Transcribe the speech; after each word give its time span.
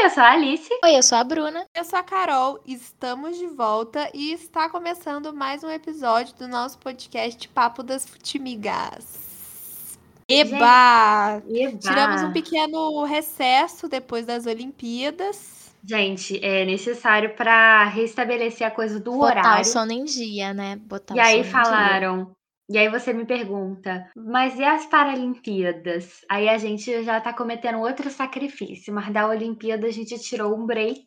Oi, 0.00 0.06
eu 0.06 0.10
sou 0.10 0.22
a 0.22 0.30
Alice. 0.30 0.70
Oi, 0.84 0.96
eu 0.96 1.02
sou 1.02 1.18
a 1.18 1.24
Bruna. 1.24 1.66
Eu 1.74 1.84
sou 1.84 1.98
a 1.98 2.02
Carol, 2.02 2.58
estamos 2.66 3.36
de 3.38 3.46
volta 3.46 4.10
e 4.14 4.32
está 4.32 4.68
começando 4.70 5.32
mais 5.32 5.62
um 5.62 5.70
episódio 5.70 6.34
do 6.36 6.48
nosso 6.48 6.78
podcast 6.78 7.46
Papo 7.48 7.82
das 7.82 8.06
Futimigas. 8.08 9.98
Eba! 10.28 11.42
Eba! 11.48 11.78
Tiramos 11.78 12.22
um 12.22 12.32
pequeno 12.32 13.04
recesso 13.04 13.88
depois 13.88 14.24
das 14.26 14.46
Olimpíadas. 14.46 15.74
Gente, 15.82 16.38
é 16.44 16.64
necessário 16.64 17.34
para 17.34 17.84
restabelecer 17.84 18.66
a 18.66 18.70
coisa 18.70 19.00
do 19.00 19.12
Botar 19.18 19.58
o 19.58 19.62
horário. 19.62 19.64
sono 19.64 19.92
em 19.92 20.04
dia, 20.04 20.52
né? 20.54 20.76
Botar 20.76 21.16
E 21.16 21.18
o 21.18 21.22
aí 21.22 21.42
sono 21.42 21.42
em 21.42 21.42
dia. 21.42 21.50
falaram. 21.50 22.36
E 22.70 22.78
aí 22.78 22.88
você 22.88 23.12
me 23.12 23.26
pergunta, 23.26 24.08
mas 24.14 24.56
e 24.56 24.62
as 24.62 24.86
Paralimpíadas? 24.86 26.20
Aí 26.30 26.48
a 26.48 26.56
gente 26.56 27.02
já 27.02 27.20
tá 27.20 27.32
cometendo 27.32 27.80
outro 27.80 28.08
sacrifício, 28.08 28.94
mas 28.94 29.12
da 29.12 29.26
Olimpíada 29.26 29.88
a 29.88 29.90
gente 29.90 30.16
tirou 30.20 30.56
um 30.56 30.64
break, 30.64 31.04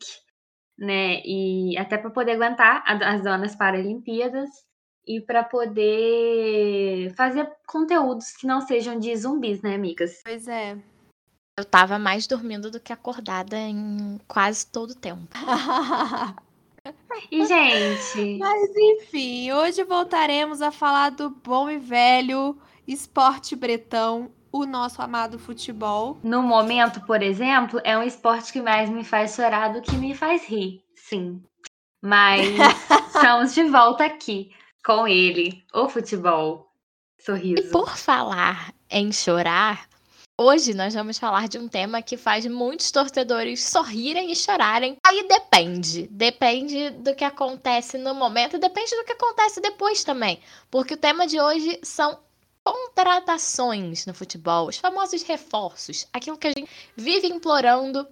né? 0.78 1.22
E 1.24 1.74
até 1.78 1.96
para 1.96 2.10
poder 2.10 2.32
aguentar 2.32 2.84
as 2.86 3.22
donas 3.22 3.56
Paralimpíadas 3.56 4.50
e 5.08 5.22
para 5.22 5.42
poder 5.42 7.14
fazer 7.16 7.50
conteúdos 7.66 8.32
que 8.32 8.46
não 8.46 8.60
sejam 8.60 8.98
de 8.98 9.16
zumbis, 9.16 9.62
né, 9.62 9.74
amigas? 9.74 10.20
Pois 10.22 10.46
é. 10.46 10.76
Eu 11.58 11.64
tava 11.64 11.98
mais 11.98 12.26
dormindo 12.26 12.70
do 12.70 12.78
que 12.78 12.92
acordada 12.92 13.56
em 13.56 14.20
quase 14.28 14.66
todo 14.66 14.90
o 14.90 14.94
tempo. 14.94 15.28
E 17.30 17.46
gente, 17.46 18.38
Mas 18.38 18.70
enfim, 18.76 19.50
hoje 19.52 19.82
voltaremos 19.84 20.60
a 20.60 20.70
falar 20.70 21.10
do 21.10 21.30
bom 21.30 21.70
e 21.70 21.78
velho 21.78 22.58
esporte 22.86 23.56
bretão, 23.56 24.30
o 24.52 24.66
nosso 24.66 25.00
amado 25.00 25.38
futebol. 25.38 26.18
no 26.22 26.42
momento, 26.42 27.00
por 27.06 27.22
exemplo, 27.22 27.80
é 27.82 27.96
um 27.96 28.02
esporte 28.02 28.52
que 28.52 28.60
mais 28.60 28.90
me 28.90 29.02
faz 29.02 29.34
chorar 29.34 29.72
do 29.72 29.80
que 29.80 29.96
me 29.96 30.14
faz 30.14 30.44
rir, 30.46 30.84
sim. 30.94 31.42
Mas 32.02 32.46
estamos 33.14 33.54
de 33.54 33.64
volta 33.64 34.04
aqui 34.04 34.50
com 34.84 35.08
ele, 35.08 35.64
o 35.72 35.88
futebol. 35.88 36.70
E 37.18 37.22
Sorriso. 37.24 37.70
por 37.72 37.96
falar 37.96 38.72
em 38.90 39.10
chorar, 39.10 39.88
hoje 40.40 40.74
nós 40.74 40.94
vamos 40.94 41.18
falar 41.18 41.48
de 41.48 41.58
um 41.58 41.68
tema 41.68 42.02
que 42.02 42.16
faz 42.16 42.46
muitos 42.46 42.90
torcedores 42.90 43.62
sorrirem 43.64 44.30
e 44.30 44.36
chorarem. 44.36 44.96
Aí 45.06 45.26
depende. 45.28 46.08
Depende 46.08 46.90
do 46.90 47.14
que 47.14 47.24
acontece 47.24 47.98
no 47.98 48.14
momento 48.14 48.56
e 48.56 48.60
depende 48.60 48.94
do 48.96 49.04
que 49.04 49.12
acontece 49.12 49.60
depois 49.60 50.02
também. 50.02 50.40
Porque 50.70 50.94
o 50.94 50.98
tema 50.98 51.26
de 51.26 51.40
hoje 51.40 51.78
são 51.82 52.18
contratações 52.64 54.06
no 54.06 54.14
futebol, 54.14 54.68
os 54.68 54.78
famosos 54.78 55.22
reforços, 55.22 56.08
aquilo 56.12 56.38
que 56.38 56.46
a 56.46 56.52
gente 56.56 56.70
vive 56.96 57.26
implorando, 57.26 58.06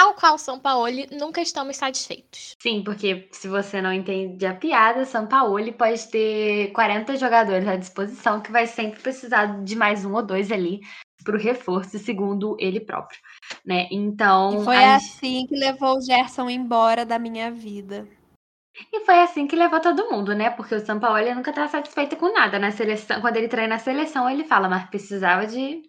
ao 0.00 0.14
qual 0.14 0.38
São 0.38 0.58
Paulo 0.58 0.88
nunca 1.12 1.42
estamos 1.42 1.76
satisfeitos. 1.76 2.56
Sim, 2.58 2.82
porque 2.82 3.28
se 3.30 3.48
você 3.48 3.82
não 3.82 3.92
entende 3.92 4.46
a 4.46 4.54
piada, 4.54 5.04
São 5.04 5.26
Paulo 5.26 5.72
pode 5.74 6.08
ter 6.08 6.72
40 6.72 7.16
jogadores 7.16 7.68
à 7.68 7.76
disposição 7.76 8.40
que 8.40 8.50
vai 8.50 8.66
sempre 8.66 9.00
precisar 9.00 9.62
de 9.62 9.76
mais 9.76 10.06
um 10.06 10.14
ou 10.14 10.22
dois 10.22 10.50
ali 10.50 10.80
para 11.22 11.36
o 11.36 11.40
reforço, 11.40 11.98
segundo 11.98 12.56
ele 12.58 12.80
próprio, 12.80 13.18
né? 13.64 13.88
Então, 13.90 14.62
E 14.62 14.64
foi 14.64 14.76
a 14.76 14.96
assim 14.96 15.46
que 15.46 15.56
levou 15.56 15.96
o 15.96 16.00
Gerson 16.00 16.48
embora 16.50 17.04
da 17.04 17.18
minha 17.18 17.50
vida. 17.50 18.06
E 18.92 19.00
foi 19.04 19.20
assim 19.20 19.46
que 19.46 19.54
levou 19.54 19.80
todo 19.80 20.10
mundo, 20.10 20.34
né? 20.34 20.50
Porque 20.50 20.74
o 20.74 20.84
São 20.84 20.98
Paulo 20.98 21.34
nunca 21.34 21.52
tá 21.52 21.68
satisfeito 21.68 22.16
com 22.16 22.32
nada. 22.32 22.58
Na 22.58 22.70
seleção, 22.70 23.20
quando 23.20 23.36
ele 23.36 23.48
treina 23.48 23.74
a 23.74 23.78
seleção, 23.78 24.28
ele 24.28 24.44
fala, 24.44 24.68
mas 24.68 24.88
precisava 24.88 25.46
de, 25.46 25.82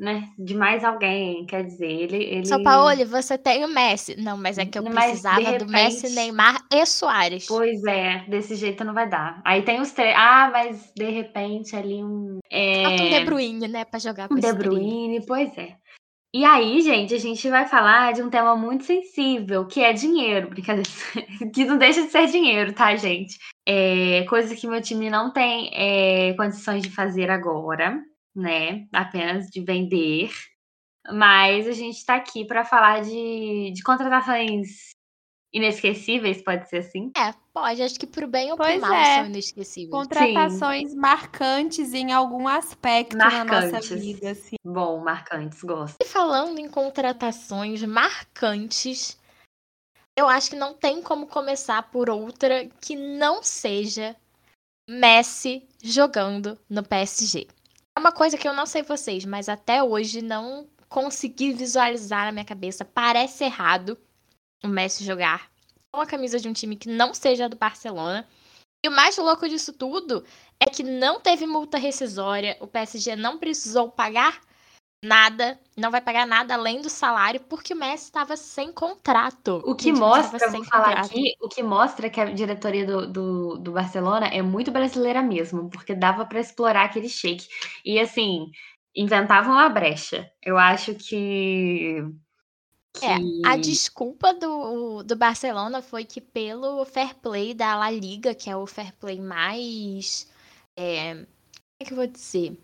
né, 0.00 0.30
de 0.38 0.54
mais 0.54 0.82
alguém. 0.82 1.44
Quer 1.44 1.64
dizer, 1.64 1.86
ele. 1.86 2.16
ele... 2.16 2.46
São 2.46 2.62
Paulo, 2.62 2.90
você 3.06 3.36
tem 3.36 3.64
o 3.64 3.68
Messi. 3.68 4.16
Não, 4.18 4.36
mas 4.36 4.56
é 4.56 4.64
que 4.64 4.78
eu 4.78 4.82
Mas, 4.82 4.94
precisava 4.94 5.58
do 5.58 5.66
Messi, 5.66 6.02
repente- 6.02 6.14
Neymar 6.14 6.64
e 6.72 6.86
Soares. 6.86 7.46
Pois 7.46 7.84
é, 7.84 8.24
desse 8.26 8.56
jeito 8.56 8.82
não 8.82 8.94
vai 8.94 9.06
dar. 9.06 9.42
Aí 9.44 9.60
tem 9.60 9.78
os 9.80 9.92
três. 9.92 10.14
Ah, 10.16 10.48
mas 10.50 10.90
de 10.96 11.10
repente 11.10 11.76
ali 11.76 12.02
um. 12.02 12.38
É... 12.50 12.88
Um 12.88 12.96
De 12.96 13.24
Bruyne, 13.26 13.68
né, 13.68 13.84
pra 13.84 14.00
jogar 14.00 14.26
com 14.28 14.34
Um 14.34 14.40
De. 14.40 14.52
Bruyne, 14.54 15.24
pois 15.26 15.56
é. 15.58 15.76
E 16.32 16.44
aí, 16.44 16.80
gente, 16.80 17.12
a 17.12 17.18
gente 17.18 17.50
vai 17.50 17.66
falar 17.66 18.12
de 18.12 18.22
um 18.22 18.30
tema 18.30 18.54
muito 18.56 18.84
sensível, 18.84 19.66
que 19.66 19.80
é 19.82 19.92
dinheiro. 19.92 20.48
Brincadeira. 20.48 20.88
que 21.52 21.64
não 21.64 21.76
deixa 21.76 22.02
de 22.02 22.10
ser 22.10 22.26
dinheiro, 22.28 22.72
tá, 22.72 22.94
gente? 22.94 23.36
É, 23.66 24.24
coisa 24.28 24.54
que 24.54 24.66
meu 24.66 24.80
time 24.80 25.10
não 25.10 25.32
tem 25.32 25.70
é, 25.74 26.32
condições 26.34 26.82
de 26.82 26.90
fazer 26.90 27.30
agora, 27.30 28.00
né? 28.34 28.86
Apenas 28.92 29.46
de 29.46 29.60
vender. 29.60 30.30
Mas 31.12 31.66
a 31.66 31.72
gente 31.72 32.04
tá 32.04 32.16
aqui 32.16 32.44
para 32.44 32.64
falar 32.64 33.02
de, 33.02 33.72
de 33.72 33.82
contratações 33.82 34.90
inesquecíveis, 35.52 36.42
pode 36.42 36.68
ser 36.68 36.78
assim? 36.78 37.10
É, 37.16 37.32
pode. 37.52 37.82
Acho 37.82 37.98
que 37.98 38.06
pro 38.06 38.26
bem 38.26 38.50
ou 38.50 38.56
pro 38.56 38.66
Pois 38.66 38.80
mal 38.80 38.92
é. 38.92 39.16
são 39.16 39.26
inesquecíveis. 39.26 39.90
Contratações 39.90 40.94
marcantes 40.94 41.92
em 41.92 42.12
algum 42.12 42.46
aspecto 42.46 43.16
na 43.16 43.44
nossa 43.44 43.44
Marcantes. 43.44 43.90
vida, 43.90 44.30
assim. 44.30 44.56
Bom, 44.64 45.02
marcantes, 45.02 45.62
gosto. 45.62 45.96
E 46.00 46.04
falando 46.04 46.58
em 46.58 46.68
contratações 46.68 47.82
marcantes, 47.82 49.18
eu 50.16 50.28
acho 50.28 50.50
que 50.50 50.56
não 50.56 50.74
tem 50.74 51.02
como 51.02 51.26
começar 51.26 51.82
por 51.90 52.08
outra 52.08 52.66
que 52.80 52.94
não 52.94 53.42
seja 53.42 54.14
Messi 54.88 55.66
jogando 55.82 56.58
no 56.68 56.82
PSG. 56.82 57.46
Uma 58.00 58.12
coisa 58.12 58.38
que 58.38 58.48
eu 58.48 58.54
não 58.54 58.64
sei 58.64 58.82
vocês, 58.82 59.26
mas 59.26 59.46
até 59.46 59.82
hoje 59.82 60.22
não 60.22 60.66
consegui 60.88 61.52
visualizar 61.52 62.24
na 62.24 62.32
minha 62.32 62.46
cabeça. 62.46 62.82
Parece 62.82 63.44
errado 63.44 63.98
o 64.64 64.68
Messi 64.68 65.04
jogar 65.04 65.50
com 65.92 66.00
a 66.00 66.06
camisa 66.06 66.40
de 66.40 66.48
um 66.48 66.52
time 66.54 66.76
que 66.76 66.88
não 66.88 67.12
seja 67.12 67.46
do 67.46 67.58
Barcelona. 67.58 68.26
E 68.82 68.88
o 68.88 68.90
mais 68.90 69.18
louco 69.18 69.46
disso 69.46 69.74
tudo 69.74 70.24
é 70.58 70.64
que 70.64 70.82
não 70.82 71.20
teve 71.20 71.46
multa 71.46 71.76
rescisória, 71.76 72.56
o 72.58 72.66
PSG 72.66 73.16
não 73.16 73.36
precisou 73.36 73.90
pagar 73.90 74.40
nada, 75.02 75.58
não 75.76 75.90
vai 75.90 76.00
pagar 76.00 76.26
nada 76.26 76.54
além 76.54 76.80
do 76.82 76.90
salário, 76.90 77.40
porque 77.40 77.72
o 77.72 77.76
Messi 77.76 78.04
estava 78.04 78.36
sem 78.36 78.72
contrato. 78.72 79.62
O 79.64 79.74
que 79.74 79.92
mostra, 79.92 80.38
vou 80.38 80.50
sem 80.50 80.64
falar 80.64 80.96
contrato. 80.96 81.06
aqui, 81.06 81.34
o 81.40 81.48
que 81.48 81.62
mostra 81.62 82.10
que 82.10 82.20
a 82.20 82.26
diretoria 82.26 82.86
do, 82.86 83.06
do, 83.10 83.58
do 83.58 83.72
Barcelona 83.72 84.26
é 84.26 84.42
muito 84.42 84.70
brasileira 84.70 85.22
mesmo, 85.22 85.70
porque 85.70 85.94
dava 85.94 86.26
pra 86.26 86.40
explorar 86.40 86.84
aquele 86.84 87.08
shake. 87.08 87.48
E 87.84 87.98
assim, 87.98 88.50
inventavam 88.94 89.54
a 89.58 89.68
brecha. 89.68 90.30
Eu 90.42 90.58
acho 90.58 90.94
que. 90.94 92.04
que... 92.94 93.06
É, 93.06 93.16
A 93.42 93.56
desculpa 93.56 94.34
do, 94.34 95.02
do 95.02 95.16
Barcelona 95.16 95.82
foi 95.82 96.04
que 96.04 96.20
pelo 96.20 96.84
fair 96.84 97.14
play 97.16 97.54
da 97.54 97.76
La 97.76 97.90
Liga, 97.90 98.34
que 98.34 98.50
é 98.50 98.56
o 98.56 98.66
fair 98.66 98.94
play 98.98 99.20
mais. 99.20 100.30
É, 100.76 101.14
como 101.14 101.26
é 101.80 101.84
que 101.84 101.92
eu 101.92 101.96
vou 101.96 102.06
dizer? 102.06 102.58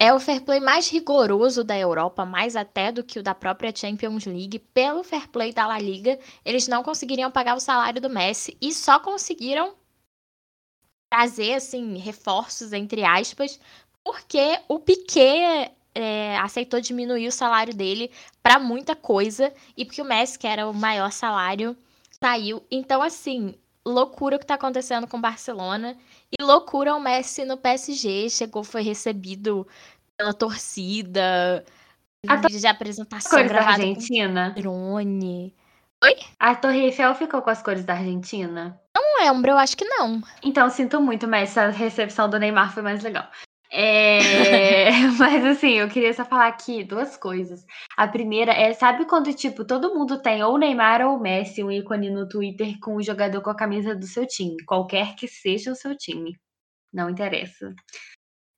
É 0.00 0.14
o 0.14 0.20
fair 0.20 0.42
play 0.42 0.60
mais 0.60 0.88
rigoroso 0.88 1.64
da 1.64 1.76
Europa, 1.76 2.24
mais 2.24 2.54
até 2.54 2.92
do 2.92 3.02
que 3.02 3.18
o 3.18 3.22
da 3.22 3.34
própria 3.34 3.74
Champions 3.74 4.26
League. 4.26 4.60
Pelo 4.72 5.02
fair 5.02 5.28
play 5.28 5.52
da 5.52 5.66
La 5.66 5.78
Liga, 5.78 6.18
eles 6.44 6.68
não 6.68 6.84
conseguiriam 6.84 7.32
pagar 7.32 7.56
o 7.56 7.60
salário 7.60 8.00
do 8.00 8.08
Messi 8.08 8.56
e 8.60 8.72
só 8.72 9.00
conseguiram 9.00 9.74
trazer, 11.10 11.54
assim, 11.54 11.96
reforços, 11.96 12.72
entre 12.72 13.02
aspas, 13.04 13.58
porque 14.04 14.60
o 14.68 14.78
Piquet 14.78 15.72
é, 15.94 16.38
aceitou 16.38 16.80
diminuir 16.80 17.26
o 17.26 17.32
salário 17.32 17.74
dele 17.74 18.12
pra 18.40 18.58
muita 18.60 18.94
coisa 18.94 19.52
e 19.76 19.84
porque 19.84 20.02
o 20.02 20.04
Messi, 20.04 20.38
que 20.38 20.46
era 20.46 20.68
o 20.68 20.74
maior 20.74 21.10
salário, 21.10 21.76
saiu. 22.22 22.62
Então, 22.70 23.02
assim, 23.02 23.54
loucura 23.84 24.36
o 24.36 24.38
que 24.38 24.46
tá 24.46 24.54
acontecendo 24.54 25.08
com 25.08 25.16
o 25.16 25.20
Barcelona 25.20 25.96
e 26.38 26.42
loucura 26.42 26.94
o 26.94 27.00
Messi 27.00 27.44
no 27.44 27.56
PSG. 27.56 28.28
Chegou, 28.30 28.64
foi 28.64 28.82
recebido 28.82 29.66
pela 30.16 30.34
torcida, 30.34 31.64
A 32.26 32.36
vídeo 32.36 32.60
de 32.60 32.66
apresentação 32.66 33.30
cores 33.30 33.52
da 33.52 33.62
com 33.62 33.68
Argentina. 33.70 34.50
drone. 34.50 35.54
A 36.38 36.54
Torre 36.54 36.84
Eiffel 36.84 37.14
ficou 37.14 37.42
com 37.42 37.50
as 37.50 37.62
cores 37.62 37.84
da 37.84 37.94
Argentina. 37.94 38.80
Não 38.94 39.24
lembro, 39.24 39.50
eu 39.50 39.58
acho 39.58 39.76
que 39.76 39.84
não. 39.84 40.22
Então, 40.42 40.70
sinto 40.70 41.00
muito, 41.00 41.26
mas 41.26 41.50
essa 41.50 41.68
recepção 41.70 42.28
do 42.30 42.38
Neymar 42.38 42.72
foi 42.72 42.82
mais 42.82 43.02
legal. 43.02 43.28
É, 43.70 44.88
mas 45.18 45.44
assim, 45.44 45.72
eu 45.74 45.88
queria 45.88 46.12
só 46.14 46.24
falar 46.24 46.48
aqui 46.48 46.82
duas 46.84 47.16
coisas. 47.16 47.64
A 47.96 48.08
primeira 48.08 48.52
é, 48.52 48.72
sabe 48.72 49.04
quando, 49.06 49.32
tipo, 49.34 49.64
todo 49.64 49.94
mundo 49.94 50.20
tem 50.22 50.42
ou 50.42 50.56
Neymar 50.58 51.02
ou 51.02 51.18
Messi, 51.20 51.62
um 51.62 51.70
ícone 51.70 52.10
no 52.10 52.28
Twitter 52.28 52.78
com 52.80 52.96
o 52.96 53.02
jogador 53.02 53.42
com 53.42 53.50
a 53.50 53.56
camisa 53.56 53.94
do 53.94 54.06
seu 54.06 54.26
time, 54.26 54.56
qualquer 54.64 55.14
que 55.16 55.28
seja 55.28 55.72
o 55.72 55.76
seu 55.76 55.96
time. 55.96 56.34
Não 56.92 57.10
interessa. 57.10 57.74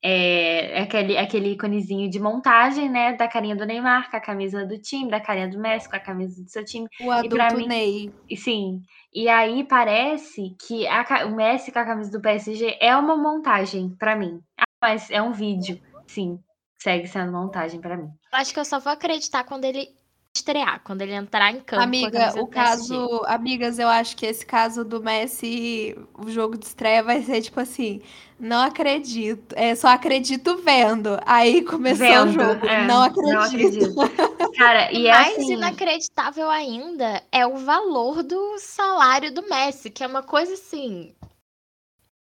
É, 0.03 0.79
é 0.79 0.83
aquele, 0.83 1.19
aquele 1.19 1.53
íconezinho 1.53 2.09
de 2.09 2.19
montagem, 2.19 2.89
né? 2.89 3.13
Da 3.15 3.29
carinha 3.29 3.55
do 3.55 3.67
Neymar 3.67 4.11
com 4.11 4.17
a 4.17 4.21
camisa 4.21 4.65
do 4.65 4.81
time, 4.81 5.11
da 5.11 5.21
carinha 5.21 5.49
do 5.49 5.59
Messi 5.61 5.91
com 5.91 5.97
a 5.97 6.01
camisa 6.01 6.43
do 6.43 6.49
seu 6.49 6.65
time. 6.65 6.87
O 7.03 7.13
E 7.13 7.29
pra 7.29 7.47
adulto 7.49 7.57
mim- 7.63 7.69
Ney. 7.69 8.11
E 8.29 8.37
sim. 8.37 8.81
E 9.13 9.29
aí 9.29 9.63
parece 9.65 10.55
que 10.67 10.87
a 10.87 11.27
o 11.27 11.35
Messi 11.37 11.71
com 11.71 11.81
a 11.81 11.85
camisa 11.85 12.11
do 12.11 12.23
PSG 12.23 12.79
é 12.81 12.97
uma 12.97 13.17
montagem 13.17 13.95
pra 13.99 14.17
mim. 14.17 14.41
Mas 14.81 15.11
é 15.11 15.21
um 15.21 15.33
vídeo. 15.33 15.81
Sim, 16.07 16.43
segue 16.81 17.07
sendo 17.07 17.33
montagem 17.33 17.81
pra 17.81 17.97
mim. 17.97 18.09
Eu 18.33 18.39
acho 18.39 18.53
que 18.53 18.61
eu 18.61 18.65
só 18.65 18.79
vou 18.79 18.93
acreditar 18.93 19.45
quando 19.45 19.65
ele 19.65 19.95
estrear, 20.35 20.81
quando 20.85 21.03
ele 21.03 21.13
entrar 21.13 21.51
em 21.51 21.61
campo. 21.61 21.83
Amiga, 21.83 22.33
o 22.41 22.47
caso. 22.47 23.23
Amigas, 23.27 23.79
eu 23.79 23.89
acho 23.89 24.17
que 24.17 24.27
esse 24.27 24.47
caso 24.47 24.85
do 24.85 25.03
Messi, 25.03 25.97
o 26.15 26.31
jogo 26.31 26.57
de 26.57 26.65
estreia 26.67 27.03
vai 27.03 27.23
ser 27.23 27.43
tipo 27.43 27.61
assim. 27.61 28.01
Não 28.39 28.63
acredito. 28.63 29.55
É, 29.57 29.75
só 29.75 29.89
acredito 29.89 30.57
vendo. 30.59 31.19
Aí 31.27 31.63
começou 31.63 32.07
vendo, 32.07 32.31
o 32.31 32.33
jogo. 32.33 32.67
É, 32.67 32.87
não 32.87 33.03
acredito. 33.03 33.35
Não 33.35 33.43
acredito. 33.43 33.95
Cara, 34.57 34.93
e 34.93 35.07
é 35.07 35.13
Mais 35.13 35.39
assim... 35.39 35.53
inacreditável 35.53 36.49
ainda 36.49 37.23
é 37.31 37.47
o 37.47 37.57
valor 37.57 38.23
do 38.23 38.59
salário 38.59 39.33
do 39.33 39.43
Messi, 39.43 39.91
que 39.91 40.03
é 40.03 40.07
uma 40.07 40.23
coisa 40.23 40.55
assim. 40.55 41.15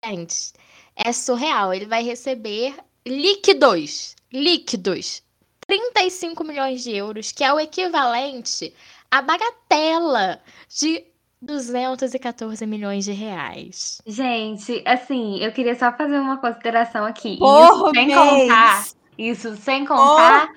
Gente, 0.05 0.53
é 0.97 1.13
surreal. 1.13 1.73
Ele 1.73 1.87
vai 1.87 2.03
receber 2.03 2.75
líquidos. 3.07 4.15
Líquidos. 4.33 5.23
35 5.67 6.45
milhões 6.45 6.83
de 6.83 6.95
euros, 6.95 7.33
que 7.33 7.43
é 7.43 7.53
o 7.53 7.59
equivalente 7.59 8.75
à 9.11 9.23
bagatela 9.23 10.41
de 10.69 11.05
214 11.41 12.67
milhões 12.67 13.05
de 13.05 13.13
reais. 13.13 14.01
Gente, 14.07 14.83
assim, 14.87 15.39
eu 15.39 15.53
queria 15.53 15.75
só 15.75 15.93
fazer 15.93 16.19
uma 16.19 16.39
consideração 16.39 17.05
aqui. 17.05 17.37
Por 17.39 17.65
isso 17.65 17.91
sem 17.95 18.07
mês. 18.07 18.19
contar. 18.19 18.85
Isso 19.17 19.57
sem 19.57 19.85
contar 19.85 20.49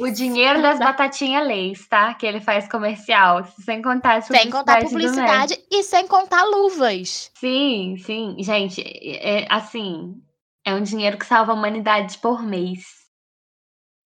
o 0.00 0.10
dinheiro 0.10 0.62
das 0.62 0.78
batatinhas 0.78 1.46
leis, 1.46 1.86
tá? 1.88 2.14
Que 2.14 2.26
ele 2.26 2.40
faz 2.40 2.68
comercial. 2.68 3.44
Sem 3.44 3.82
contar 3.82 4.16
as 4.16 4.26
Sem 4.26 4.50
contar 4.50 4.82
publicidade 4.82 5.58
e 5.70 5.82
sem 5.82 6.06
contar 6.06 6.44
luvas. 6.44 7.30
Sim, 7.34 7.96
sim. 7.98 8.36
Gente, 8.38 8.82
é, 8.82 9.46
assim, 9.50 10.22
é 10.64 10.74
um 10.74 10.82
dinheiro 10.82 11.18
que 11.18 11.26
salva 11.26 11.52
a 11.52 11.54
humanidade 11.54 12.18
por 12.18 12.42
mês. 12.42 12.84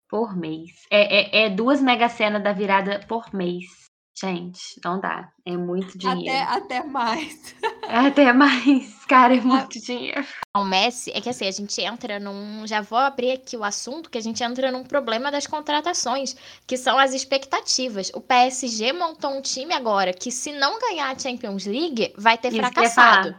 Por 0.08 0.36
mês. 0.36 0.70
É, 0.90 1.42
é, 1.42 1.46
é 1.46 1.50
duas 1.50 1.80
mega 1.80 2.08
cenas 2.08 2.42
da 2.42 2.52
virada 2.52 3.00
por 3.08 3.32
mês. 3.32 3.89
Gente, 4.18 4.80
não 4.84 5.00
dá. 5.00 5.30
É 5.46 5.56
muito 5.56 5.96
dinheiro. 5.96 6.46
Até, 6.46 6.78
até 6.80 6.84
mais. 6.84 7.54
Até 7.90 8.32
mais. 8.32 9.04
Cara, 9.06 9.34
é 9.34 9.40
muito 9.40 9.80
dinheiro. 9.80 10.24
O 10.56 10.62
Messi, 10.62 11.10
é 11.12 11.20
que 11.20 11.28
assim, 11.28 11.48
a 11.48 11.50
gente 11.50 11.80
entra 11.80 12.20
num. 12.20 12.64
Já 12.66 12.80
vou 12.80 12.98
abrir 12.98 13.32
aqui 13.32 13.56
o 13.56 13.64
assunto, 13.64 14.08
que 14.08 14.18
a 14.18 14.20
gente 14.20 14.42
entra 14.44 14.70
num 14.70 14.84
problema 14.84 15.30
das 15.30 15.46
contratações, 15.46 16.36
que 16.66 16.76
são 16.76 16.98
as 16.98 17.12
expectativas. 17.12 18.12
O 18.14 18.20
PSG 18.20 18.92
montou 18.92 19.36
um 19.36 19.40
time 19.40 19.74
agora 19.74 20.12
que, 20.12 20.30
se 20.30 20.52
não 20.52 20.78
ganhar 20.78 21.10
a 21.10 21.18
Champions 21.18 21.66
League, 21.66 22.12
vai 22.16 22.38
ter 22.38 22.48
Isso 22.48 22.58
fracassado. 22.58 23.34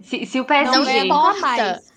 Se, 0.00 0.26
se, 0.26 0.40
o 0.40 0.44
PSG 0.44 1.04
não, 1.04 1.32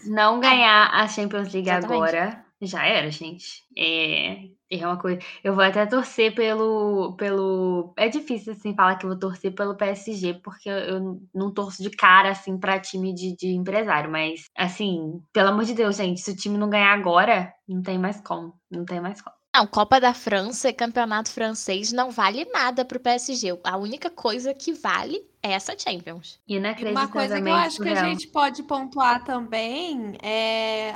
não 0.05 0.39
ganhar 0.39 0.89
a 0.93 1.07
Champions 1.07 1.53
League 1.53 1.69
Exatamente. 1.69 1.93
agora, 1.93 2.45
já 2.67 2.85
era, 2.85 3.09
gente. 3.09 3.63
É, 3.77 4.49
é 4.69 4.85
uma 4.87 4.97
coisa. 4.97 5.19
Eu 5.43 5.55
vou 5.55 5.63
até 5.63 5.85
torcer 5.85 6.33
pelo. 6.35 7.15
pelo. 7.17 7.93
É 7.97 8.07
difícil 8.07 8.53
assim 8.53 8.75
falar 8.75 8.97
que 8.97 9.05
eu 9.05 9.09
vou 9.09 9.19
torcer 9.19 9.53
pelo 9.53 9.75
PSG, 9.75 10.35
porque 10.43 10.69
eu 10.69 11.21
não 11.33 11.53
torço 11.53 11.81
de 11.83 11.89
cara 11.89 12.31
assim 12.31 12.57
para 12.59 12.79
time 12.79 13.13
de, 13.13 13.35
de 13.35 13.47
empresário. 13.49 14.11
Mas, 14.11 14.45
assim, 14.55 15.21
pelo 15.33 15.49
amor 15.49 15.65
de 15.65 15.73
Deus, 15.73 15.95
gente, 15.95 16.21
se 16.21 16.31
o 16.31 16.35
time 16.35 16.57
não 16.57 16.69
ganhar 16.69 16.93
agora, 16.93 17.53
não 17.67 17.81
tem 17.81 17.97
mais 17.97 18.21
como. 18.21 18.53
Não 18.69 18.85
tem 18.85 19.01
mais 19.01 19.21
como. 19.21 19.40
Não, 19.53 19.67
Copa 19.67 19.99
da 19.99 20.13
França 20.13 20.69
e 20.69 20.73
Campeonato 20.73 21.29
Francês 21.29 21.91
não 21.91 22.09
vale 22.09 22.45
nada 22.53 22.85
pro 22.85 23.01
PSG. 23.01 23.59
A 23.65 23.75
única 23.75 24.09
coisa 24.09 24.53
que 24.53 24.71
vale 24.71 25.21
é 25.43 25.51
essa 25.51 25.77
Champions. 25.77 26.39
E 26.47 26.57
uma 26.57 27.09
coisa 27.09 27.41
que 27.41 27.49
eu 27.49 27.53
acho 27.53 27.81
que 27.81 27.89
a 27.89 28.03
gente 28.05 28.27
pode 28.27 28.63
pontuar 28.63 29.25
também 29.25 30.15
é 30.23 30.95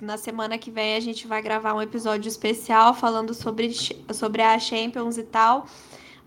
na 0.00 0.16
semana 0.16 0.56
que 0.56 0.70
vem 0.70 0.94
a 0.94 1.00
gente 1.00 1.26
vai 1.26 1.42
gravar 1.42 1.74
um 1.74 1.82
episódio 1.82 2.28
especial 2.28 2.94
falando 2.94 3.34
sobre, 3.34 3.74
sobre 4.14 4.40
a 4.40 4.56
Champions 4.56 5.18
e 5.18 5.24
tal. 5.24 5.66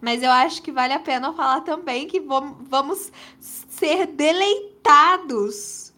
Mas 0.02 0.22
eu 0.22 0.32
acho 0.32 0.62
que 0.62 0.74
vale 0.74 0.94
a 0.94 1.00
pena 1.00 1.32
falar 1.32 1.62
também 1.62 2.08
que 2.08 2.20
vamos 2.20 3.10
ser 3.40 4.06
deleitados 4.08 5.94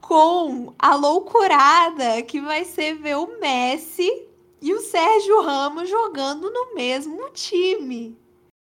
com 0.00 0.72
a 0.78 0.94
loucurada 0.94 2.22
que 2.22 2.40
vai 2.40 2.64
ser 2.64 2.94
ver 2.94 3.16
o 3.16 3.40
Messi 3.40 4.33
e 4.64 4.72
o 4.72 4.80
Sérgio 4.80 5.42
Ramos 5.42 5.90
jogando 5.90 6.50
no 6.50 6.74
mesmo 6.74 7.30
time. 7.32 8.18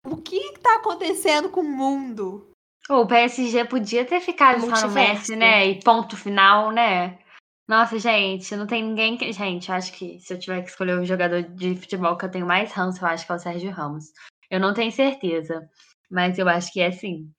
O 0.07 0.15
que 0.15 0.37
está 0.37 0.77
acontecendo 0.77 1.49
com 1.49 1.59
o 1.59 1.63
mundo? 1.63 2.49
O 2.89 3.05
PSG 3.05 3.65
podia 3.65 4.05
ter 4.05 4.21
ficado 4.21 4.61
só 4.61 4.87
no 4.87 4.93
Messi, 4.93 5.35
né? 5.35 5.67
E 5.67 5.83
ponto 5.83 6.15
final, 6.15 6.71
né? 6.71 7.19
Nossa, 7.67 7.99
gente, 7.99 8.55
não 8.55 8.65
tem 8.65 8.81
ninguém 8.81 9.17
que. 9.17 9.29
Gente, 9.33 9.69
acho 9.73 9.91
que 9.91 10.17
se 10.21 10.33
eu 10.33 10.39
tiver 10.39 10.61
que 10.61 10.69
escolher 10.69 10.97
um 10.97 11.05
jogador 11.05 11.43
de 11.43 11.75
futebol 11.75 12.15
que 12.15 12.23
eu 12.23 12.31
tenho 12.31 12.47
mais 12.47 12.71
ranço, 12.71 13.03
eu 13.03 13.07
acho 13.09 13.25
que 13.25 13.31
é 13.33 13.35
o 13.35 13.39
Sérgio 13.39 13.69
Ramos. 13.69 14.05
Eu 14.49 14.61
não 14.61 14.73
tenho 14.73 14.93
certeza, 14.93 15.69
mas 16.09 16.39
eu 16.39 16.47
acho 16.47 16.71
que 16.71 16.79
é 16.79 16.91
sim. 16.91 17.29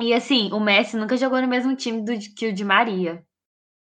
E 0.00 0.12
assim, 0.12 0.52
o 0.52 0.58
Messi 0.58 0.96
nunca 0.96 1.16
jogou 1.16 1.40
no 1.40 1.46
mesmo 1.46 1.76
time 1.76 2.04
do, 2.04 2.12
que 2.36 2.48
o 2.48 2.52
de 2.52 2.64
Maria. 2.64 3.24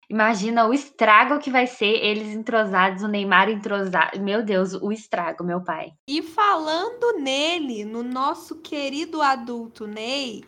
Imagina 0.09 0.67
o 0.67 0.73
estrago 0.73 1.39
que 1.39 1.49
vai 1.49 1.65
ser 1.67 2.03
eles 2.03 2.29
entrosados, 2.29 3.03
o 3.03 3.07
Neymar 3.07 3.49
entrosado. 3.49 4.19
Meu 4.21 4.43
Deus, 4.43 4.73
o 4.73 4.91
estrago, 4.91 5.43
meu 5.43 5.61
pai. 5.61 5.93
E 6.07 6.21
falando 6.21 7.19
nele, 7.19 7.85
no 7.85 8.03
nosso 8.03 8.61
querido 8.61 9.21
adulto 9.21 9.87
Ney, 9.87 10.43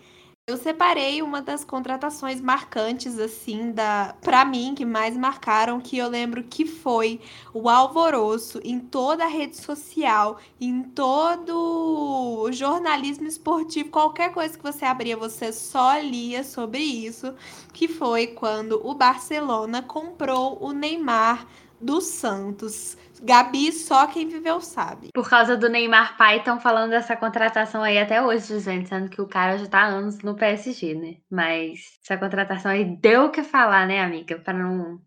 eu 0.48 0.58
separei 0.58 1.24
uma 1.24 1.42
das 1.42 1.66
contratações 1.66 2.40
marcantes, 2.40 3.18
assim, 3.18 3.72
da 3.72 4.16
para 4.22 4.46
mim, 4.46 4.76
que 4.76 4.86
mais 4.86 5.18
marcaram, 5.18 5.82
que 5.82 5.98
eu 5.98 6.08
lembro 6.08 6.44
que 6.44 6.68
foi 6.68 7.20
o 7.52 7.68
alvoroço 7.68 8.62
em 8.64 8.80
toda 8.80 9.24
a 9.24 9.28
rede 9.28 9.58
social, 9.58 10.38
em 10.62 10.84
todo 10.84 12.44
o 12.44 12.52
jornalismo 12.52 13.26
esportivo, 13.26 13.90
qualquer 13.90 14.32
coisa 14.32 14.56
que 14.56 14.64
você 14.64 14.86
abria, 14.86 15.18
você 15.18 15.52
só 15.52 15.98
lia 15.98 16.44
sobre 16.44 16.78
isso, 16.80 17.34
que 17.74 17.88
foi 17.88 18.28
quando 18.28 18.80
o 18.88 18.94
Barcelona 18.94 19.82
comprou 19.82 20.60
o 20.62 20.72
Neymar 20.72 21.48
do 21.82 22.02
Santos. 22.02 22.96
Gabi, 23.22 23.72
só 23.72 24.08
quem 24.08 24.28
viveu 24.28 24.62
sabe. 24.62 25.10
Por 25.14 25.30
causa 25.30 25.56
do 25.56 25.70
Neymar 25.70 26.18
pai, 26.18 26.38
estão 26.38 26.60
falando 26.60 26.92
dessa 26.92 27.16
contratação 27.16 27.82
aí 27.82 27.98
até 27.98 28.22
hoje, 28.22 28.48
dizendo, 28.48 28.88
sendo 28.88 29.10
que 29.10 29.22
o 29.22 29.28
cara 29.28 29.58
já 29.58 29.68
tá 29.68 29.80
há 29.80 29.86
anos 29.88 30.20
no 30.20 30.36
PSG, 30.36 30.94
né? 30.96 31.18
Mas 31.30 32.00
essa 32.04 32.18
contratação 32.18 32.72
aí 32.72 32.84
deu 32.84 33.26
o 33.26 33.32
que 33.32 33.44
falar, 33.44 33.88
né, 33.88 34.02
amiga? 34.02 34.38
Para 34.40 34.54
não 34.54 35.00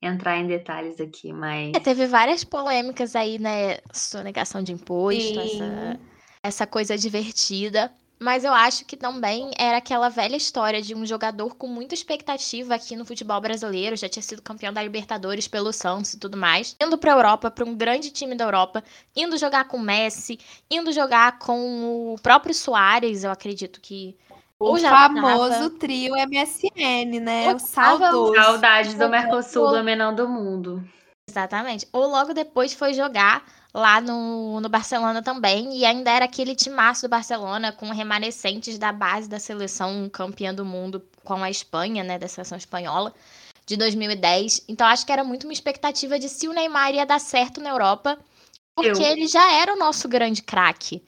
entrar 0.00 0.38
em 0.38 0.46
detalhes 0.46 1.00
aqui, 1.00 1.32
mas. 1.32 1.74
É, 1.74 1.80
teve 1.80 2.06
várias 2.06 2.44
polêmicas 2.44 3.16
aí, 3.16 3.38
né? 3.38 3.78
Sonegação 3.92 4.62
de 4.62 4.72
imposto, 4.72 5.40
essa, 5.40 6.00
essa 6.42 6.66
coisa 6.66 6.96
divertida. 6.96 7.92
Mas 8.20 8.44
eu 8.44 8.52
acho 8.52 8.84
que 8.84 8.96
também 8.96 9.50
era 9.56 9.78
aquela 9.78 10.08
velha 10.08 10.36
história 10.36 10.82
de 10.82 10.94
um 10.94 11.06
jogador 11.06 11.54
com 11.54 11.68
muita 11.68 11.94
expectativa 11.94 12.74
aqui 12.74 12.96
no 12.96 13.04
futebol 13.04 13.40
brasileiro, 13.40 13.96
já 13.96 14.08
tinha 14.08 14.22
sido 14.22 14.42
campeão 14.42 14.72
da 14.72 14.82
Libertadores 14.82 15.46
pelo 15.46 15.72
Santos 15.72 16.14
e 16.14 16.18
tudo 16.18 16.36
mais, 16.36 16.74
indo 16.82 16.98
para 16.98 17.12
a 17.12 17.16
Europa, 17.16 17.50
para 17.50 17.64
um 17.64 17.76
grande 17.76 18.10
time 18.10 18.34
da 18.34 18.44
Europa, 18.44 18.82
indo 19.14 19.38
jogar 19.38 19.66
com 19.66 19.78
Messi, 19.78 20.38
indo 20.68 20.92
jogar 20.92 21.38
com 21.38 22.14
o 22.14 22.18
próprio 22.20 22.54
Soares, 22.54 23.22
eu 23.22 23.30
acredito 23.30 23.80
que 23.80 24.16
o 24.58 24.76
famoso 24.76 25.50
tava... 25.50 25.70
trio 25.78 26.14
MSN, 26.14 27.20
né? 27.20 27.54
O 27.54 27.60
saudoso. 27.60 28.34
Saudade 28.34 28.96
do 28.96 29.08
Mercosul 29.08 29.70
dominando 29.70 30.20
o 30.20 30.28
mundo. 30.28 30.84
Exatamente. 31.28 31.86
Ou 31.92 32.08
logo 32.08 32.34
depois 32.34 32.74
foi 32.74 32.92
jogar 32.92 33.44
lá 33.72 34.00
no, 34.00 34.60
no 34.60 34.68
Barcelona 34.68 35.22
também, 35.22 35.76
e 35.76 35.84
ainda 35.84 36.10
era 36.10 36.24
aquele 36.24 36.54
timaço 36.54 37.02
do 37.02 37.10
Barcelona 37.10 37.72
com 37.72 37.90
remanescentes 37.90 38.78
da 38.78 38.92
base 38.92 39.28
da 39.28 39.38
seleção 39.38 40.08
campeã 40.08 40.54
do 40.54 40.64
mundo 40.64 41.04
com 41.24 41.42
a 41.42 41.50
Espanha, 41.50 42.02
né, 42.02 42.18
da 42.18 42.28
seleção 42.28 42.56
espanhola 42.56 43.14
de 43.66 43.76
2010. 43.76 44.64
Então 44.68 44.86
acho 44.86 45.04
que 45.04 45.12
era 45.12 45.22
muito 45.22 45.44
uma 45.44 45.52
expectativa 45.52 46.18
de 46.18 46.28
se 46.28 46.48
o 46.48 46.52
Neymar 46.52 46.94
ia 46.94 47.04
dar 47.04 47.20
certo 47.20 47.60
na 47.60 47.70
Europa, 47.70 48.18
porque 48.74 49.02
Eu... 49.02 49.06
ele 49.06 49.28
já 49.28 49.52
era 49.52 49.74
o 49.74 49.78
nosso 49.78 50.08
grande 50.08 50.42
craque. 50.42 51.04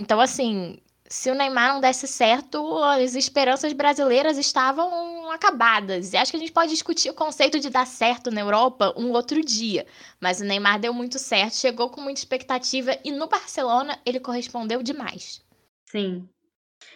Então 0.00 0.20
assim, 0.20 0.78
se 1.08 1.30
o 1.30 1.34
Neymar 1.34 1.74
não 1.74 1.80
desse 1.80 2.06
certo, 2.06 2.78
as 2.82 3.14
esperanças 3.14 3.72
brasileiras 3.72 4.38
estavam 4.38 5.13
acabadas. 5.34 6.12
E 6.12 6.16
acho 6.16 6.30
que 6.30 6.36
a 6.36 6.40
gente 6.40 6.52
pode 6.52 6.70
discutir 6.70 7.10
o 7.10 7.14
conceito 7.14 7.60
de 7.60 7.68
dar 7.68 7.86
certo 7.86 8.30
na 8.30 8.40
Europa 8.40 8.94
um 8.96 9.10
outro 9.10 9.44
dia. 9.44 9.86
Mas 10.20 10.40
o 10.40 10.44
Neymar 10.44 10.80
deu 10.80 10.94
muito 10.94 11.18
certo, 11.18 11.56
chegou 11.56 11.90
com 11.90 12.00
muita 12.00 12.20
expectativa 12.20 12.96
e 13.04 13.10
no 13.10 13.26
Barcelona 13.26 13.98
ele 14.06 14.20
correspondeu 14.20 14.82
demais. 14.82 15.44
Sim. 15.86 16.28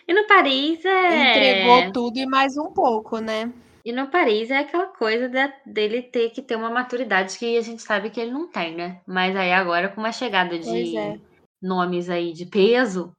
E 0.07 0.13
no 0.13 0.27
Paris 0.27 0.85
é. 0.85 1.31
Entregou 1.31 1.93
tudo 1.93 2.19
e 2.19 2.27
mais 2.27 2.57
um 2.57 2.73
pouco, 2.73 3.19
né? 3.19 3.53
E 3.85 3.93
no 3.93 4.11
Paris 4.11 4.51
é 4.51 4.59
aquela 4.59 4.87
coisa 4.87 5.29
de, 5.29 5.53
dele 5.65 6.03
ter 6.03 6.31
que 6.31 6.43
ter 6.43 6.57
uma 6.57 6.71
maturidade 6.71 7.39
que 7.39 7.57
a 7.57 7.63
gente 7.63 7.83
sabe 7.83 8.11
que 8.11 8.21
ele 8.21 8.31
não 8.31 8.49
tem, 8.49 8.75
né? 8.75 9.01
Mas 9.07 9.35
aí 9.35 9.53
agora 9.53 9.89
com 9.89 10.01
uma 10.01 10.13
chegada 10.13 10.59
de 10.59 10.97
é. 10.97 11.19
nomes 11.63 12.11
aí 12.11 12.33
de 12.33 12.45
peso, 12.45 13.13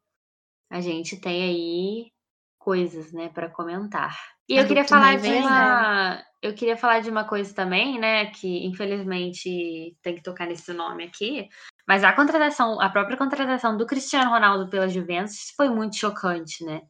a 0.69 0.79
gente 0.79 1.19
tem 1.19 1.43
aí 1.43 2.11
coisas, 2.59 3.11
né, 3.11 3.29
para 3.29 3.49
comentar. 3.49 4.15
E 4.49 4.57
eu 4.57 4.67
queria 4.67 4.83
falar 4.83 5.15
de 5.17 5.29
uma, 5.29 6.23
eu 6.41 6.53
queria 6.55 6.75
falar 6.75 7.01
de 7.01 7.09
uma 7.09 7.23
coisa 7.23 7.53
também, 7.53 7.99
né, 7.99 8.25
que 8.31 8.65
infelizmente 8.65 9.95
tem 10.01 10.15
que 10.15 10.23
tocar 10.23 10.47
nesse 10.47 10.73
nome 10.73 11.03
aqui, 11.03 11.47
Mas 11.87 12.03
a 12.03 12.13
contratação, 12.13 12.81
a 12.81 12.89
própria 12.89 13.15
contratação 13.15 13.77
do 13.77 13.85
Cristiano 13.85 14.31
Ronaldo 14.31 14.67
pela 14.67 14.87
Juventus 14.87 15.53
foi 15.55 15.69
muito 15.69 15.95
chocante, 15.95 16.63
né? 16.63 16.81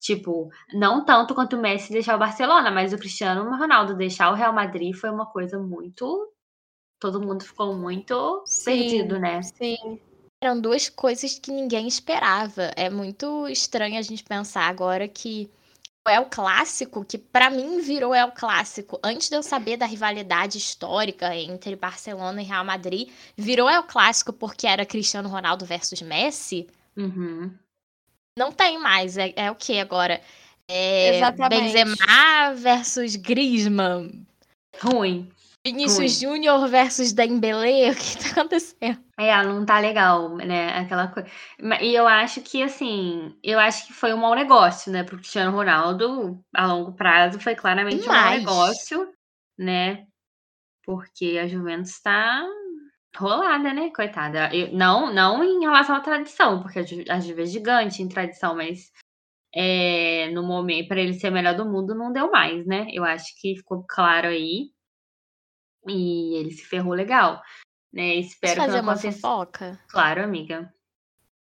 Tipo, 0.00 0.50
não 0.74 1.04
tanto 1.04 1.34
quanto 1.34 1.56
o 1.56 1.60
Messi 1.60 1.92
deixar 1.92 2.16
o 2.16 2.18
Barcelona, 2.18 2.70
mas 2.70 2.92
o 2.92 2.98
Cristiano 2.98 3.50
Ronaldo 3.56 3.96
deixar 3.96 4.30
o 4.30 4.34
Real 4.34 4.52
Madrid 4.52 4.94
foi 4.94 5.10
uma 5.10 5.26
coisa 5.26 5.58
muito. 5.58 6.32
Todo 7.00 7.20
mundo 7.20 7.44
ficou 7.44 7.74
muito 7.74 8.42
Sim, 8.46 8.64
perdido, 8.64 9.18
né? 9.18 9.42
Sim. 9.42 10.00
Eram 10.42 10.60
duas 10.60 10.88
coisas 10.88 11.38
que 11.38 11.50
ninguém 11.50 11.88
esperava. 11.88 12.70
É 12.76 12.88
muito 12.88 13.48
estranho 13.48 13.98
a 13.98 14.02
gente 14.02 14.22
pensar 14.22 14.68
agora 14.68 15.08
que 15.08 15.50
o 16.06 16.08
El 16.08 16.26
Clássico, 16.26 17.04
que 17.04 17.18
pra 17.18 17.50
mim 17.50 17.80
virou 17.80 18.14
El 18.14 18.30
Clássico, 18.30 19.00
antes 19.02 19.28
de 19.28 19.36
eu 19.36 19.42
saber 19.42 19.76
da 19.76 19.86
rivalidade 19.86 20.56
histórica 20.56 21.34
entre 21.34 21.74
Barcelona 21.74 22.40
e 22.40 22.44
Real 22.44 22.64
Madrid, 22.64 23.10
virou 23.36 23.68
El 23.68 23.82
Clássico 23.82 24.32
porque 24.32 24.66
era 24.66 24.86
Cristiano 24.86 25.28
Ronaldo 25.28 25.66
versus 25.66 26.00
Messi. 26.00 26.68
Uhum. 26.96 27.52
Não 28.38 28.52
tem 28.52 28.78
mais. 28.78 29.18
É, 29.18 29.32
é 29.34 29.50
o 29.50 29.56
que 29.56 29.80
agora? 29.80 30.20
É 30.68 31.16
Exatamente. 31.16 31.72
Benzema 31.72 32.54
versus 32.54 33.16
Griezmann. 33.16 34.26
Ruim. 34.80 35.30
Vinícius 35.66 36.20
Júnior 36.20 36.68
versus 36.68 37.12
Dembélé. 37.12 37.90
O 37.90 37.96
que 37.96 38.18
tá 38.18 38.30
acontecendo? 38.40 39.04
É, 39.18 39.42
não 39.42 39.64
tá 39.64 39.78
legal, 39.80 40.36
né? 40.36 40.68
Aquela 40.78 41.08
coisa. 41.08 41.28
E 41.80 41.94
eu 41.94 42.06
acho 42.06 42.40
que, 42.42 42.62
assim, 42.62 43.34
eu 43.42 43.58
acho 43.58 43.86
que 43.86 43.92
foi 43.92 44.12
um 44.12 44.18
mau 44.18 44.34
negócio, 44.34 44.92
né? 44.92 45.02
Pro 45.02 45.16
Cristiano 45.16 45.56
Ronaldo, 45.56 46.38
a 46.54 46.66
longo 46.66 46.92
prazo, 46.94 47.40
foi 47.40 47.54
claramente 47.54 48.08
um 48.08 48.12
mau 48.12 48.30
negócio, 48.38 49.12
né? 49.58 50.06
Porque 50.84 51.38
a 51.42 51.48
Juventus 51.48 52.00
tá 52.00 52.44
rolada, 53.16 53.72
né? 53.72 53.90
Coitada. 53.94 54.54
Eu- 54.54 54.72
não, 54.72 55.12
não 55.12 55.42
em 55.42 55.60
relação 55.60 55.96
à 55.96 56.00
tradição, 56.00 56.62
porque 56.62 56.78
a 56.80 56.82
Ju- 56.82 57.04
a 57.08 57.20
Juve 57.20 57.42
é 57.42 57.46
gigante 57.46 58.02
em 58.02 58.08
tradição, 58.08 58.54
mas 58.54 58.92
é, 59.54 60.30
no 60.32 60.42
momento, 60.42 60.88
para 60.88 61.00
ele 61.00 61.14
ser 61.14 61.30
o 61.30 61.32
melhor 61.32 61.56
do 61.56 61.64
mundo, 61.64 61.94
não 61.94 62.12
deu 62.12 62.30
mais, 62.30 62.66
né? 62.66 62.86
Eu 62.92 63.04
acho 63.04 63.26
que 63.40 63.56
ficou 63.56 63.84
claro 63.88 64.28
aí. 64.28 64.70
E 65.88 66.34
ele 66.36 66.50
se 66.50 66.64
ferrou 66.64 66.92
legal. 66.94 67.42
Né? 67.92 68.16
Posso 68.16 68.28
Espero 68.28 68.52
que 68.54 68.60
fazer 68.60 68.76
não 68.76 68.82
uma 68.82 68.92
aconteça. 68.92 69.18
fofoca? 69.20 69.80
Claro, 69.88 70.22
amiga. 70.24 70.72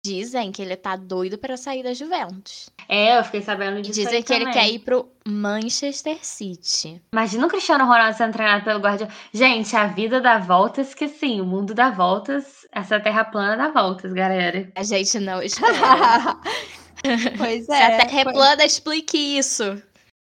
Dizem 0.05 0.51
que 0.51 0.61
ele 0.61 0.77
tá 0.77 0.97
doido 0.97 1.39
pra 1.39 1.57
sair 1.57 1.85
da 1.85 1.95
Juventus. 1.95 2.69
É, 2.89 3.17
eu 3.19 3.23
fiquei 3.25 3.41
sabendo 3.41 3.79
E 3.79 3.83
disso. 3.83 4.01
dizem 4.01 4.17
aí 4.17 4.23
que 4.25 4.33
ele 4.33 4.47
também. 4.47 4.61
quer 4.61 4.69
ir 4.69 4.81
pro 4.81 5.09
Manchester 5.25 6.19
City. 6.27 7.01
Imagina 7.13 7.47
o 7.47 7.49
Cristiano 7.49 7.85
Ronaldo 7.85 8.17
sendo 8.17 8.33
treinado 8.33 8.65
pelo 8.65 8.81
Guardiola. 8.81 9.13
Gente, 9.33 9.77
a 9.77 9.87
vida 9.87 10.21
dá 10.21 10.39
voltas 10.39 10.93
que 10.93 11.07
sim, 11.07 11.41
o 11.41 11.47
mundo 11.47 11.73
dá 11.73 11.91
voltas. 11.91 12.67
Essa 12.73 12.99
terra 12.99 13.25
plana 13.25 13.57
dá 13.57 13.69
voltas, 13.71 14.13
galera. 14.13 14.73
A 14.75 14.83
gente 14.83 15.21
não 15.21 15.39
espera. 15.43 16.37
pois 17.39 17.67
Se 17.67 17.73
a 17.73 17.91
é. 17.91 17.99
Terra 18.05 18.21
é 18.21 18.25
plana, 18.33 18.65
explique 18.65 19.17
isso. 19.39 19.81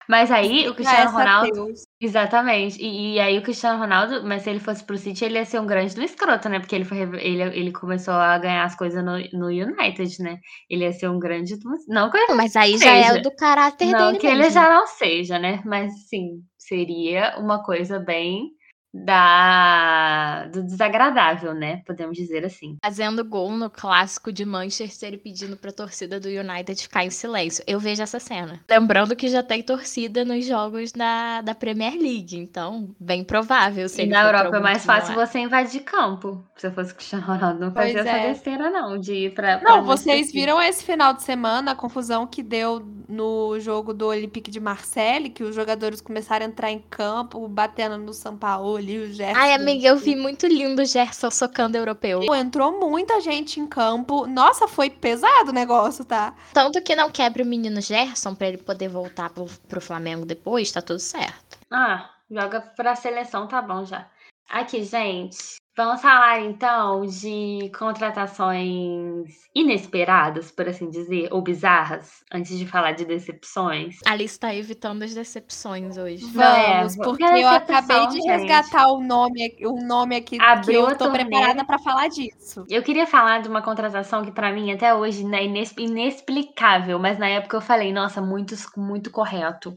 Mas 0.09 0.33
aí 0.33 0.69
o 0.69 0.75
Cristiano 0.75 1.13
Ronaldo. 1.13 1.53
Deus. 1.67 1.83
Exatamente. 2.01 2.81
E, 2.81 3.15
e 3.17 3.21
aí 3.21 3.39
o 3.39 3.43
Cristiano 3.43 3.79
Ronaldo, 3.79 4.23
mas 4.27 4.43
se 4.43 4.51
ele 4.51 4.59
fosse 4.61 4.83
pro 4.85 4.97
City, 4.97 5.25
ele 5.25 5.35
ia 5.39 5.45
ser 5.45 5.61
um 5.61 5.67
grande 5.67 5.95
do 5.95 6.03
escroto, 6.03 6.49
né? 6.49 6.59
Porque 6.59 6.75
ele, 6.75 6.85
foi, 6.85 6.99
ele, 7.01 7.43
ele 7.43 7.73
começou 7.73 8.15
a 8.15 8.39
ganhar 8.39 8.65
as 8.65 8.75
coisas 8.75 9.05
no, 9.05 9.19
no 9.39 9.49
United, 9.49 10.23
né? 10.23 10.39
Ele 10.69 10.85
ia 10.85 10.93
ser 10.93 11.09
um 11.09 11.19
grande. 11.19 11.57
do- 11.59 11.69
Não 11.89 12.11
que 12.11 12.17
ele, 12.17 12.35
Mas 12.35 12.57
aí 12.57 12.79
já 12.79 12.95
é 12.97 13.13
Seja, 13.13 13.19
o 13.19 13.21
do 13.21 13.31
caráter 13.37 13.93
não 13.93 13.95
dele 13.95 14.19
que 14.19 14.27
ele 14.27 14.49
mesmo. 14.49 14.51
já 14.51 14.71
não 14.71 14.87
seja, 14.87 15.39
né? 15.39 15.63
Mas 15.67 16.09
sim, 16.09 16.43
seria 16.59 17.37
uma 17.39 17.63
coisa 17.65 17.99
bem 18.01 18.51
da 18.93 20.47
do 20.53 20.63
desagradável, 20.63 21.55
né? 21.55 21.83
Podemos 21.87 22.17
dizer 22.17 22.45
assim. 22.45 22.77
Fazendo 22.85 23.25
gol 23.25 23.53
no 23.53 23.71
clássico 23.71 24.33
de 24.33 24.45
Manchester 24.45 25.15
e 25.15 25.19
pedindo 25.19 25.57
pra 25.57 25.73
torcida 25.73 26.19
do 26.19 26.29
United 26.29 26.83
ficar 26.83 27.05
em 27.05 27.11
silêncio. 27.11 27.63
Eu 27.67 27.79
vejo 27.79 28.03
essa 28.03 28.19
cena. 28.19 28.61
Lembrando 28.69 29.15
que 29.17 29.29
já 29.29 29.43
tem 29.43 29.63
torcida 29.63 30.25
nos 30.25 30.45
jogos 30.45 30.93
da, 30.93 31.41
da 31.43 31.55
Premier 31.55 31.95
League. 31.95 32.37
Então, 32.37 32.95
bem 32.99 33.23
provável. 33.25 33.89
Se 33.89 34.03
E 34.03 34.05
ele 34.05 34.11
na 34.11 34.25
pra 34.25 34.39
Europa 34.39 34.57
é 34.57 34.61
mais 34.61 34.85
fácil 34.85 35.15
lá. 35.15 35.27
você 35.27 35.39
invadir 35.39 35.83
campo. 35.83 36.45
Se 36.57 36.67
eu 36.67 36.73
fosse 36.73 36.95
Cristiano 36.95 37.25
Ronaldo, 37.27 37.61
não 37.61 37.73
fazia 37.73 38.01
essa 38.01 38.17
é. 38.17 38.29
besteira, 38.29 38.71
não, 38.71 38.99
de 38.99 39.13
ir 39.15 39.35
pra. 39.35 39.59
pra 39.59 39.77
Não, 39.77 39.83
Manchester 39.83 40.15
vocês 40.15 40.33
viram 40.33 40.61
esse 40.61 40.85
final 40.85 41.15
de 41.15 41.23
semana 41.23 41.73
a 41.73 41.75
confusão 41.77 42.27
que 42.27 42.43
deu 42.43 42.81
no 43.09 43.59
jogo 43.61 43.93
do 43.95 44.07
Olympique 44.07 44.51
de 44.51 44.61
Marseille, 44.61 45.31
que 45.31 45.43
os 45.45 45.55
jogadores 45.55 46.01
começaram 46.01 46.47
a 46.47 46.49
entrar 46.49 46.71
em 46.71 46.81
campo, 46.91 47.47
batendo 47.49 47.99
no 47.99 48.13
São 48.13 48.37
Paulo 48.37 48.80
e 48.89 48.99
o 48.99 49.13
Gerson. 49.13 49.39
Ai, 49.39 49.53
amiga, 49.53 49.89
eu 49.89 49.97
vi 49.97 50.15
muito 50.15 50.47
lindo 50.47 50.83
o 50.83 50.85
Gerson 50.85 51.31
socando 51.31 51.77
europeu. 51.77 52.21
Pô, 52.21 52.35
Entrou 52.35 52.79
muita 52.79 53.21
gente 53.21 53.61
em 53.61 53.67
campo. 53.67 54.27
Nossa, 54.27 54.69
foi 54.69 54.89
pesado 54.89 55.51
o 55.51 55.55
negócio, 55.55 56.05
tá? 56.05 56.35
Tanto 56.53 56.81
que 56.83 56.95
não 56.95 57.11
quebra 57.11 57.43
o 57.43 57.47
menino 57.47 57.81
Gerson 57.81 58.35
pra 58.35 58.49
ele 58.49 58.59
poder 58.59 58.89
voltar 58.89 59.31
pro, 59.31 59.47
pro 59.69 59.81
Flamengo 59.81 60.25
depois, 60.25 60.73
tá 60.73 60.81
tudo 60.81 61.01
certo. 61.01 61.59
Ah, 61.71 62.11
joga 62.31 62.61
pra 62.61 62.97
seleção, 62.97 63.47
tá 63.47 63.61
bom 63.61 63.85
já. 63.85 64.09
Aqui, 64.49 64.83
gente. 64.85 65.57
Vamos 65.83 66.03
falar 66.03 66.43
então 66.43 67.07
de 67.07 67.73
contratações 67.79 69.49
inesperadas, 69.55 70.51
por 70.51 70.69
assim 70.69 70.91
dizer, 70.91 71.33
ou 71.33 71.41
bizarras, 71.41 72.23
antes 72.31 72.59
de 72.59 72.67
falar 72.67 72.93
de 72.93 73.07
decepções. 73.07 73.97
Alice 74.05 74.39
tá 74.39 74.55
evitando 74.55 75.05
as 75.05 75.15
decepções 75.15 75.97
hoje. 75.97 76.27
Não, 76.35 76.45
é, 76.45 76.79
Vamos, 76.81 76.97
porque 76.97 77.25
eu 77.25 77.49
acabei 77.49 78.07
de 78.09 78.21
gente. 78.21 78.27
resgatar 78.27 78.89
o 78.89 79.01
nome, 79.01 79.57
o 79.65 79.83
nome 79.83 80.17
aqui 80.17 80.37
que 80.37 80.45
Abriu 80.45 80.83
eu 80.83 80.89
a 80.89 80.95
tô 80.97 81.11
preparada 81.11 81.65
pra 81.65 81.79
falar 81.79 82.09
disso. 82.09 82.63
Eu 82.69 82.83
queria 82.83 83.07
falar 83.07 83.41
de 83.41 83.49
uma 83.49 83.63
contratação 83.63 84.23
que 84.23 84.33
pra 84.33 84.53
mim 84.53 84.71
até 84.71 84.95
hoje 84.95 85.25
é 85.35 85.47
inexplicável, 85.83 86.99
mas 86.99 87.19
na 87.19 87.27
época 87.27 87.57
eu 87.57 87.63
falei, 87.63 87.91
nossa, 87.91 88.21
muito, 88.21 88.55
muito 88.77 89.11
correto. 89.11 89.75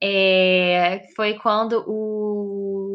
É, 0.00 1.08
foi 1.16 1.34
quando 1.34 1.82
o 1.88 2.93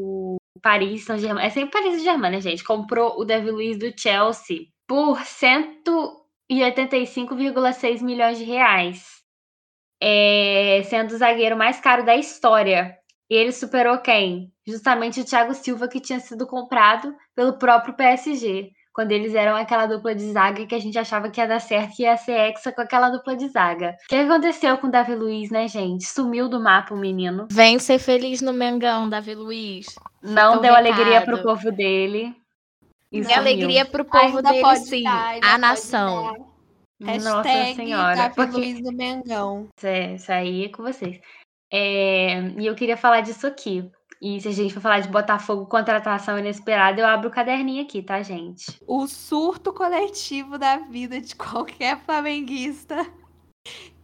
Paris 0.62 1.06
Saint-Germain, 1.06 1.46
é 1.46 1.50
sempre 1.50 1.72
Paris 1.72 1.94
Saint-Germain, 1.94 2.32
né, 2.32 2.42
gente? 2.42 2.64
Comprou 2.64 3.20
o 3.20 3.26
David 3.26 3.52
Luiz 3.52 3.78
do 3.78 3.94
Chelsea 3.98 4.68
por 4.88 5.20
185,6 5.20 8.02
milhões 8.02 8.38
de 8.38 8.44
reais. 8.44 9.20
É, 10.02 10.82
sendo 10.86 11.12
o 11.12 11.18
zagueiro 11.18 11.58
mais 11.58 11.80
caro 11.80 12.06
da 12.06 12.16
história. 12.16 12.98
E 13.30 13.36
ele 13.36 13.52
superou 13.52 14.00
quem? 14.00 14.52
Justamente 14.66 15.22
o 15.22 15.26
Thiago 15.26 15.54
Silva, 15.54 15.88
que 15.88 16.00
tinha 16.00 16.20
sido 16.20 16.48
comprado 16.48 17.16
pelo 17.36 17.60
próprio 17.60 17.96
PSG. 17.96 18.72
Quando 19.00 19.14
eles 19.14 19.34
eram 19.34 19.56
aquela 19.56 19.86
dupla 19.86 20.14
de 20.14 20.30
zaga 20.30 20.66
que 20.66 20.76
a 20.76 20.80
gente 20.80 21.00
achava 21.00 21.30
que 21.30 21.40
ia 21.40 21.48
dar 21.48 21.62
certo 21.62 21.98
e 21.98 22.02
ia 22.02 22.18
ser 22.18 22.34
hexa 22.34 22.70
com 22.70 22.82
aquela 22.82 23.10
dupla 23.10 23.34
de 23.34 23.48
zaga. 23.48 23.96
O 24.04 24.10
que 24.10 24.16
aconteceu 24.18 24.78
com 24.78 24.88
o 24.88 24.92
Davi 24.92 25.16
Luiz, 25.16 25.50
né, 25.50 25.70
gente? 25.70 26.04
Sumiu 26.04 26.50
do 26.50 26.60
mapa 26.60 26.94
o 26.94 26.98
menino. 26.98 27.48
Vem 27.50 27.80
ser 27.80 27.98
feliz 27.98 28.42
no 28.42 28.52
Mengão, 28.52 29.08
Davi 29.08 29.36
Luiz. 29.36 29.96
Não 30.22 30.60
deu 30.60 30.76
alegria 30.76 31.22
recado. 31.22 31.28
pro 31.28 31.44
povo 31.44 31.72
dele. 31.72 32.36
E 33.10 33.24
sumiu. 33.24 33.40
alegria 33.40 33.86
pro 33.86 34.04
povo 34.04 34.36
Ainda 34.40 34.50
dele, 34.50 34.62
pode 34.62 34.82
sim. 34.82 35.04
dar, 35.04 35.40
a 35.44 35.58
nação. 35.58 36.34
dar. 37.00 37.20
Nossa 37.22 37.48
Hashtag 37.48 37.76
senhora. 37.78 38.16
Davi 38.18 38.36
Porque 38.36 38.58
Luiz 38.58 38.84
do 38.84 38.92
Mengão. 38.92 39.70
É, 39.82 40.16
isso 40.16 40.30
aí 40.30 40.66
é 40.66 40.68
com 40.68 40.84
vocês. 40.84 41.22
É, 41.72 42.42
e 42.58 42.66
eu 42.66 42.76
queria 42.76 42.98
falar 42.98 43.22
disso 43.22 43.48
aqui. 43.48 43.90
E 44.22 44.42
se 44.42 44.50
a 44.50 44.52
gente 44.52 44.74
for 44.74 44.82
falar 44.82 45.00
de 45.00 45.08
Botafogo 45.08 45.66
contratação 45.66 46.38
inesperada, 46.38 47.00
eu 47.00 47.08
abro 47.08 47.30
o 47.30 47.32
caderninho 47.32 47.84
aqui, 47.84 48.02
tá, 48.02 48.22
gente? 48.22 48.66
O 48.86 49.08
surto 49.08 49.72
coletivo 49.72 50.58
da 50.58 50.78
vida 50.78 51.22
de 51.22 51.36
qualquer 51.36 51.98
flamenguista 52.02 53.06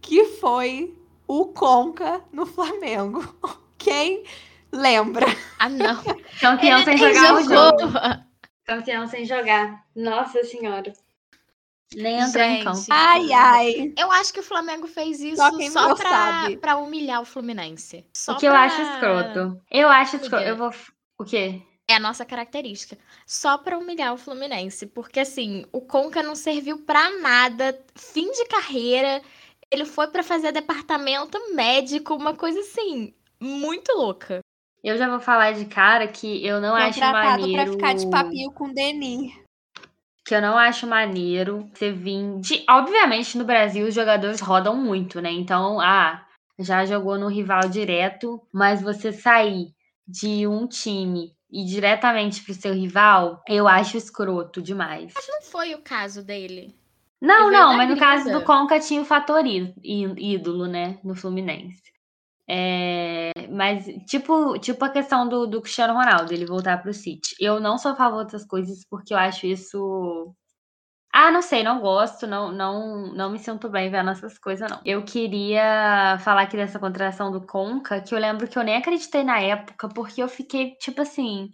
que 0.00 0.24
foi 0.24 0.96
o 1.26 1.46
Conca 1.46 2.22
no 2.32 2.46
Flamengo. 2.46 3.22
Quem 3.76 4.24
lembra? 4.72 5.26
Ah, 5.58 5.68
não. 5.68 6.02
Campeão 6.40 6.82
sem 6.82 6.96
jogar 6.96 7.34
o 7.34 7.42
jogou. 7.42 7.80
jogo. 7.80 7.92
Campeão 8.64 9.06
sem 9.06 9.24
jogar. 9.24 9.84
Nossa 9.94 10.42
senhora. 10.44 10.92
Nem 11.94 12.18
entrou 12.20 12.42
em 12.44 12.64
campo. 12.64 12.84
Ai, 12.90 13.32
ai. 13.32 13.92
Eu 13.96 14.10
acho 14.10 14.32
que 14.32 14.40
o 14.40 14.42
Flamengo 14.42 14.86
fez 14.86 15.20
isso 15.20 15.36
Só 15.36 15.50
só, 15.70 15.94
pra, 15.94 16.08
sabe. 16.10 16.56
pra 16.56 16.76
humilhar 16.78 17.20
o 17.22 17.24
Fluminense. 17.24 18.04
Só 18.14 18.32
o 18.32 18.36
que 18.38 18.46
eu 18.46 18.50
pra- 18.52 18.62
acho 18.64 18.82
escroto. 18.82 19.60
Eu 19.70 19.88
acho 19.88 20.16
escroto. 20.16 20.44
Eu 20.44 20.56
vou. 20.56 20.70
O 21.18 21.24
quê? 21.24 21.62
É 21.88 21.94
a 21.94 22.00
nossa 22.00 22.24
característica. 22.24 22.98
Só 23.24 23.56
pra 23.58 23.78
humilhar 23.78 24.12
o 24.12 24.16
Fluminense. 24.18 24.86
Porque, 24.86 25.20
assim, 25.20 25.64
o 25.72 25.80
Conca 25.80 26.22
não 26.22 26.34
serviu 26.34 26.78
pra 26.78 27.08
nada. 27.20 27.78
Fim 27.94 28.30
de 28.32 28.44
carreira. 28.46 29.22
Ele 29.70 29.84
foi 29.84 30.08
pra 30.08 30.22
fazer 30.24 30.50
departamento 30.52 31.38
médico. 31.54 32.14
Uma 32.16 32.34
coisa, 32.34 32.58
assim, 32.60 33.14
muito 33.40 33.92
louca. 33.92 34.40
Eu 34.82 34.96
já 34.98 35.08
vou 35.08 35.20
falar 35.20 35.52
de 35.52 35.64
cara 35.66 36.06
que 36.08 36.44
eu 36.44 36.60
não 36.60 36.74
acho 36.74 36.94
Contratado 37.00 37.40
maneiro. 37.42 37.62
pra 37.62 37.72
ficar 37.72 37.94
de 37.94 38.10
papinho 38.10 38.52
com 38.52 38.64
o 38.66 38.74
Denis. 38.74 39.32
Que 40.26 40.34
eu 40.34 40.42
não 40.42 40.58
acho 40.58 40.88
maneiro 40.88 41.70
você 41.72 41.92
vir 41.92 42.40
de... 42.40 42.64
Obviamente, 42.68 43.38
no 43.38 43.44
Brasil, 43.44 43.86
os 43.86 43.94
jogadores 43.94 44.40
rodam 44.40 44.76
muito, 44.76 45.20
né? 45.20 45.30
Então, 45.30 45.80
ah, 45.80 46.26
já 46.58 46.84
jogou 46.84 47.16
no 47.16 47.28
rival 47.28 47.68
direto, 47.68 48.42
mas 48.52 48.82
você 48.82 49.12
sair 49.12 49.68
de 50.06 50.44
um 50.44 50.66
time 50.66 51.30
ir 51.48 51.64
diretamente 51.66 52.42
pro 52.42 52.52
seu 52.54 52.74
rival, 52.74 53.40
eu 53.48 53.68
acho 53.68 53.96
escroto 53.96 54.60
demais. 54.60 55.12
Mas 55.14 55.28
não 55.28 55.42
foi 55.42 55.74
o 55.74 55.78
caso 55.78 56.24
dele. 56.24 56.74
Não, 57.20 57.48
não, 57.48 57.76
mas 57.76 57.88
no 57.88 57.96
caso 57.96 58.30
do 58.30 58.42
Conca 58.42 58.80
tinha 58.80 59.00
o 59.00 59.04
fator 59.04 59.44
ídolo, 59.46 60.66
né? 60.66 60.98
No 61.04 61.14
Fluminense. 61.14 61.82
É, 62.48 63.32
mas, 63.50 63.86
tipo, 64.06 64.58
tipo 64.58 64.84
a 64.84 64.90
questão 64.90 65.28
do, 65.28 65.46
do 65.46 65.60
Cristiano 65.60 65.94
Ronaldo, 65.94 66.32
ele 66.32 66.46
voltar 66.46 66.80
pro 66.80 66.92
City. 66.94 67.34
Eu 67.40 67.58
não 67.60 67.76
sou 67.78 67.92
a 67.92 67.96
favor 67.96 68.24
dessas 68.24 68.46
coisas 68.46 68.84
porque 68.88 69.12
eu 69.12 69.18
acho 69.18 69.46
isso. 69.46 70.34
Ah, 71.12 71.30
não 71.32 71.42
sei, 71.42 71.62
não 71.62 71.80
gosto, 71.80 72.26
não, 72.26 72.52
não, 72.52 73.12
não 73.14 73.30
me 73.30 73.38
sinto 73.38 73.70
bem 73.70 73.90
vendo 73.90 74.10
essas 74.10 74.38
coisas, 74.38 74.70
não. 74.70 74.80
Eu 74.84 75.02
queria 75.04 76.18
falar 76.20 76.42
aqui 76.42 76.56
dessa 76.56 76.78
contratação 76.78 77.32
do 77.32 77.46
Conca, 77.46 78.00
que 78.02 78.14
eu 78.14 78.18
lembro 78.18 78.46
que 78.48 78.58
eu 78.58 78.62
nem 78.62 78.76
acreditei 78.76 79.24
na 79.24 79.40
época, 79.40 79.88
porque 79.88 80.22
eu 80.22 80.28
fiquei, 80.28 80.74
tipo 80.76 81.00
assim, 81.02 81.50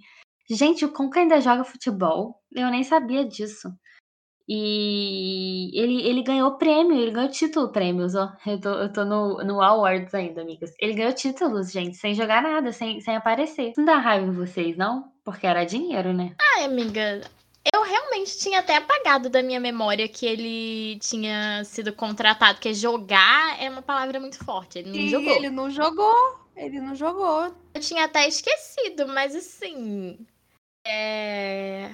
gente, 0.50 0.84
o 0.84 0.92
Conca 0.92 1.20
ainda 1.20 1.40
joga 1.40 1.64
futebol? 1.64 2.40
Eu 2.52 2.70
nem 2.70 2.82
sabia 2.84 3.24
disso. 3.24 3.68
E 4.48 5.51
ele, 5.78 6.02
ele 6.06 6.22
ganhou 6.22 6.52
prêmio, 6.58 7.00
ele 7.00 7.10
ganhou 7.10 7.30
título, 7.30 7.68
prêmios, 7.70 8.14
ó. 8.14 8.32
Eu 8.46 8.60
tô, 8.60 8.68
eu 8.70 8.92
tô 8.92 9.04
no, 9.04 9.38
no 9.44 9.60
Awards 9.62 10.14
ainda, 10.14 10.42
amigas. 10.42 10.72
Ele 10.78 10.94
ganhou 10.94 11.12
títulos, 11.12 11.70
gente, 11.70 11.96
sem 11.96 12.14
jogar 12.14 12.42
nada, 12.42 12.72
sem, 12.72 13.00
sem 13.00 13.16
aparecer. 13.16 13.72
Não 13.76 13.84
dá 13.84 13.98
raiva 13.98 14.26
em 14.26 14.32
vocês, 14.32 14.76
não? 14.76 15.12
Porque 15.24 15.46
era 15.46 15.64
dinheiro, 15.64 16.12
né? 16.12 16.34
Ai, 16.56 16.64
amiga, 16.64 17.20
eu 17.72 17.82
realmente 17.82 18.38
tinha 18.38 18.58
até 18.58 18.76
apagado 18.76 19.30
da 19.30 19.42
minha 19.42 19.60
memória 19.60 20.08
que 20.08 20.26
ele 20.26 20.98
tinha 20.98 21.62
sido 21.64 21.92
contratado, 21.92 22.54
porque 22.54 22.74
jogar 22.74 23.62
é 23.62 23.70
uma 23.70 23.82
palavra 23.82 24.18
muito 24.18 24.44
forte. 24.44 24.78
Ele 24.80 24.90
não 24.90 24.96
E 24.96 25.08
jogou. 25.08 25.36
ele 25.36 25.50
não 25.50 25.70
jogou. 25.70 26.38
Ele 26.56 26.80
não 26.80 26.94
jogou. 26.94 27.54
Eu 27.74 27.80
tinha 27.80 28.04
até 28.04 28.26
esquecido, 28.28 29.06
mas 29.08 29.34
assim. 29.34 30.18
É. 30.86 31.90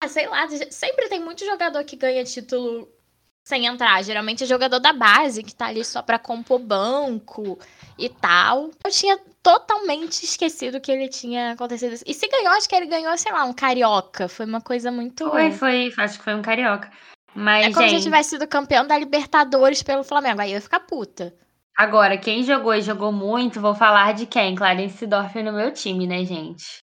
Ah, 0.00 0.08
sei 0.08 0.26
lá, 0.26 0.48
sempre 0.70 1.08
tem 1.08 1.20
muito 1.20 1.44
jogador 1.44 1.84
que 1.84 1.94
ganha 1.94 2.24
título 2.24 2.88
sem 3.44 3.66
entrar. 3.66 4.02
Geralmente 4.02 4.44
é 4.44 4.46
jogador 4.46 4.78
da 4.78 4.92
base, 4.92 5.42
que 5.42 5.54
tá 5.54 5.66
ali 5.66 5.84
só 5.84 6.02
pra 6.02 6.18
compor 6.18 6.58
banco 6.60 7.58
e 7.98 8.08
tal. 8.08 8.70
Eu 8.84 8.90
tinha 8.90 9.18
totalmente 9.42 10.24
esquecido 10.24 10.80
que 10.80 10.90
ele 10.92 11.08
tinha 11.08 11.52
acontecido 11.52 11.92
isso. 11.94 12.04
E 12.06 12.14
se 12.14 12.28
ganhou, 12.28 12.52
acho 12.52 12.68
que 12.68 12.74
ele 12.74 12.86
ganhou, 12.86 13.16
sei 13.18 13.32
lá, 13.32 13.44
um 13.44 13.52
carioca. 13.52 14.28
Foi 14.28 14.46
uma 14.46 14.60
coisa 14.60 14.90
muito. 14.90 15.28
Foi, 15.28 15.50
foi, 15.52 15.92
acho 15.98 16.18
que 16.18 16.24
foi 16.24 16.34
um 16.34 16.42
carioca. 16.42 16.90
Mas, 17.34 17.66
É 17.66 17.72
como 17.72 17.88
se 17.88 17.94
eu 17.94 17.98
gente, 17.98 18.02
tivesse 18.04 18.30
sido 18.30 18.46
campeão 18.46 18.86
da 18.86 18.98
Libertadores 18.98 19.82
pelo 19.82 20.04
Flamengo. 20.04 20.40
Aí 20.40 20.50
eu 20.50 20.56
ia 20.56 20.60
ficar 20.60 20.80
puta. 20.80 21.34
agora, 21.76 22.18
quem 22.18 22.42
jogou 22.44 22.74
e 22.74 22.82
jogou 22.82 23.10
muito, 23.10 23.60
vou 23.60 23.74
falar 23.74 24.12
de 24.12 24.26
quem? 24.26 24.54
Clarence 24.54 24.98
Seedorf 24.98 25.42
no 25.42 25.52
meu 25.52 25.72
time, 25.72 26.06
né, 26.06 26.24
gente? 26.24 26.78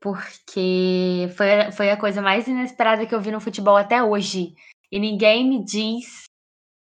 Porque 0.00 1.28
foi, 1.36 1.70
foi 1.72 1.90
a 1.90 1.96
coisa 1.96 2.20
mais 2.20 2.48
inesperada 2.48 3.06
que 3.06 3.14
eu 3.14 3.20
vi 3.20 3.30
no 3.30 3.40
futebol 3.40 3.76
até 3.76 4.02
hoje. 4.02 4.54
E 4.92 4.98
ninguém 4.98 5.48
me 5.48 5.64
diz 5.64 6.24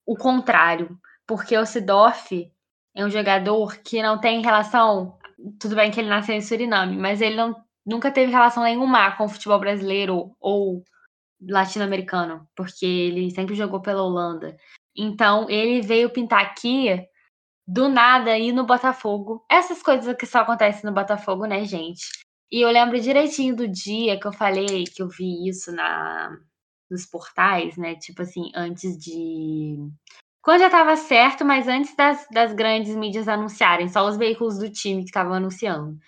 o 0.07 0.17
contrário. 0.17 0.99
Porque 1.27 1.57
o 1.57 1.67
Sidorf 1.67 2.51
é 2.95 3.05
um 3.05 3.11
jogador 3.11 3.77
que 3.79 4.03
não 4.03 4.19
tem 4.19 4.41
relação. 4.41 5.19
Tudo 5.61 5.77
bem 5.77 5.91
que 5.91 6.01
ele 6.01 6.09
nasceu 6.09 6.35
em 6.35 6.41
Suriname, 6.41 6.97
mas 6.97 7.21
ele 7.21 7.37
não, 7.37 7.55
nunca 7.85 8.11
teve 8.11 8.33
relação 8.33 8.63
nenhuma 8.63 9.15
com 9.17 9.25
o 9.25 9.29
futebol 9.29 9.59
brasileiro 9.59 10.35
ou 10.41 10.83
latino-americano, 11.41 12.49
porque 12.57 12.87
ele 12.87 13.31
sempre 13.31 13.55
jogou 13.55 13.81
pela 13.81 14.03
Holanda. 14.03 14.57
Então 14.97 15.49
ele 15.51 15.81
veio 15.81 16.11
pintar 16.11 16.43
aqui 16.43 16.89
do 17.67 17.89
nada 17.89 18.39
ir 18.39 18.53
no 18.53 18.65
Botafogo. 18.65 19.45
Essas 19.51 19.83
coisas 19.83 20.17
que 20.17 20.27
só 20.27 20.41
acontecem 20.41 20.85
no 20.85 20.95
Botafogo, 20.95 21.47
né, 21.47 21.65
gente? 21.65 22.07
E 22.51 22.61
eu 22.61 22.71
lembro 22.71 23.01
direitinho 23.01 23.57
do 23.57 23.67
dia 23.67 24.19
que 24.21 24.27
eu 24.27 24.33
falei 24.33 24.85
que 24.85 25.03
eu 25.03 25.09
vi 25.09 25.49
isso 25.49 25.73
na 25.73 26.37
nos 26.93 27.07
portais, 27.07 27.77
né? 27.77 27.97
Tipo 27.97 28.23
assim, 28.23 28.53
antes 28.55 28.97
de. 28.97 29.77
Quando 30.43 30.61
já 30.61 30.71
tava 30.71 30.97
certo, 30.97 31.45
mas 31.45 31.67
antes 31.69 31.97
das, 31.97 32.27
das 32.31 32.53
grandes 32.53 32.95
mídias 32.95 33.29
anunciarem, 33.29 33.89
só 33.89 34.07
os 34.07 34.17
veículos 34.17 34.59
do 34.59 34.71
time 34.71 35.03
que 35.03 35.09
estavam 35.09 35.35
anunciando. 35.35 35.99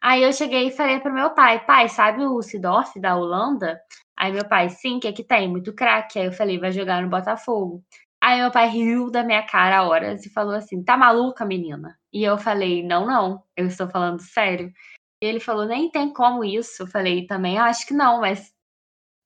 Aí 0.00 0.22
eu 0.22 0.32
cheguei 0.32 0.68
e 0.68 0.72
falei 0.72 0.98
pro 1.00 1.12
meu 1.12 1.30
pai, 1.30 1.64
pai, 1.66 1.88
sabe 1.88 2.24
o 2.24 2.40
Sidorf 2.40 2.98
da 2.98 3.16
Holanda? 3.16 3.80
Aí 4.16 4.32
meu 4.32 4.46
pai, 4.48 4.70
sim, 4.70 4.98
que 4.98 5.08
é 5.08 5.12
que 5.12 5.24
tem? 5.24 5.48
Muito 5.48 5.74
craque. 5.74 6.18
Aí 6.18 6.26
eu 6.26 6.32
falei, 6.32 6.58
vai 6.58 6.72
jogar 6.72 7.02
no 7.02 7.10
Botafogo. 7.10 7.84
Aí 8.22 8.40
meu 8.40 8.50
pai 8.50 8.68
riu 8.68 9.10
da 9.10 9.22
minha 9.22 9.42
cara 9.42 9.82
horas 9.82 10.24
e 10.24 10.30
falou 10.30 10.54
assim, 10.54 10.82
tá 10.82 10.96
maluca, 10.96 11.44
menina? 11.44 11.98
E 12.12 12.22
eu 12.22 12.38
falei, 12.38 12.82
não, 12.82 13.06
não, 13.06 13.42
eu 13.56 13.66
estou 13.66 13.88
falando 13.88 14.20
sério. 14.20 14.72
E 15.22 15.26
ele 15.26 15.40
falou, 15.40 15.66
nem 15.66 15.90
tem 15.90 16.12
como 16.12 16.44
isso. 16.44 16.82
Eu 16.82 16.86
falei, 16.86 17.26
também 17.26 17.58
acho 17.58 17.86
que 17.86 17.94
não, 17.94 18.20
mas 18.20 18.52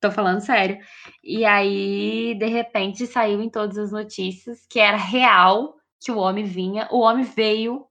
tô 0.04 0.10
falando 0.10 0.40
sério. 0.40 0.78
E 1.22 1.44
aí, 1.44 2.34
de 2.38 2.46
repente, 2.46 3.06
saiu 3.06 3.40
em 3.42 3.48
todas 3.48 3.78
as 3.78 3.92
notícias 3.92 4.66
que 4.68 4.78
era 4.78 4.96
real 4.96 5.74
que 6.00 6.12
o 6.12 6.18
homem 6.18 6.44
vinha. 6.44 6.86
O 6.90 7.00
homem 7.00 7.24
veio 7.24 7.86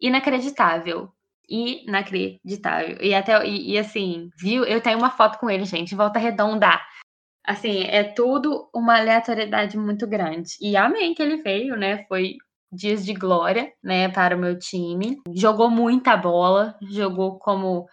inacreditável. 0.00 1.10
Inacreditável. 1.48 2.98
E 3.00 3.14
até, 3.14 3.46
e, 3.46 3.72
e 3.72 3.78
assim, 3.78 4.30
viu? 4.38 4.64
Eu 4.64 4.80
tenho 4.80 4.98
uma 4.98 5.10
foto 5.10 5.38
com 5.38 5.48
ele, 5.48 5.64
gente, 5.64 5.94
volta 5.94 6.18
redonda. 6.18 6.80
Assim, 7.46 7.84
é 7.84 8.02
tudo 8.04 8.68
uma 8.74 8.98
aleatoriedade 8.98 9.78
muito 9.78 10.06
grande. 10.06 10.50
E 10.60 10.76
amém 10.76 11.14
que 11.14 11.22
ele 11.22 11.42
veio, 11.42 11.76
né? 11.76 12.04
Foi 12.06 12.36
dias 12.70 13.04
de 13.04 13.14
glória, 13.14 13.72
né, 13.82 14.10
para 14.10 14.36
o 14.36 14.38
meu 14.38 14.58
time. 14.58 15.16
Jogou 15.34 15.70
muita 15.70 16.16
bola, 16.16 16.76
jogou 16.82 17.38
como 17.38 17.86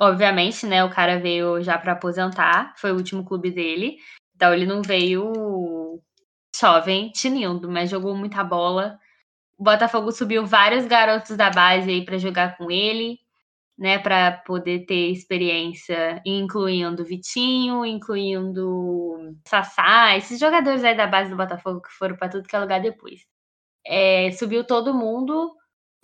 obviamente, 0.00 0.66
né, 0.66 0.84
o 0.84 0.90
cara 0.90 1.18
veio 1.18 1.62
já 1.62 1.78
para 1.78 1.92
aposentar, 1.92 2.74
foi 2.76 2.92
o 2.92 2.96
último 2.96 3.24
clube 3.24 3.50
dele. 3.50 3.96
Então 4.34 4.52
ele 4.52 4.66
não 4.66 4.82
veio 4.82 6.00
jovem, 6.58 7.10
tinindo, 7.12 7.70
mas 7.70 7.90
jogou 7.90 8.14
muita 8.16 8.42
bola. 8.44 8.98
O 9.58 9.64
Botafogo 9.64 10.12
subiu 10.12 10.46
vários 10.46 10.86
garotos 10.86 11.36
da 11.36 11.50
base 11.50 11.90
aí 11.90 12.04
para 12.04 12.18
jogar 12.18 12.56
com 12.58 12.70
ele, 12.70 13.18
né, 13.78 13.98
para 13.98 14.32
poder 14.46 14.86
ter 14.86 15.10
experiência, 15.10 16.22
incluindo 16.26 17.04
Vitinho, 17.04 17.84
incluindo 17.84 19.34
Sassá, 19.46 20.16
esses 20.16 20.40
jogadores 20.40 20.84
aí 20.84 20.96
da 20.96 21.06
base 21.06 21.30
do 21.30 21.36
Botafogo 21.36 21.82
que 21.82 21.90
foram 21.90 22.16
para 22.16 22.28
tudo 22.30 22.48
que 22.48 22.56
é 22.56 22.60
lugar 22.60 22.80
depois. 22.80 23.20
É, 23.86 24.32
subiu 24.32 24.64
todo 24.64 24.94
mundo 24.94 25.54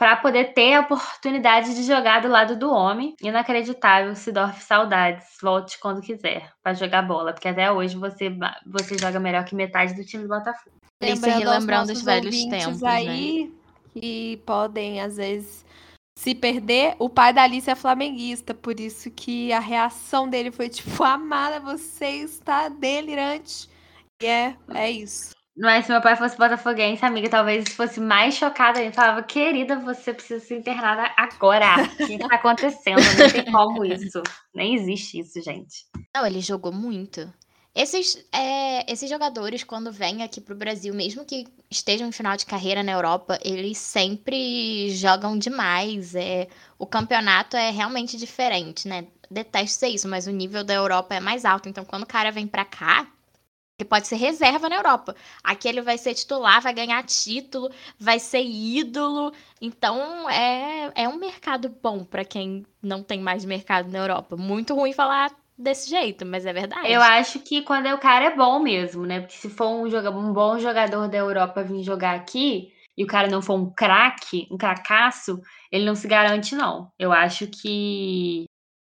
para 0.03 0.17
poder 0.17 0.53
ter 0.53 0.75
a 0.75 0.81
oportunidade 0.81 1.77
de 1.77 1.85
jogar 1.85 2.21
do 2.21 2.27
lado 2.27 2.57
do 2.57 2.69
homem. 2.69 3.15
Inacreditável, 3.23 4.17
Sidorf, 4.17 4.61
saudades. 4.61 5.25
Volte 5.41 5.79
quando 5.79 6.03
quiser 6.03 6.51
para 6.61 6.75
jogar 6.75 7.03
bola, 7.03 7.33
porque 7.33 7.47
até 7.47 7.71
hoje 7.71 7.97
você, 7.97 8.29
você 8.67 8.99
joga 8.99 9.21
melhor 9.21 9.45
que 9.45 9.55
metade 9.55 9.95
do 9.95 10.05
time 10.05 10.25
do 10.25 10.29
Botafogo. 10.29 10.75
Lembrando 11.01 11.39
relembrando 11.39 11.93
os 11.93 12.03
velhos 12.03 12.45
tempos, 12.47 12.81
né? 12.81 12.91
aí 12.91 13.53
que 13.93 14.43
podem 14.45 15.01
às 15.01 15.19
vezes 15.19 15.65
se 16.19 16.35
perder. 16.35 16.97
O 16.99 17.09
pai 17.09 17.33
da 17.33 17.45
Alice 17.45 17.71
é 17.71 17.77
flamenguista, 17.77 18.53
por 18.53 18.81
isso 18.81 19.09
que 19.09 19.53
a 19.53 19.61
reação 19.61 20.29
dele 20.29 20.51
foi 20.51 20.69
tipo: 20.69 20.91
"Amada, 21.05 21.61
você 21.61 22.07
está 22.07 22.69
delirante". 22.69 23.71
E 24.21 24.27
é, 24.27 24.57
é 24.75 24.91
isso. 24.91 25.31
Mas 25.57 25.85
se 25.85 25.93
meu 25.93 26.01
pai 26.01 26.17
fosse 26.17 26.37
botafoguense, 26.37 27.05
amiga, 27.05 27.29
talvez 27.29 27.69
fosse 27.75 28.01
mais 28.01 28.35
chocada. 28.35 28.81
Ele 28.81 28.93
falava, 28.93 29.23
querida, 29.23 29.79
você 29.79 30.15
precisa 30.15 30.45
ser 30.45 30.59
internada 30.59 31.11
agora. 31.17 31.83
O 31.83 32.07
que 32.07 32.15
está 32.15 32.35
acontecendo? 32.35 33.01
Não 33.19 33.31
tem 33.31 33.53
como 33.53 33.85
isso. 33.85 34.23
Nem 34.55 34.75
existe 34.75 35.21
isso, 35.21 35.43
gente. 35.43 35.85
Não, 36.15 36.27
ele 36.27 36.41
jogou 36.41 36.73
muito. 36.73 37.31
Esses, 37.75 38.23
é, 38.33 38.91
esses 38.91 39.09
jogadores, 39.09 39.65
quando 39.65 39.91
vêm 39.91 40.23
aqui 40.23 40.41
pro 40.43 40.55
Brasil, 40.55 40.93
mesmo 40.93 41.25
que 41.25 41.47
estejam 41.71 42.07
em 42.07 42.13
final 42.13 42.37
de 42.37 42.45
carreira 42.45 42.83
na 42.83 42.93
Europa, 42.93 43.39
eles 43.43 43.79
sempre 43.79 44.91
jogam 44.91 45.39
demais. 45.39 46.15
É, 46.15 46.49
o 46.79 46.87
campeonato 46.87 47.57
é 47.57 47.71
realmente 47.71 48.17
diferente, 48.19 48.87
né? 48.87 49.07
Detesto 49.31 49.79
ser 49.79 49.89
isso, 49.89 50.07
mas 50.07 50.27
o 50.27 50.31
nível 50.31 50.63
da 50.63 50.75
Europa 50.75 51.15
é 51.15 51.21
mais 51.21 51.47
alto. 51.47 51.69
Então, 51.69 51.85
quando 51.85 52.03
o 52.03 52.07
cara 52.07 52.31
vem 52.31 52.47
pra 52.47 52.65
cá, 52.65 53.07
ele 53.83 53.89
pode 53.89 54.07
ser 54.07 54.17
reserva 54.17 54.69
na 54.69 54.77
Europa. 54.77 55.15
Aqui 55.43 55.69
ele 55.69 55.83
vai 55.83 55.99
ser 55.99 56.15
titular, 56.15 56.63
vai 56.63 56.73
ganhar 56.73 57.03
título, 57.03 57.71
vai 57.99 58.19
ser 58.19 58.43
ídolo. 58.43 59.33
Então, 59.61 60.31
é, 60.31 60.93
é 60.95 61.09
um 61.09 61.17
mercado 61.17 61.69
bom 61.69 62.05
pra 62.05 62.25
quem 62.25 62.65
não 62.83 63.03
tem 63.03 63.21
mais 63.21 63.45
mercado 63.45 63.91
na 63.91 63.99
Europa. 63.99 64.37
Muito 64.37 64.75
ruim 64.75 64.93
falar 64.93 65.33
desse 65.59 65.91
jeito, 65.91 66.25
mas 66.25 66.47
é 66.47 66.53
verdade. 66.53 66.91
Eu 66.91 67.03
acho 67.03 67.41
que 67.41 67.63
quando 67.63 67.87
é 67.87 67.95
o 67.95 67.99
cara 67.99 68.27
é 68.27 68.37
bom 68.37 68.61
mesmo, 68.61 69.05
né? 69.05 69.21
Porque 69.21 69.37
se 69.37 69.51
for 69.51 69.69
um, 69.69 69.87
um 69.87 70.33
bom 70.33 70.59
jogador 70.59 71.09
da 71.09 71.19
Europa 71.19 71.63
vir 71.63 71.83
jogar 71.83 72.15
aqui 72.15 72.73
e 72.97 73.05
o 73.05 73.07
cara 73.07 73.29
não 73.29 73.43
for 73.43 73.55
um 73.55 73.71
craque, 73.71 74.47
um 74.51 74.57
cracaço, 74.57 75.41
ele 75.71 75.85
não 75.85 75.95
se 75.95 76.07
garante, 76.07 76.55
não. 76.55 76.91
Eu 76.99 77.13
acho 77.13 77.47
que 77.49 78.45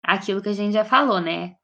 aquilo 0.03 0.41
que 0.41 0.49
a 0.49 0.53
gente 0.53 0.73
já 0.73 0.83
falou, 0.85 1.19
né? 1.19 1.55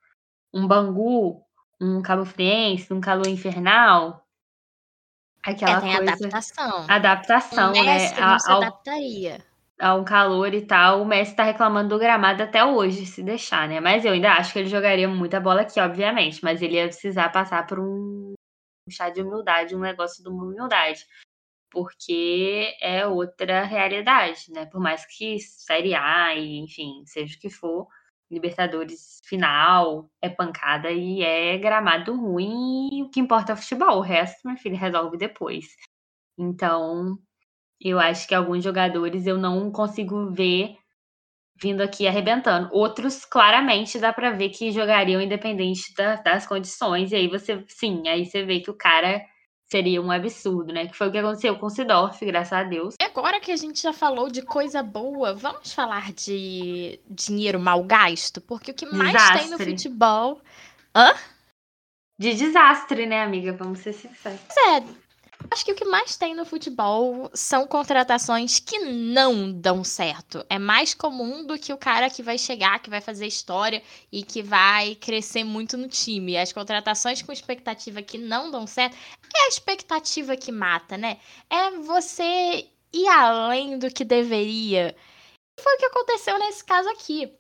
Um 0.54 0.68
Bangu, 0.68 1.45
um 1.80 2.02
Cabo 2.02 2.26
Friense, 2.26 2.94
um 2.94 3.02
Calor 3.02 3.28
Infernal, 3.28 4.26
aquela 5.44 5.78
É, 5.78 5.82
tem 5.82 5.96
coisa. 5.98 6.12
adaptação. 6.28 6.86
Adaptação, 6.90 7.72
o 7.74 7.84
né? 7.84 8.08
A- 8.18 8.32
não 8.32 8.40
se 8.40 8.52
ao- 8.52 8.58
adaptaria. 8.64 9.46
a 9.80 9.94
um 9.96 10.06
calor 10.06 10.54
e 10.54 10.66
tal. 10.66 11.02
O 11.02 11.06
Messi 11.06 11.36
tá 11.36 11.44
reclamando 11.44 11.90
do 11.90 12.00
gramado 12.00 12.42
até 12.42 12.64
hoje, 12.64 13.06
se 13.06 13.22
deixar, 13.22 13.68
né? 13.68 13.80
Mas 13.80 14.06
eu 14.06 14.14
ainda 14.14 14.32
acho 14.34 14.54
que 14.54 14.60
ele 14.60 14.70
jogaria 14.70 15.08
muita 15.08 15.40
bola 15.40 15.62
aqui, 15.62 15.80
obviamente. 15.80 16.42
Mas 16.44 16.62
ele 16.62 16.76
ia 16.76 16.88
precisar 16.88 17.30
passar 17.30 17.68
por 17.68 17.80
um 17.80 18.34
chá 18.90 19.10
de 19.10 19.22
humildade, 19.22 19.76
um 19.76 19.80
negócio 19.80 20.24
de 20.24 20.30
uma 20.30 20.44
humildade. 20.46 21.06
Porque 21.70 22.74
é 22.80 23.06
outra 23.06 23.66
realidade, 23.66 24.50
né? 24.52 24.66
Por 24.66 24.80
mais 24.80 25.06
que 25.06 25.40
Série 25.40 25.94
A 25.94 26.34
e, 26.36 26.58
enfim, 26.60 27.04
seja 27.06 27.36
o 27.36 27.40
que 27.40 27.50
for, 27.50 27.88
Libertadores 28.30 29.22
final 29.26 30.10
é 30.22 30.30
pancada 30.30 30.92
e 30.92 31.22
é 31.22 31.58
gramado 31.58 32.16
ruim. 32.16 33.04
O 33.04 33.10
que 33.10 33.20
importa 33.20 33.52
é 33.52 33.56
o 33.56 33.58
futebol. 33.58 33.98
O 34.00 34.02
resto, 34.02 34.48
meu 34.48 34.58
filho, 34.58 34.76
resolve 34.76 35.18
depois. 35.18 35.66
Então, 36.38 37.18
eu 37.82 38.00
acho 38.00 38.28
que 38.28 38.36
alguns 38.36 38.64
jogadores 38.64 39.28
eu 39.28 39.38
não 39.38 39.72
consigo 39.72 40.32
ver 40.32 40.78
vindo 41.62 41.82
aqui 41.82 42.08
arrebentando. 42.08 42.70
Outros, 42.72 43.26
claramente, 43.26 44.00
dá 44.00 44.12
para 44.14 44.32
ver 44.32 44.50
que 44.50 44.72
jogariam 44.72 45.22
independente 45.22 45.94
da, 45.96 46.16
das 46.18 46.46
condições. 46.48 47.12
E 47.12 47.16
aí 47.16 47.28
você, 47.28 47.64
sim, 47.68 48.08
aí 48.08 48.26
você 48.26 48.44
vê 48.44 48.60
que 48.60 48.72
o 48.72 48.78
cara 48.78 49.22
seria 49.70 50.02
um 50.02 50.12
absurdo, 50.12 50.72
né? 50.74 50.88
Que 50.88 50.96
foi 50.96 51.08
o 51.08 51.12
que 51.12 51.18
aconteceu 51.18 51.58
com 51.58 51.66
o 51.66 51.70
Sidorf, 51.70 52.24
graças 52.26 52.54
a 52.54 52.64
Deus. 52.64 52.96
Agora 53.02 53.40
que 53.40 53.52
a 53.52 53.56
gente 53.56 53.82
já 53.82 53.94
falou 53.94 54.30
de 54.30 54.42
coisa 54.42 54.84
boa, 54.84 55.34
vamos 55.34 55.74
falar 55.74 56.12
de 56.14 57.00
dinheiro 57.10 57.60
mal 57.60 57.84
gasto? 57.84 58.42
Porque 58.42 58.72
o 58.72 58.74
que 58.74 58.86
mais 58.86 59.14
Desastre. 59.14 59.40
tem 59.40 59.50
no 59.50 59.58
futebol. 59.58 60.42
Hã? 60.96 61.14
De 62.18 62.34
desastre, 62.34 63.06
né, 63.06 63.24
amiga? 63.24 63.52
Vamos 63.54 63.80
ser 63.80 63.94
sinceros. 63.94 64.40
É, 64.58 65.05
acho 65.52 65.66
que 65.66 65.72
o 65.72 65.76
que 65.76 65.86
mais 65.86 66.16
tem 66.16 66.36
no 66.36 66.46
futebol 66.46 67.30
são 67.34 67.68
contratações 67.68 68.60
que 68.60 68.80
não 68.80 69.52
dão 69.52 69.84
certo. 69.84 70.46
É 70.50 70.58
mais 70.58 70.94
comum 70.94 71.46
do 71.46 71.58
que 71.58 71.74
o 71.74 71.78
cara 71.78 72.10
que 72.10 72.24
vai 72.24 72.38
chegar, 72.38 72.80
que 72.80 72.90
vai 72.90 73.02
fazer 73.02 73.28
história 73.28 73.82
e 74.12 74.24
que 74.24 74.42
vai 74.42 74.96
crescer 74.96 75.44
muito 75.44 75.78
no 75.78 75.88
time. 75.88 76.38
As 76.38 76.52
contratações 76.52 77.22
com 77.22 77.32
expectativa 77.32 78.02
que 78.02 78.18
não 78.18 78.52
dão 78.52 78.66
certo 78.66 78.96
é 79.36 79.46
a 79.46 79.50
expectativa 79.50 80.36
que 80.36 80.52
mata, 80.52 80.98
né? 80.98 81.18
É 81.50 81.72
você 81.72 82.68
ir 82.94 83.08
além 83.08 83.78
do 83.78 83.90
que 83.90 84.06
deveria. 84.06 84.96
Foi 85.60 85.74
o 85.76 85.78
que 85.78 85.86
aconteceu 85.86 86.38
nesse 86.40 86.64
caso 86.64 86.90
aqui. 86.90 87.32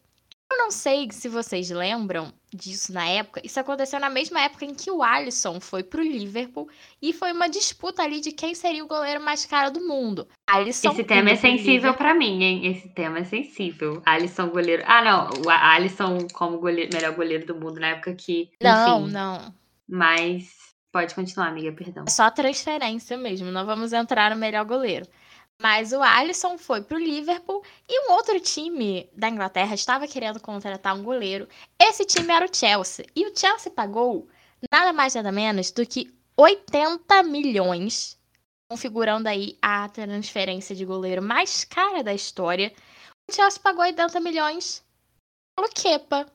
Eu 0.51 0.58
não 0.58 0.71
sei 0.71 1.10
se 1.12 1.27
vocês 1.27 1.69
lembram 1.69 2.31
disso 2.53 2.93
na 2.93 3.08
época. 3.08 3.41
Isso 3.43 3.60
aconteceu 3.60 3.99
na 3.99 4.10
mesma 4.10 4.41
época 4.41 4.63
em 4.63 4.73
que 4.73 4.91
o 4.91 5.01
Alisson 5.01 5.60
foi 5.60 5.84
pro 5.84 6.01
Liverpool 6.01 6.69
e 7.01 7.12
foi 7.12 7.31
uma 7.31 7.49
disputa 7.49 8.03
ali 8.03 8.21
de 8.21 8.31
quem 8.31 8.53
seria 8.53 8.84
o 8.84 8.88
goleiro 8.88 9.21
mais 9.21 9.45
caro 9.45 9.71
do 9.71 9.81
mundo. 9.81 10.27
Alisson 10.47 10.91
Esse 10.91 11.03
tema 11.03 11.31
é 11.31 11.36
sensível 11.36 11.93
pra 11.95 12.13
mim, 12.13 12.43
hein? 12.43 12.67
Esse 12.67 12.88
tema 12.89 13.19
é 13.19 13.23
sensível. 13.23 14.01
Alisson 14.05 14.49
goleiro. 14.49 14.84
Ah, 14.86 15.03
não. 15.03 15.29
O 15.45 15.49
Alisson 15.49 16.27
como 16.34 16.60
goleiro, 16.60 16.91
melhor 16.93 17.13
goleiro 17.15 17.45
do 17.45 17.55
mundo 17.55 17.79
na 17.79 17.88
época 17.88 18.13
que. 18.13 18.51
Não, 18.62 19.03
enfim, 19.03 19.13
não. 19.13 19.53
Mas 19.88 20.55
pode 20.91 21.13
continuar, 21.13 21.47
amiga, 21.47 21.71
perdão. 21.73 22.05
É 22.08 22.10
só 22.10 22.29
transferência 22.29 23.17
mesmo. 23.17 23.51
Não 23.51 23.65
vamos 23.65 23.91
entrar 23.93 24.31
no 24.31 24.38
melhor 24.38 24.63
goleiro. 24.63 25.05
Mas 25.62 25.94
o 25.94 26.02
Alisson 26.02 26.58
foi 26.58 26.82
pro 26.82 26.98
Liverpool 26.98 27.63
e 27.88 28.08
um 28.08 28.13
outro 28.13 28.39
time 28.39 29.10
da 29.13 29.30
Inglaterra 29.30 29.74
estava 29.74 30.08
querendo 30.08 30.39
contratar 30.39 30.96
um 30.96 31.04
goleiro. 31.04 31.48
Esse 31.82 32.06
time 32.06 32.32
era 32.34 32.46
o 32.46 32.54
Chelsea. 32.54 33.06
E 33.15 33.26
o 33.26 33.38
Chelsea 33.38 33.72
pagou 33.72 34.28
nada 34.72 34.91
mais 34.91 35.15
nada 35.15 35.32
menos 35.32 35.72
do 35.72 35.86
que 35.86 36.13
80 36.38 37.24
milhões, 37.24 38.20
configurando 38.70 39.30
aí 39.30 39.58
a 39.62 39.88
transferência 39.88 40.76
de 40.76 40.84
goleiro 40.84 41.22
mais 41.22 41.63
cara 41.63 42.04
da 42.04 42.13
história. 42.13 42.74
O 43.30 43.34
Chelsea 43.34 43.62
pagou 43.62 43.82
80 43.84 44.20
milhões 44.20 44.84
pelo 45.58 45.70
Kepa. 45.70 46.26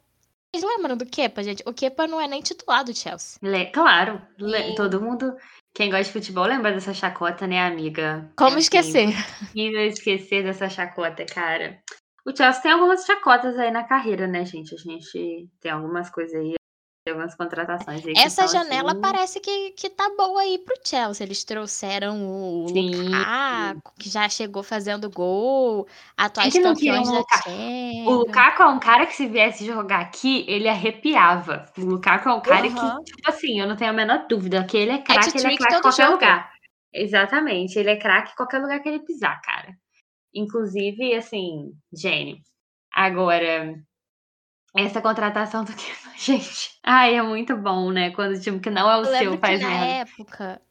Vocês 0.52 0.64
lembram 0.64 0.96
do 0.96 1.06
Kepa, 1.06 1.44
gente? 1.44 1.62
O 1.66 1.72
Kepa 1.74 2.06
não 2.08 2.20
é 2.20 2.26
nem 2.26 2.40
titular 2.40 2.82
do 2.82 2.96
Chelsea. 2.96 3.38
Le- 3.42 3.66
Claro, 3.66 4.20
le- 4.38 4.74
todo 4.74 5.00
mundo. 5.00 5.36
Quem 5.74 5.90
gosta 5.90 6.04
de 6.04 6.12
futebol 6.12 6.44
lembra 6.46 6.72
dessa 6.72 6.92
chacota, 6.92 7.46
né, 7.46 7.60
amiga? 7.60 8.30
Como 8.36 8.50
Assim, 8.50 8.58
esquecer? 8.60 9.08
Impossível 9.08 9.86
esquecer 9.86 10.42
dessa 10.44 10.68
chacota, 10.68 11.24
cara. 11.24 11.80
O 12.26 12.36
Chelsea 12.36 12.62
tem 12.62 12.72
algumas 12.72 13.04
chacotas 13.04 13.58
aí 13.58 13.70
na 13.70 13.84
carreira, 13.84 14.26
né, 14.26 14.44
gente? 14.44 14.74
A 14.74 14.78
gente 14.78 15.48
tem 15.60 15.70
algumas 15.70 16.10
coisas 16.10 16.34
aí, 16.34 16.54
tem 17.10 17.12
algumas 17.12 17.34
contratações 17.34 18.02
Essa 18.16 18.46
janela 18.46 18.92
assim, 18.92 19.00
parece 19.00 19.40
que, 19.40 19.70
que 19.72 19.90
tá 19.90 20.10
boa 20.16 20.40
aí 20.40 20.58
pro 20.58 20.76
Chelsea. 20.84 21.26
Eles 21.26 21.44
trouxeram 21.44 22.26
o 22.26 22.68
Sim. 22.68 22.90
Lukaku, 22.90 23.92
que 23.98 24.08
já 24.08 24.28
chegou 24.28 24.62
fazendo 24.62 25.10
gol, 25.10 25.86
atuais 26.16 26.52
que 26.52 26.60
não 26.60 26.74
queria 26.74 26.98
campeões 26.98 27.10
da? 27.10 27.36
Champions. 27.42 28.06
O 28.06 28.12
Lukaku 28.12 28.62
é 28.62 28.66
um 28.66 28.80
cara 28.80 29.06
que 29.06 29.14
se 29.14 29.26
viesse 29.26 29.66
jogar 29.66 30.00
aqui, 30.00 30.44
ele 30.48 30.68
arrepiava. 30.68 31.66
O 31.76 31.82
Lukaku 31.82 32.28
é 32.28 32.34
um 32.34 32.40
cara 32.40 32.66
Aham. 32.66 32.98
que, 33.04 33.12
tipo 33.12 33.28
assim, 33.28 33.60
eu 33.60 33.66
não 33.66 33.76
tenho 33.76 33.90
a 33.90 33.94
menor 33.94 34.26
dúvida 34.28 34.64
que 34.64 34.76
ele 34.76 34.92
é 34.92 34.98
craque, 34.98 35.36
ele 35.36 35.54
é 35.54 35.56
craque 35.56 35.76
em 35.76 35.80
qualquer 35.80 36.02
jogo. 36.02 36.12
lugar. 36.14 36.50
Exatamente, 36.92 37.78
ele 37.78 37.90
é 37.90 37.96
craque 37.96 38.32
em 38.32 38.36
qualquer 38.36 38.58
lugar 38.58 38.80
que 38.80 38.88
ele 38.88 39.00
pisar, 39.00 39.40
cara. 39.42 39.74
Inclusive, 40.34 41.14
assim, 41.14 41.72
gênio. 41.92 42.38
Agora, 42.92 43.74
essa 44.74 45.00
contratação 45.02 45.64
do 45.64 45.72
que, 45.76 45.92
gente, 46.16 46.78
ai, 46.82 47.14
é 47.16 47.22
muito 47.22 47.56
bom, 47.56 47.90
né? 47.90 48.10
Quando 48.10 48.36
o 48.36 48.40
time 48.40 48.60
que 48.60 48.70
não 48.70 48.90
é 48.90 48.96
o 48.96 49.00
Eu 49.00 49.04
seu 49.06 49.12
lembro 49.12 49.40
que 49.40 49.40
faz 49.40 49.60
na 49.60 49.68
merda. 49.68 50.00
época 50.02 50.62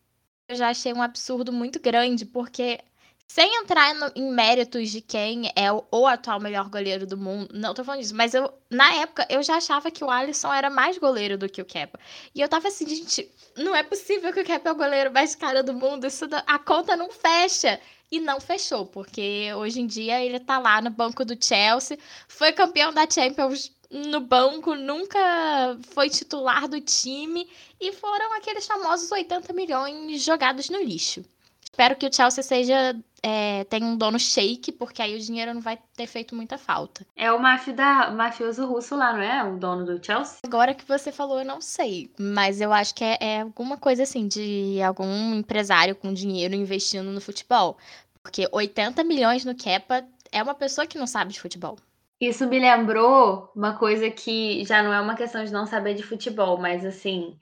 eu 0.47 0.55
já 0.55 0.69
achei 0.69 0.93
um 0.93 1.01
absurdo 1.01 1.51
muito 1.53 1.79
grande, 1.79 2.25
porque 2.25 2.79
sem 3.27 3.55
entrar 3.61 3.93
no- 3.95 4.11
em 4.15 4.31
méritos 4.33 4.89
de 4.91 5.01
quem 5.01 5.51
é 5.55 5.71
o, 5.71 5.85
o 5.91 6.07
atual 6.07 6.39
melhor 6.39 6.69
goleiro 6.69 7.05
do 7.05 7.17
mundo, 7.17 7.49
não 7.53 7.73
tô 7.73 7.83
falando 7.83 8.01
disso, 8.01 8.15
mas 8.15 8.33
eu, 8.33 8.51
na 8.69 8.91
época, 8.95 9.27
eu 9.29 9.43
já 9.43 9.57
achava 9.57 9.91
que 9.91 10.03
o 10.03 10.09
Alisson 10.09 10.51
era 10.53 10.69
mais 10.69 10.97
goleiro 10.97 11.37
do 11.37 11.47
que 11.49 11.61
o 11.61 11.65
Kepa. 11.65 11.99
E 12.33 12.41
eu 12.41 12.49
tava 12.49 12.67
assim, 12.67 12.87
gente, 12.87 13.31
não 13.57 13.75
é 13.75 13.83
possível 13.83 14.33
que 14.33 14.41
o 14.41 14.45
Kepa 14.45 14.69
é 14.69 14.71
o 14.71 14.75
goleiro 14.75 15.11
mais 15.13 15.35
caro 15.35 15.63
do 15.63 15.73
mundo, 15.73 16.07
isso 16.07 16.27
não- 16.27 16.43
a 16.47 16.57
conta 16.59 16.95
não 16.97 17.11
fecha. 17.11 17.79
E 18.11 18.19
não 18.19 18.41
fechou, 18.41 18.87
porque 18.87 19.53
hoje 19.55 19.81
em 19.81 19.85
dia 19.85 20.19
ele 20.25 20.39
tá 20.39 20.57
lá 20.57 20.81
no 20.81 20.89
banco 20.89 21.23
do 21.23 21.37
Chelsea, 21.39 21.95
foi 22.27 22.51
campeão 22.51 22.91
da 22.91 23.07
Champions 23.07 23.71
no 23.89 24.21
banco, 24.21 24.75
nunca 24.75 25.77
foi 25.91 26.09
titular 26.09 26.67
do 26.67 26.79
time 26.79 27.49
e 27.79 27.91
foram 27.93 28.33
aqueles 28.35 28.65
famosos 28.65 29.11
80 29.11 29.51
milhões 29.53 30.21
jogados 30.23 30.69
no 30.69 30.81
lixo. 30.81 31.23
Espero 31.63 31.95
que 31.95 32.05
o 32.05 32.13
Chelsea 32.13 32.43
seja 32.43 32.95
é, 33.23 33.63
tenha 33.65 33.85
um 33.85 33.95
dono 33.95 34.19
shake, 34.19 34.71
porque 34.71 35.01
aí 35.01 35.15
o 35.15 35.19
dinheiro 35.19 35.53
não 35.53 35.61
vai 35.61 35.77
ter 35.95 36.07
feito 36.07 36.35
muita 36.35 36.57
falta. 36.57 37.05
É 37.15 37.31
o 37.31 37.39
mafio 37.39 37.73
da, 37.73 38.09
o 38.09 38.15
mafioso 38.15 38.65
russo 38.65 38.95
lá, 38.95 39.13
não 39.13 39.21
é? 39.21 39.43
O 39.43 39.57
dono 39.57 39.85
do 39.85 40.03
Chelsea? 40.03 40.39
Agora 40.43 40.73
que 40.73 40.85
você 40.85 41.11
falou, 41.11 41.39
eu 41.39 41.45
não 41.45 41.61
sei, 41.61 42.11
mas 42.19 42.59
eu 42.59 42.73
acho 42.73 42.93
que 42.93 43.03
é, 43.03 43.17
é 43.19 43.41
alguma 43.41 43.77
coisa 43.77 44.03
assim 44.03 44.27
de 44.27 44.81
algum 44.81 45.35
empresário 45.35 45.95
com 45.95 46.13
dinheiro 46.13 46.53
investindo 46.53 47.11
no 47.11 47.21
futebol, 47.21 47.77
porque 48.21 48.47
80 48.51 49.03
milhões 49.03 49.45
no 49.45 49.55
Kepa 49.55 50.05
é 50.31 50.43
uma 50.43 50.55
pessoa 50.55 50.87
que 50.87 50.97
não 50.97 51.07
sabe 51.07 51.33
de 51.33 51.39
futebol. 51.39 51.77
Isso 52.19 52.45
me 52.47 52.59
lembrou 52.59 53.49
uma 53.55 53.77
coisa 53.77 54.09
que 54.11 54.63
já 54.65 54.83
não 54.83 54.91
é 54.91 54.99
uma 54.99 55.15
questão 55.15 55.43
de 55.43 55.53
não 55.53 55.65
saber 55.65 55.93
de 55.93 56.03
futebol, 56.03 56.57
mas 56.57 56.85
assim, 56.85 57.37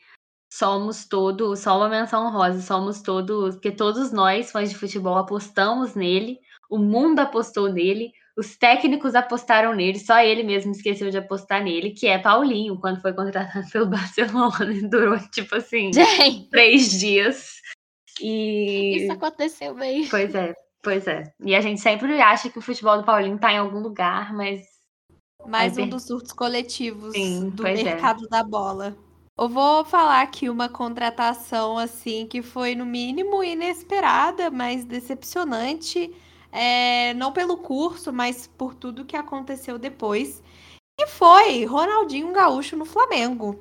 somos 0.54 1.06
todos, 1.06 1.60
só 1.60 1.78
uma 1.78 1.90
menção 1.90 2.32
rosa, 2.32 2.62
somos 2.62 3.02
todos, 3.02 3.56
porque 3.56 3.72
todos 3.72 4.12
nós, 4.12 4.52
fãs 4.52 4.70
de 4.70 4.78
futebol, 4.78 5.18
apostamos 5.18 5.96
nele, 5.96 6.40
o 6.70 6.78
mundo 6.78 7.20
apostou 7.20 7.72
nele, 7.72 8.12
os 8.38 8.56
técnicos 8.56 9.16
apostaram 9.16 9.74
nele, 9.74 9.98
só 9.98 10.20
ele 10.20 10.44
mesmo 10.44 10.72
esqueceu 10.72 11.10
de 11.10 11.18
apostar 11.18 11.64
nele, 11.64 11.92
que 11.92 12.06
é 12.06 12.20
Paulinho, 12.20 12.80
quando 12.80 13.02
foi 13.02 13.14
contratado 13.14 13.66
pelo 13.74 13.88
Barcelona, 13.88 14.88
durou 14.90 15.18
tipo 15.32 15.56
assim, 15.56 15.92
Gente, 15.92 16.50
três 16.50 16.92
dias. 17.00 17.56
E. 18.22 18.98
isso 18.98 19.12
aconteceu 19.12 19.74
mesmo. 19.74 20.10
Pois 20.10 20.34
é, 20.36 20.54
pois 20.88 21.06
é. 21.06 21.34
E 21.42 21.54
a 21.54 21.60
gente 21.60 21.82
sempre 21.82 22.22
acha 22.22 22.50
que 22.50 22.58
o 22.58 22.62
futebol 22.62 22.98
do 22.98 23.04
Paulinho 23.04 23.38
tá 23.38 23.52
em 23.52 23.58
algum 23.58 23.80
lugar, 23.82 24.34
mas 24.34 24.62
Mais 25.46 25.78
Ai, 25.78 25.84
um 25.84 25.90
dos 25.90 26.04
surtos 26.04 26.32
coletivos 26.32 27.12
Sim, 27.12 27.50
do 27.50 27.68
é. 27.68 27.74
mercado 27.74 28.26
da 28.30 28.42
bola. 28.42 28.96
Eu 29.38 29.50
vou 29.50 29.84
falar 29.84 30.22
aqui 30.22 30.50
uma 30.50 30.70
contratação 30.70 31.78
assim 31.78 32.26
que 32.26 32.42
foi 32.42 32.74
no 32.74 32.86
mínimo 32.86 33.44
inesperada, 33.44 34.50
mas 34.50 34.86
decepcionante, 34.86 36.16
é, 36.54 37.14
não 37.16 37.34
pelo 37.34 37.58
curso, 37.58 38.14
mas 38.14 38.48
por 38.48 38.74
tudo 38.74 39.04
que 39.04 39.18
aconteceu 39.18 39.78
depois. 39.78 40.42
E 40.98 41.06
foi 41.06 41.66
Ronaldinho 41.66 42.32
Gaúcho 42.32 42.78
no 42.78 42.86
Flamengo. 42.86 43.60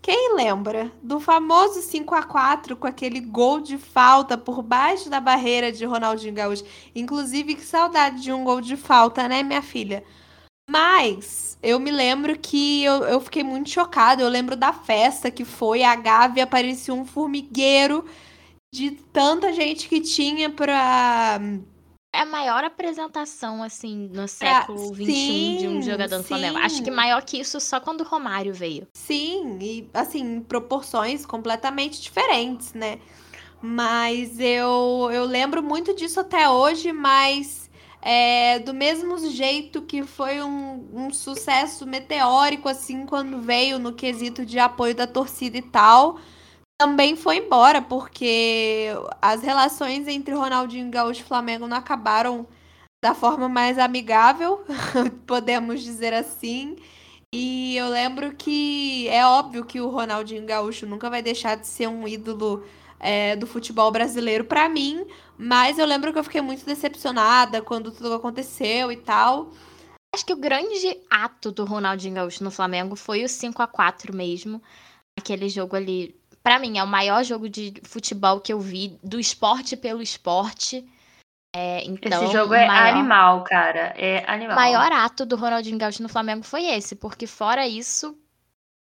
Quem 0.00 0.34
lembra 0.34 0.92
do 1.02 1.20
famoso 1.20 1.82
5 1.82 2.14
a 2.14 2.22
4 2.22 2.76
com 2.76 2.86
aquele 2.86 3.20
gol 3.20 3.60
de 3.60 3.76
falta 3.76 4.38
por 4.38 4.62
baixo 4.62 5.10
da 5.10 5.20
barreira 5.20 5.72
de 5.72 5.84
Ronaldinho 5.84 6.34
Gaúcho? 6.34 6.64
Inclusive, 6.94 7.54
que 7.54 7.64
saudade 7.64 8.22
de 8.22 8.32
um 8.32 8.44
gol 8.44 8.60
de 8.60 8.76
falta, 8.76 9.28
né, 9.28 9.42
minha 9.42 9.62
filha? 9.62 10.04
Mas 10.70 11.58
eu 11.62 11.80
me 11.80 11.90
lembro 11.90 12.38
que 12.38 12.84
eu, 12.84 13.04
eu 13.04 13.20
fiquei 13.20 13.42
muito 13.42 13.70
chocada. 13.70 14.22
Eu 14.22 14.28
lembro 14.28 14.54
da 14.56 14.72
festa 14.72 15.30
que 15.30 15.44
foi, 15.44 15.82
a 15.82 15.94
Gávea 15.96 16.46
parecia 16.46 16.94
um 16.94 17.04
formigueiro 17.04 18.04
de 18.72 18.90
tanta 19.12 19.52
gente 19.52 19.88
que 19.88 20.00
tinha 20.00 20.50
pra, 20.50 21.40
é 22.18 22.22
a 22.22 22.26
maior 22.26 22.64
apresentação, 22.64 23.62
assim, 23.62 24.10
no 24.12 24.26
século 24.26 24.92
XXI 24.92 25.04
de 25.04 25.68
um 25.68 25.80
sim, 25.80 25.82
jogador 25.82 26.18
do 26.18 26.24
Flamengo. 26.24 26.58
Acho 26.58 26.78
que 26.78 26.90
sim. 26.90 26.96
maior 26.96 27.22
que 27.22 27.38
isso 27.38 27.60
só 27.60 27.78
quando 27.78 28.00
o 28.00 28.04
Romário 28.04 28.52
veio. 28.52 28.88
Sim, 28.92 29.56
e 29.60 29.88
assim, 29.94 30.40
proporções 30.40 31.24
completamente 31.24 32.00
diferentes, 32.00 32.74
né? 32.74 32.98
Mas 33.62 34.38
eu, 34.40 35.08
eu 35.12 35.24
lembro 35.24 35.62
muito 35.62 35.94
disso 35.94 36.18
até 36.18 36.48
hoje, 36.48 36.92
mas 36.92 37.70
é, 38.02 38.58
do 38.58 38.74
mesmo 38.74 39.16
jeito 39.30 39.82
que 39.82 40.02
foi 40.02 40.42
um, 40.42 40.88
um 40.92 41.12
sucesso 41.12 41.86
meteórico, 41.86 42.68
assim, 42.68 43.06
quando 43.06 43.40
veio 43.40 43.78
no 43.78 43.92
quesito 43.92 44.44
de 44.44 44.58
apoio 44.58 44.94
da 44.94 45.06
torcida 45.06 45.56
e 45.56 45.62
tal, 45.62 46.18
também 46.78 47.16
foi 47.16 47.38
embora, 47.38 47.82
porque 47.82 48.86
as 49.20 49.42
relações 49.42 50.06
entre 50.06 50.32
Ronaldinho 50.32 50.90
Gaúcho 50.90 51.22
e 51.22 51.24
Flamengo 51.24 51.66
não 51.66 51.76
acabaram 51.76 52.46
da 53.02 53.14
forma 53.14 53.48
mais 53.48 53.78
amigável, 53.78 54.64
podemos 55.26 55.82
dizer 55.82 56.14
assim. 56.14 56.76
E 57.34 57.76
eu 57.76 57.88
lembro 57.88 58.34
que 58.34 59.08
é 59.08 59.26
óbvio 59.26 59.64
que 59.64 59.80
o 59.80 59.88
Ronaldinho 59.88 60.46
Gaúcho 60.46 60.86
nunca 60.86 61.10
vai 61.10 61.20
deixar 61.20 61.56
de 61.56 61.66
ser 61.66 61.88
um 61.88 62.06
ídolo 62.06 62.64
é, 63.00 63.36
do 63.36 63.46
futebol 63.46 63.90
brasileiro 63.90 64.44
pra 64.44 64.68
mim, 64.68 65.04
mas 65.36 65.78
eu 65.78 65.86
lembro 65.86 66.12
que 66.12 66.18
eu 66.18 66.24
fiquei 66.24 66.40
muito 66.40 66.64
decepcionada 66.64 67.60
quando 67.60 67.90
tudo 67.92 68.14
aconteceu 68.14 68.90
e 68.92 68.96
tal. 68.96 69.52
Acho 70.14 70.24
que 70.24 70.32
o 70.32 70.36
grande 70.40 70.96
ato 71.10 71.52
do 71.52 71.64
Ronaldinho 71.64 72.14
Gaúcho 72.14 72.42
no 72.42 72.50
Flamengo 72.50 72.96
foi 72.96 73.24
o 73.24 73.28
5 73.28 73.60
a 73.62 73.66
4 73.66 74.14
mesmo. 74.16 74.62
Aquele 75.18 75.48
jogo 75.48 75.76
ali, 75.76 76.18
pra 76.48 76.58
mim, 76.58 76.78
é 76.78 76.82
o 76.82 76.86
maior 76.86 77.22
jogo 77.22 77.46
de 77.48 77.74
futebol 77.84 78.40
que 78.40 78.52
eu 78.52 78.58
vi, 78.58 78.98
do 79.02 79.20
esporte 79.20 79.76
pelo 79.76 80.00
esporte. 80.00 80.82
É, 81.54 81.84
então, 81.84 82.24
Esse 82.24 82.32
jogo 82.32 82.54
é 82.54 82.66
maior- 82.66 82.94
animal, 82.96 83.44
cara. 83.44 83.94
É 83.96 84.24
O 84.26 84.30
animal. 84.30 84.56
maior 84.56 84.90
ato 84.92 85.26
do 85.26 85.36
Ronaldinho 85.36 85.76
Gaúcho 85.78 86.02
no 86.02 86.08
Flamengo 86.08 86.42
foi 86.42 86.64
esse, 86.66 86.94
porque 86.96 87.26
fora 87.26 87.66
isso, 87.68 88.16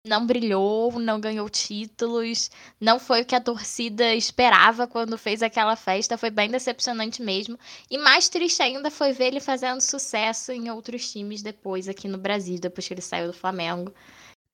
não 0.05 0.25
brilhou, 0.25 0.99
não 0.99 1.19
ganhou 1.19 1.49
títulos, 1.49 2.49
não 2.79 2.99
foi 2.99 3.21
o 3.21 3.25
que 3.25 3.35
a 3.35 3.41
torcida 3.41 4.13
esperava 4.13 4.87
quando 4.87 5.17
fez 5.17 5.41
aquela 5.43 5.75
festa, 5.75 6.17
foi 6.17 6.29
bem 6.29 6.49
decepcionante 6.49 7.21
mesmo. 7.21 7.57
E 7.89 7.97
mais 7.97 8.29
triste 8.29 8.61
ainda 8.61 8.89
foi 8.91 9.13
ver 9.13 9.25
ele 9.27 9.39
fazendo 9.39 9.81
sucesso 9.81 10.51
em 10.51 10.69
outros 10.69 11.11
times 11.11 11.41
depois 11.41 11.87
aqui 11.89 12.07
no 12.07 12.17
Brasil, 12.17 12.59
depois 12.59 12.87
que 12.87 12.93
ele 12.93 13.01
saiu 13.01 13.27
do 13.27 13.33
Flamengo. 13.33 13.91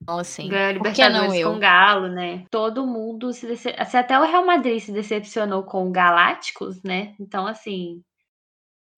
Assim, 0.07 0.49
Ganhou 0.49 0.67
não 0.67 0.73
Libertadores 0.73 1.33
eu? 1.39 1.49
com 1.51 1.57
o 1.57 1.59
Galo, 1.59 2.07
né? 2.09 2.45
Todo 2.51 2.85
mundo 2.85 3.31
se 3.33 3.47
dece... 3.47 3.73
se 3.85 3.97
até 3.97 4.19
o 4.19 4.23
Real 4.25 4.45
Madrid 4.45 4.79
se 4.79 4.91
decepcionou 4.91 5.63
com 5.63 5.87
o 5.87 5.91
Galácticos, 5.91 6.81
né? 6.83 7.13
Então, 7.19 7.47
assim, 7.47 8.01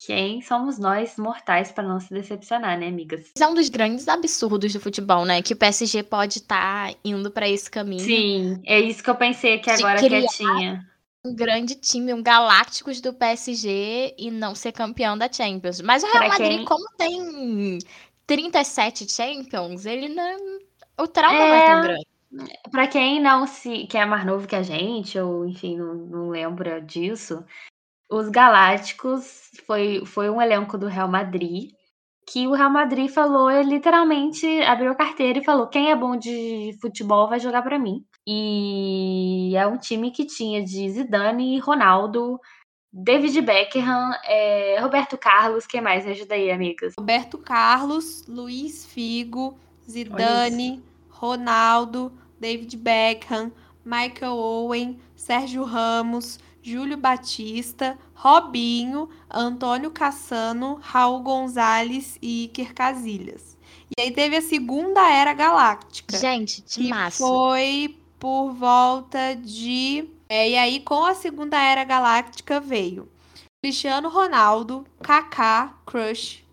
quem 0.05 0.41
somos 0.41 0.77
nós 0.77 1.17
mortais 1.17 1.71
para 1.71 1.87
não 1.87 1.99
se 1.99 2.13
decepcionar, 2.13 2.77
né, 2.77 2.87
amigas? 2.87 3.31
É 3.39 3.47
um 3.47 3.53
dos 3.53 3.69
grandes 3.69 4.07
absurdos 4.07 4.73
do 4.73 4.79
futebol, 4.79 5.25
né? 5.25 5.41
Que 5.41 5.53
o 5.53 5.57
PSG 5.57 6.03
pode 6.03 6.39
estar 6.39 6.93
indo 7.03 7.31
pra 7.31 7.47
esse 7.49 7.69
caminho. 7.71 8.01
Sim, 8.01 8.61
é 8.65 8.79
isso 8.79 9.03
que 9.03 9.09
eu 9.09 9.15
pensei 9.15 9.55
aqui 9.55 9.69
agora 9.69 9.99
quietinha. 9.99 10.85
um 11.25 11.33
grande 11.33 11.75
time, 11.75 12.13
um 12.13 12.21
Galácticos 12.21 13.01
do 13.01 13.11
PSG 13.13 14.13
e 14.17 14.29
não 14.29 14.53
ser 14.53 14.71
campeão 14.71 15.17
da 15.17 15.31
Champions. 15.31 15.81
Mas 15.81 16.03
o 16.03 16.05
Real 16.05 16.19
Pra 16.19 16.27
Madrid, 16.29 16.57
quem- 16.57 16.65
como 16.65 16.85
tem 16.97 17.79
37 18.27 19.11
Champions, 19.11 19.85
ele 19.85 20.09
não. 20.09 20.64
O 20.97 21.07
trauma 21.07 21.35
É. 21.35 21.47
não 21.47 21.55
é 21.55 21.65
tão 21.65 21.81
grande. 21.81 22.05
Pra 22.71 22.87
quem 22.87 23.21
não 23.21 23.47
se. 23.47 23.87
que 23.87 23.97
é 23.97 24.05
mais 24.05 24.25
novo 24.25 24.47
que 24.47 24.55
a 24.55 24.63
gente, 24.63 25.17
ou 25.19 25.45
enfim, 25.45 25.77
não, 25.77 25.93
não 25.95 26.29
lembra 26.29 26.81
disso, 26.81 27.43
os 28.09 28.29
Galácticos 28.29 29.51
foi, 29.65 30.05
foi 30.05 30.29
um 30.29 30.41
elenco 30.41 30.77
do 30.77 30.87
Real 30.87 31.07
Madrid. 31.07 31.71
Que 32.27 32.47
o 32.47 32.53
Real 32.53 32.71
Madrid 32.71 33.09
falou, 33.09 33.51
ele 33.51 33.69
literalmente 33.75 34.47
abriu 34.63 34.91
a 34.91 34.95
carteira 34.95 35.39
e 35.39 35.43
falou: 35.43 35.67
quem 35.67 35.91
é 35.91 35.95
bom 35.95 36.17
de 36.17 36.75
futebol 36.81 37.29
vai 37.29 37.39
jogar 37.39 37.61
pra 37.61 37.77
mim. 37.77 38.03
E 38.27 39.53
é 39.55 39.67
um 39.67 39.77
time 39.77 40.09
que 40.11 40.25
tinha 40.25 40.63
de 40.63 40.89
Zidane, 40.89 41.59
Ronaldo, 41.59 42.39
David 42.91 43.39
Beckham, 43.41 44.11
é, 44.23 44.79
Roberto 44.79 45.17
Carlos, 45.17 45.67
quem 45.67 45.81
mais? 45.81 46.03
Me 46.05 46.11
ajuda 46.13 46.33
aí, 46.33 46.49
amigas. 46.49 46.93
Roberto 46.97 47.37
Carlos, 47.37 48.25
Luiz 48.27 48.85
Figo, 48.85 49.59
Zidane, 49.89 50.83
Ronaldo, 51.09 52.11
David 52.39 52.75
Beckham, 52.77 53.51
Michael 53.83 54.33
Owen, 54.33 54.99
Sérgio 55.15 55.63
Ramos, 55.63 56.39
Júlio 56.61 56.97
Batista, 56.97 57.97
Robinho, 58.13 59.09
Antônio 59.29 59.91
Cassano, 59.91 60.79
Raul 60.81 61.21
Gonzalez 61.21 62.17
e 62.21 62.45
Iker 62.45 62.73
Casillas. 62.73 63.55
E 63.95 64.01
aí 64.01 64.11
teve 64.11 64.37
a 64.37 64.41
segunda 64.41 65.07
era 65.09 65.33
galáctica. 65.33 66.17
Gente, 66.17 66.63
que 66.63 66.89
massa. 66.89 67.17
foi 67.17 67.95
por 68.19 68.53
volta 68.53 69.35
de. 69.35 70.09
É, 70.27 70.49
e 70.49 70.57
aí, 70.57 70.79
com 70.79 71.05
a 71.05 71.13
Segunda 71.13 71.55
Era 71.61 71.83
Galáctica 71.83 72.59
veio 72.59 73.07
Cristiano 73.63 74.09
Ronaldo, 74.09 74.83
Kaká, 75.03 75.77
Crush, 75.85 76.43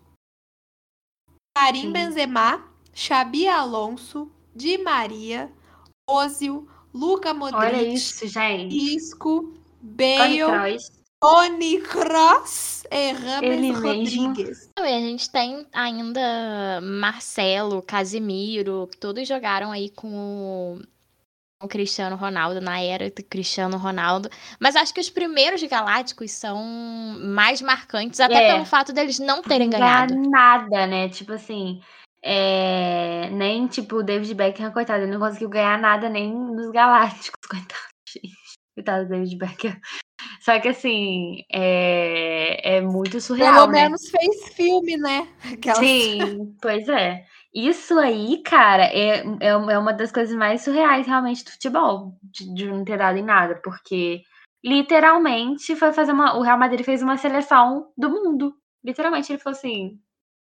Karim. 1.57 1.91
Benzema, 1.91 2.63
Xabi 2.93 3.47
Alonso, 3.47 4.31
Di 4.55 4.77
Maria, 4.77 5.51
Ozil, 6.09 6.67
Luca 6.93 7.29
Olha 7.29 7.37
Modric, 7.39 7.93
isso, 7.93 8.27
gente. 8.27 8.75
Isco, 8.95 9.53
Bale. 9.81 10.77
Tony 11.21 11.79
Kroos 11.79 12.83
e 12.91 13.11
Rames 13.13 13.61
mesmo. 13.61 13.87
Rodrigues. 13.87 14.69
Não, 14.77 14.85
E 14.85 14.93
a 14.93 14.99
gente 14.99 15.29
tem 15.31 15.65
ainda 15.71 16.81
Marcelo, 16.81 17.81
Casimiro, 17.81 18.89
que 18.91 18.97
todos 18.97 19.25
jogaram 19.25 19.71
aí 19.71 19.89
com 19.89 20.77
o, 21.61 21.67
Cristiano 21.69 22.17
Ronaldo, 22.17 22.59
na 22.59 22.81
era 22.81 23.09
do 23.09 23.23
Cristiano 23.23 23.77
Ronaldo. 23.77 24.29
Mas 24.59 24.75
acho 24.75 24.93
que 24.93 24.99
os 24.99 25.09
primeiros 25.09 25.63
galácticos 25.63 26.29
são 26.31 26.61
mais 27.21 27.61
marcantes, 27.61 28.19
até 28.19 28.49
É. 28.49 28.53
pelo 28.53 28.65
fato 28.65 28.91
deles 28.91 29.17
não 29.17 29.41
terem 29.41 29.69
Não 29.69 29.79
ganhado. 29.79 30.13
ganhar 30.13 30.29
nada, 30.29 30.85
né? 30.85 31.07
Tipo 31.07 31.31
assim, 31.31 31.81
é, 32.23 33.29
nem 33.31 33.67
tipo 33.67 33.97
o 33.97 34.03
David 34.03 34.33
Beckham, 34.33 34.71
coitado, 34.71 35.03
ele 35.03 35.11
não 35.11 35.19
conseguiu 35.19 35.49
ganhar 35.49 35.77
nada 35.79 36.07
nem 36.09 36.33
nos 36.33 36.71
Galácticos, 36.71 37.39
coitado, 37.49 37.83
gente. 38.07 38.33
Coitado 38.75 39.03
do 39.03 39.09
David 39.09 39.37
Beckham. 39.37 39.75
Só 40.41 40.59
que 40.59 40.69
assim, 40.69 41.43
é, 41.51 42.77
é 42.77 42.81
muito 42.81 43.19
surreal, 43.19 43.53
Pelo 43.53 43.67
né? 43.67 43.83
menos 43.83 44.09
fez 44.09 44.53
filme, 44.55 44.97
né? 44.97 45.27
Aquelas- 45.53 45.79
Sim, 45.79 46.55
pois 46.61 46.87
é. 46.89 47.25
Isso 47.53 47.99
aí, 47.99 48.41
cara, 48.43 48.85
é, 48.85 49.19
é, 49.41 49.47
é 49.49 49.77
uma 49.77 49.93
das 49.93 50.11
coisas 50.11 50.35
mais 50.35 50.61
surreais 50.63 51.05
realmente 51.05 51.43
do 51.45 51.51
futebol, 51.51 52.17
de, 52.23 52.51
de 52.53 52.65
não 52.65 52.83
ter 52.83 52.97
dado 52.97 53.17
em 53.17 53.23
nada, 53.23 53.59
porque 53.63 54.23
literalmente 54.63 55.75
foi 55.75 55.93
fazer 55.93 56.11
uma. 56.13 56.35
O 56.37 56.41
Real 56.41 56.57
Madrid 56.57 56.83
fez 56.83 57.01
uma 57.03 57.17
seleção 57.17 57.91
do 57.97 58.09
mundo. 58.09 58.55
Literalmente, 58.83 59.31
ele 59.31 59.39
falou 59.39 59.55
assim: 59.57 59.99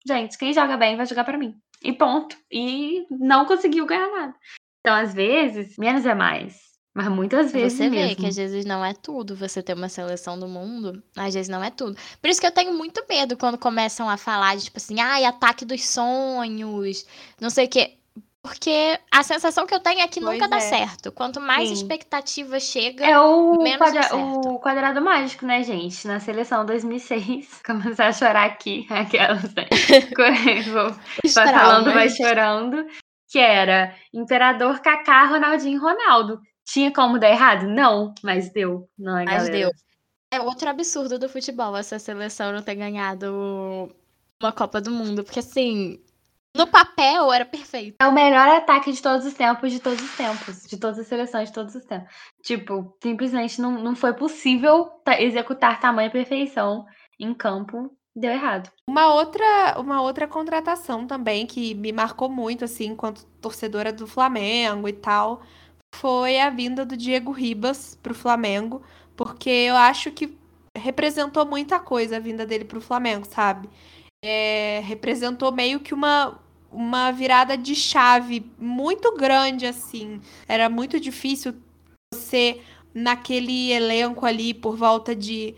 gente, 0.07 0.37
quem 0.37 0.51
joga 0.51 0.77
bem 0.77 0.97
vai 0.97 1.05
jogar 1.05 1.23
pra 1.25 1.37
mim. 1.37 1.55
E 1.85 1.93
ponto. 1.93 2.35
E 2.51 3.05
não 3.11 3.45
conseguiu 3.45 3.85
ganhar 3.85 4.09
nada. 4.09 4.33
Então, 4.79 4.95
às 4.95 5.13
vezes, 5.13 5.77
menos 5.77 6.05
é 6.05 6.15
mais. 6.15 6.65
Mas 6.95 7.09
muitas 7.09 7.51
vezes 7.51 7.77
Você 7.77 7.89
vê 7.89 7.95
mesmo. 8.07 8.15
que 8.15 8.25
às 8.27 8.37
vezes 8.37 8.63
não 8.65 8.83
é 8.83 8.93
tudo 8.93 9.35
você 9.35 9.61
ter 9.61 9.73
uma 9.73 9.89
seleção 9.89 10.39
do 10.39 10.47
mundo, 10.47 11.03
às 11.15 11.33
vezes 11.33 11.49
não 11.49 11.61
é 11.61 11.69
tudo. 11.69 11.97
Por 12.21 12.29
isso 12.29 12.39
que 12.39 12.47
eu 12.47 12.51
tenho 12.53 12.73
muito 12.73 13.03
medo 13.09 13.35
quando 13.35 13.57
começam 13.57 14.09
a 14.09 14.15
falar 14.15 14.55
de, 14.55 14.63
tipo 14.65 14.77
assim, 14.77 15.01
ai, 15.01 15.25
ataque 15.25 15.65
dos 15.65 15.85
sonhos, 15.85 17.05
não 17.39 17.49
sei 17.49 17.65
o 17.65 17.69
quê. 17.69 17.97
Porque 18.45 18.99
a 19.11 19.23
sensação 19.23 19.65
que 19.65 19.73
eu 19.73 19.79
tenho 19.79 20.01
é 20.01 20.07
que 20.07 20.21
Pois 20.21 20.33
nunca 20.35 20.47
dá 20.47 20.57
é. 20.57 20.59
certo. 20.59 21.11
Quanto 21.11 21.41
mais 21.41 21.67
Sim. 21.69 21.73
expectativa 21.73 22.59
chega, 22.59 23.05
É 23.05 23.19
o, 23.19 23.57
menos 23.57 23.77
quadra- 23.79 23.99
acerta. 24.01 24.15
o 24.15 24.59
quadrado 24.59 25.01
mágico, 25.01 25.45
né, 25.45 25.63
gente? 25.63 26.07
Na 26.07 26.19
seleção 26.19 26.65
2006. 26.65 27.61
Começar 27.65 28.07
a 28.07 28.13
chorar 28.13 28.45
aqui, 28.45 28.85
aquelas, 28.89 29.53
né? 29.55 29.65
Vou 30.71 30.95
vai 31.33 31.53
falando, 31.53 31.91
vai 31.93 32.09
chorando. 32.09 32.85
Que 33.27 33.39
era 33.39 33.95
Imperador 34.13 34.79
Kaká, 34.79 35.25
Ronaldinho 35.25 35.75
e 35.77 35.79
Ronaldo. 35.81 36.39
Tinha 36.63 36.91
como 36.93 37.19
dar 37.19 37.29
errado? 37.29 37.67
Não, 37.67 38.13
mas 38.23 38.51
deu. 38.51 38.87
Não 38.97 39.17
é, 39.17 39.25
Mas 39.25 39.33
galera? 39.49 39.51
deu. 39.57 39.71
É 40.31 40.39
outro 40.39 40.69
absurdo 40.69 41.17
do 41.17 41.27
futebol 41.29 41.75
essa 41.75 41.97
seleção 41.99 42.51
não 42.53 42.61
ter 42.61 42.75
ganhado 42.75 43.91
uma 44.41 44.51
Copa 44.51 44.79
do 44.81 44.91
Mundo. 44.91 45.23
Porque, 45.23 45.39
assim, 45.39 45.99
no 46.55 46.67
papel 46.67 47.31
era 47.31 47.45
perfeito. 47.45 47.95
É 47.99 48.07
o 48.07 48.13
melhor 48.13 48.47
ataque 48.49 48.91
de 48.91 49.01
todos 49.01 49.25
os 49.25 49.33
tempos, 49.33 49.71
de 49.71 49.79
todos 49.79 50.01
os 50.01 50.15
tempos. 50.15 50.63
De 50.67 50.77
todas 50.77 50.97
as 50.99 51.07
seleções, 51.07 51.49
de 51.49 51.53
todos 51.53 51.75
os 51.75 51.85
tempos. 51.85 52.13
Tipo, 52.41 52.95
simplesmente 53.01 53.61
não, 53.61 53.71
não 53.71 53.95
foi 53.95 54.13
possível 54.13 54.85
ta- 55.03 55.21
executar 55.21 55.79
tamanha 55.79 56.09
perfeição 56.09 56.85
em 57.19 57.33
campo. 57.33 57.91
Deu 58.15 58.31
errado. 58.31 58.71
Uma 58.89 59.13
outra, 59.13 59.75
uma 59.77 60.01
outra 60.01 60.25
contratação 60.25 61.05
também 61.05 61.45
que 61.45 61.75
me 61.75 61.91
marcou 61.91 62.29
muito, 62.29 62.63
assim, 62.63 62.85
enquanto 62.85 63.25
torcedora 63.41 63.91
do 63.91 64.07
Flamengo 64.07 64.87
e 64.87 64.93
tal, 64.93 65.41
foi 65.93 66.39
a 66.39 66.49
vinda 66.49 66.85
do 66.85 66.95
Diego 66.95 67.31
Ribas 67.31 67.99
pro 68.01 68.15
Flamengo, 68.15 68.81
porque 69.17 69.49
eu 69.49 69.75
acho 69.75 70.11
que 70.11 70.37
representou 70.77 71.45
muita 71.45 71.77
coisa 71.79 72.15
a 72.17 72.19
vinda 72.19 72.45
dele 72.45 72.63
pro 72.63 72.79
Flamengo, 72.79 73.25
sabe? 73.25 73.69
É, 74.23 74.81
representou 74.85 75.51
meio 75.51 75.79
que 75.79 75.93
uma, 75.93 76.39
uma 76.75 77.11
virada 77.11 77.57
de 77.57 77.73
chave 77.73 78.45
muito 78.59 79.15
grande, 79.15 79.65
assim. 79.65 80.19
Era 80.47 80.69
muito 80.69 80.99
difícil 80.99 81.55
você, 82.13 82.61
naquele 82.93 83.71
elenco 83.71 84.25
ali, 84.25 84.53
por 84.53 84.75
volta 84.75 85.15
de. 85.15 85.55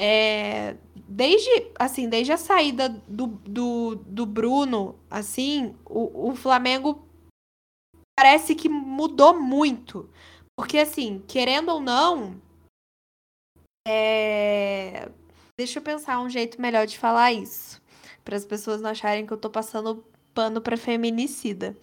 É, 0.00 0.76
desde 1.10 1.50
assim 1.78 2.08
desde 2.08 2.32
a 2.32 2.36
saída 2.38 2.88
do, 2.88 3.26
do, 3.26 3.96
do 3.96 4.24
Bruno 4.24 4.98
assim 5.10 5.74
o, 5.84 6.30
o 6.30 6.34
Flamengo 6.34 7.06
parece 8.18 8.54
que 8.54 8.66
mudou 8.66 9.38
muito 9.38 10.08
porque 10.56 10.78
assim 10.78 11.22
querendo 11.28 11.68
ou 11.70 11.80
não 11.80 12.40
é... 13.86 15.10
deixa 15.58 15.80
eu 15.80 15.82
pensar 15.82 16.20
um 16.20 16.30
jeito 16.30 16.62
melhor 16.62 16.86
de 16.86 16.96
falar 16.96 17.32
isso 17.32 17.82
para 18.24 18.36
as 18.36 18.46
pessoas 18.46 18.80
não 18.80 18.90
acharem 18.90 19.26
que 19.26 19.32
eu 19.32 19.38
tô 19.38 19.50
passando 19.50 20.02
pano 20.34 20.60
para 20.60 20.76
feminicida 20.76 21.76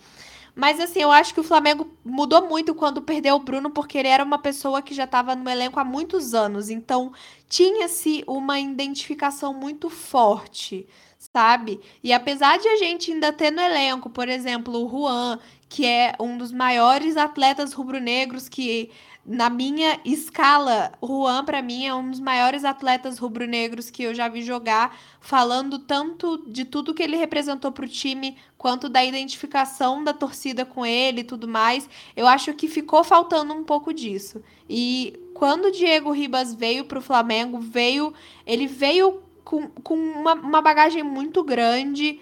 mas 0.57 0.79
assim, 0.79 0.99
eu 0.99 1.11
acho 1.11 1.35
que 1.35 1.39
o 1.39 1.43
Flamengo 1.43 1.87
mudou 2.03 2.47
muito 2.47 2.73
quando 2.73 2.99
perdeu 2.99 3.35
o 3.35 3.39
Bruno, 3.39 3.69
porque 3.69 3.95
ele 3.95 4.07
era 4.07 4.23
uma 4.23 4.39
pessoa 4.39 4.81
que 4.81 4.91
já 4.91 5.03
estava 5.03 5.35
no 5.35 5.47
elenco 5.47 5.79
há 5.79 5.83
muitos 5.83 6.33
anos. 6.33 6.71
Então, 6.71 7.13
tinha-se 7.47 8.23
uma 8.25 8.59
identificação 8.59 9.53
muito 9.53 9.87
forte, 9.87 10.87
sabe? 11.19 11.79
E 12.03 12.11
apesar 12.11 12.57
de 12.57 12.67
a 12.67 12.75
gente 12.75 13.11
ainda 13.11 13.31
ter 13.31 13.51
no 13.51 13.61
elenco, 13.61 14.09
por 14.09 14.27
exemplo, 14.27 14.83
o 14.83 14.89
Juan, 14.89 15.37
que 15.69 15.85
é 15.85 16.15
um 16.19 16.39
dos 16.39 16.51
maiores 16.51 17.17
atletas 17.17 17.71
rubro-negros 17.71 18.49
que 18.49 18.89
na 19.27 19.49
minha 19.49 19.99
escala, 20.05 20.93
Juan, 21.03 21.43
para 21.43 21.61
mim, 21.61 21.85
é 21.85 21.93
um 21.93 22.09
dos 22.09 22.19
maiores 22.21 22.63
atletas 22.63 23.19
rubro-negros 23.19 23.89
que 23.89 24.03
eu 24.03 24.15
já 24.15 24.29
vi 24.29 24.41
jogar, 24.41 24.97
falando 25.19 25.79
tanto 25.79 26.45
de 26.47 26.63
tudo 26.63 26.93
que 26.93 27.03
ele 27.03 27.17
representou 27.17 27.69
para 27.73 27.83
o 27.83 27.89
time, 27.89 28.37
quanto 28.57 28.87
da 28.87 29.03
identificação 29.03 30.01
da 30.01 30.13
torcida 30.13 30.65
com 30.65 30.85
ele 30.85 31.21
e 31.21 31.25
tudo 31.25 31.45
mais. 31.45 31.89
Eu 32.15 32.25
acho 32.25 32.53
que 32.53 32.69
ficou 32.69 33.03
faltando 33.03 33.53
um 33.53 33.65
pouco 33.65 33.93
disso. 33.93 34.41
E 34.69 35.19
quando 35.33 35.65
o 35.65 35.71
Diego 35.71 36.11
Ribas 36.11 36.53
veio 36.53 36.85
para 36.85 36.99
o 36.99 37.01
Flamengo, 37.01 37.59
veio, 37.59 38.13
ele 38.45 38.65
veio 38.65 39.21
com, 39.43 39.67
com 39.67 39.95
uma, 39.95 40.35
uma 40.35 40.61
bagagem 40.61 41.03
muito 41.03 41.43
grande 41.43 42.21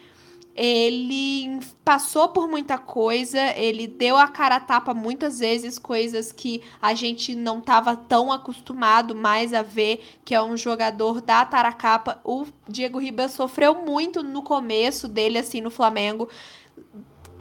ele 0.55 1.59
passou 1.83 2.29
por 2.29 2.47
muita 2.47 2.77
coisa, 2.77 3.39
ele 3.57 3.87
deu 3.87 4.15
a 4.15 4.25
cara 4.25 4.55
a 4.55 4.59
tapa 4.59 4.93
muitas 4.93 5.39
vezes, 5.39 5.77
coisas 5.77 6.31
que 6.31 6.63
a 6.81 6.93
gente 6.93 7.35
não 7.35 7.59
estava 7.59 7.93
tão 7.95 8.31
acostumado 8.31 9.13
mais 9.13 9.53
a 9.53 9.61
ver, 9.61 10.01
que 10.23 10.33
é 10.33 10.41
um 10.41 10.55
jogador 10.55 11.19
da 11.19 11.43
Taracapa. 11.43 12.21
O 12.23 12.45
Diego 12.69 12.99
Ribas 12.99 13.33
sofreu 13.33 13.75
muito 13.85 14.23
no 14.23 14.41
começo 14.41 15.09
dele, 15.09 15.37
assim, 15.37 15.59
no 15.59 15.69
Flamengo. 15.69 16.29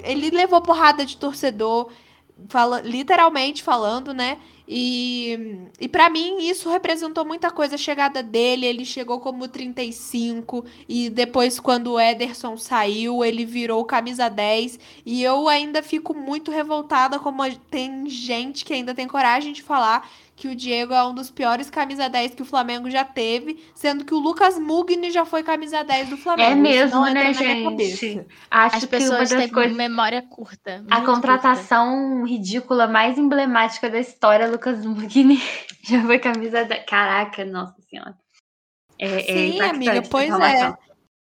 Ele 0.02 0.30
levou 0.30 0.60
porrada 0.60 1.06
de 1.06 1.16
torcedor, 1.16 1.90
fala, 2.48 2.80
literalmente 2.80 3.62
falando, 3.62 4.12
né? 4.12 4.38
E, 4.66 5.68
e 5.78 5.86
para 5.86 6.08
mim 6.08 6.38
isso 6.40 6.70
representou 6.70 7.24
muita 7.24 7.50
coisa. 7.50 7.74
A 7.74 7.78
chegada 7.78 8.22
dele, 8.22 8.66
ele 8.66 8.84
chegou 8.84 9.20
como 9.20 9.46
35 9.46 10.64
e 10.88 11.10
depois 11.10 11.60
quando 11.60 11.92
o 11.92 12.00
Ederson 12.00 12.56
saiu, 12.56 13.22
ele 13.22 13.44
virou 13.44 13.84
camisa 13.84 14.28
10 14.28 14.78
e 15.04 15.22
eu 15.22 15.48
ainda 15.48 15.82
fico 15.82 16.14
muito 16.14 16.50
revoltada 16.50 17.18
como 17.18 17.42
tem 17.70 18.08
gente 18.08 18.64
que 18.64 18.72
ainda 18.72 18.94
tem 18.94 19.06
coragem 19.06 19.52
de 19.52 19.62
falar 19.62 20.08
que 20.36 20.48
o 20.48 20.54
Diego 20.54 20.92
é 20.92 21.04
um 21.04 21.14
dos 21.14 21.30
piores 21.30 21.70
camisa 21.70 22.08
10 22.08 22.34
que 22.34 22.42
o 22.42 22.44
Flamengo 22.44 22.90
já 22.90 23.04
teve, 23.04 23.62
sendo 23.74 24.04
que 24.04 24.14
o 24.14 24.18
Lucas 24.18 24.58
Mugni 24.58 25.10
já 25.10 25.24
foi 25.24 25.42
camisa 25.42 25.84
10 25.84 26.08
do 26.08 26.16
Flamengo. 26.16 26.50
É 26.50 26.54
mesmo, 26.54 27.04
né, 27.06 27.32
gente? 27.32 28.26
Acho 28.50 28.76
As 28.76 28.84
que 28.84 28.96
uma 28.96 29.18
das 29.18 29.50
coisas... 29.50 29.76
memória 29.76 30.22
curta. 30.22 30.84
A 30.90 31.02
contratação 31.02 32.18
curta. 32.18 32.28
ridícula 32.28 32.86
mais 32.86 33.16
emblemática 33.16 33.88
da 33.88 34.00
história, 34.00 34.50
Lucas 34.50 34.84
Mugni 34.84 35.40
já 35.88 36.02
foi 36.02 36.18
camisa 36.18 36.64
10. 36.64 36.84
Caraca, 36.86 37.44
nossa 37.44 37.80
senhora. 37.88 38.16
É, 38.98 39.06
é 39.06 39.20
Sim, 39.22 39.60
é 39.60 39.70
amiga, 39.70 40.02
pois 40.10 40.30
é. 40.30 40.74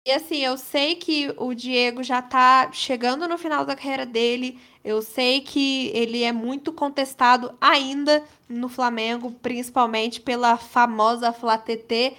E 0.06 0.12
assim, 0.12 0.40
eu 0.40 0.58
sei 0.58 0.96
que 0.96 1.34
o 1.38 1.54
Diego 1.54 2.04
já 2.04 2.22
tá 2.22 2.70
chegando 2.74 3.26
no 3.28 3.38
final 3.38 3.66
da 3.66 3.76
carreira 3.76 4.06
dele. 4.06 4.60
Eu 4.84 5.02
sei 5.02 5.40
que 5.40 5.88
ele 5.94 6.24
é 6.24 6.32
muito 6.34 6.74
contestado 6.74 7.56
ainda 7.62 8.22
no 8.50 8.68
Flamengo, 8.68 9.32
principalmente 9.42 10.20
pela 10.20 10.58
famosa 10.58 11.32
Flá 11.32 11.58
TT. 11.58 12.18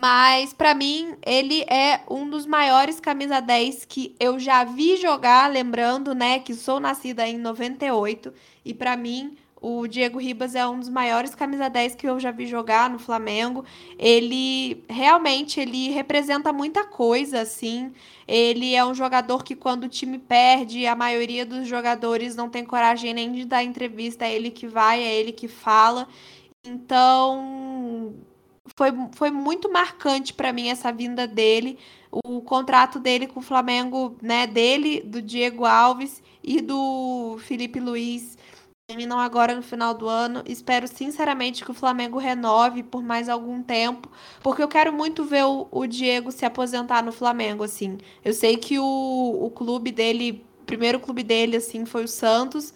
Mas 0.00 0.52
para 0.52 0.72
mim, 0.74 1.16
ele 1.24 1.62
é 1.62 2.00
um 2.08 2.28
dos 2.30 2.46
maiores 2.46 3.00
camisa 3.00 3.40
10 3.40 3.84
que 3.84 4.14
eu 4.20 4.38
já 4.38 4.62
vi 4.64 4.96
jogar, 4.96 5.50
lembrando, 5.50 6.14
né, 6.14 6.38
que 6.40 6.54
sou 6.54 6.78
nascida 6.80 7.26
em 7.26 7.38
98 7.38 8.32
e 8.64 8.74
para 8.74 8.96
mim 8.96 9.36
o 9.68 9.88
Diego 9.88 10.20
Ribas 10.20 10.54
é 10.54 10.64
um 10.64 10.78
dos 10.78 10.88
maiores 10.88 11.34
camisa 11.34 11.68
10 11.68 11.96
que 11.96 12.08
eu 12.08 12.20
já 12.20 12.30
vi 12.30 12.46
jogar 12.46 12.88
no 12.88 13.00
Flamengo. 13.00 13.64
Ele 13.98 14.84
realmente 14.88 15.58
ele 15.58 15.90
representa 15.90 16.52
muita 16.52 16.84
coisa, 16.84 17.40
assim. 17.40 17.92
Ele 18.28 18.76
é 18.76 18.86
um 18.86 18.94
jogador 18.94 19.42
que 19.42 19.56
quando 19.56 19.82
o 19.84 19.88
time 19.88 20.20
perde, 20.20 20.86
a 20.86 20.94
maioria 20.94 21.44
dos 21.44 21.66
jogadores 21.66 22.36
não 22.36 22.48
tem 22.48 22.64
coragem 22.64 23.12
nem 23.12 23.32
de 23.32 23.44
dar 23.44 23.64
entrevista, 23.64 24.24
é 24.24 24.36
ele 24.36 24.52
que 24.52 24.68
vai, 24.68 25.02
é 25.02 25.12
ele 25.16 25.32
que 25.32 25.48
fala. 25.48 26.06
Então, 26.64 28.14
foi, 28.76 28.92
foi 29.14 29.32
muito 29.32 29.68
marcante 29.68 30.32
para 30.32 30.52
mim 30.52 30.68
essa 30.68 30.92
vinda 30.92 31.26
dele. 31.26 31.76
O 32.24 32.40
contrato 32.40 33.00
dele 33.00 33.26
com 33.26 33.40
o 33.40 33.42
Flamengo, 33.42 34.16
né, 34.22 34.46
dele, 34.46 35.00
do 35.00 35.20
Diego 35.20 35.64
Alves 35.64 36.22
e 36.40 36.60
do 36.60 37.36
Felipe 37.40 37.80
Luiz 37.80 38.35
terminam 38.86 39.18
agora 39.18 39.54
no 39.54 39.62
final 39.62 39.92
do 39.94 40.08
ano. 40.08 40.42
Espero 40.46 40.86
sinceramente 40.86 41.64
que 41.64 41.70
o 41.70 41.74
Flamengo 41.74 42.18
renove 42.18 42.82
por 42.82 43.02
mais 43.02 43.28
algum 43.28 43.62
tempo, 43.62 44.10
porque 44.42 44.62
eu 44.62 44.68
quero 44.68 44.92
muito 44.92 45.24
ver 45.24 45.44
o, 45.44 45.66
o 45.70 45.86
Diego 45.86 46.30
se 46.30 46.44
aposentar 46.44 47.02
no 47.02 47.12
Flamengo, 47.12 47.64
assim. 47.64 47.98
Eu 48.24 48.32
sei 48.32 48.56
que 48.56 48.78
o, 48.78 48.84
o 48.84 49.50
clube 49.50 49.90
dele, 49.90 50.44
o 50.62 50.64
primeiro 50.64 51.00
clube 51.00 51.22
dele, 51.24 51.56
assim, 51.56 51.84
foi 51.84 52.04
o 52.04 52.08
Santos, 52.08 52.72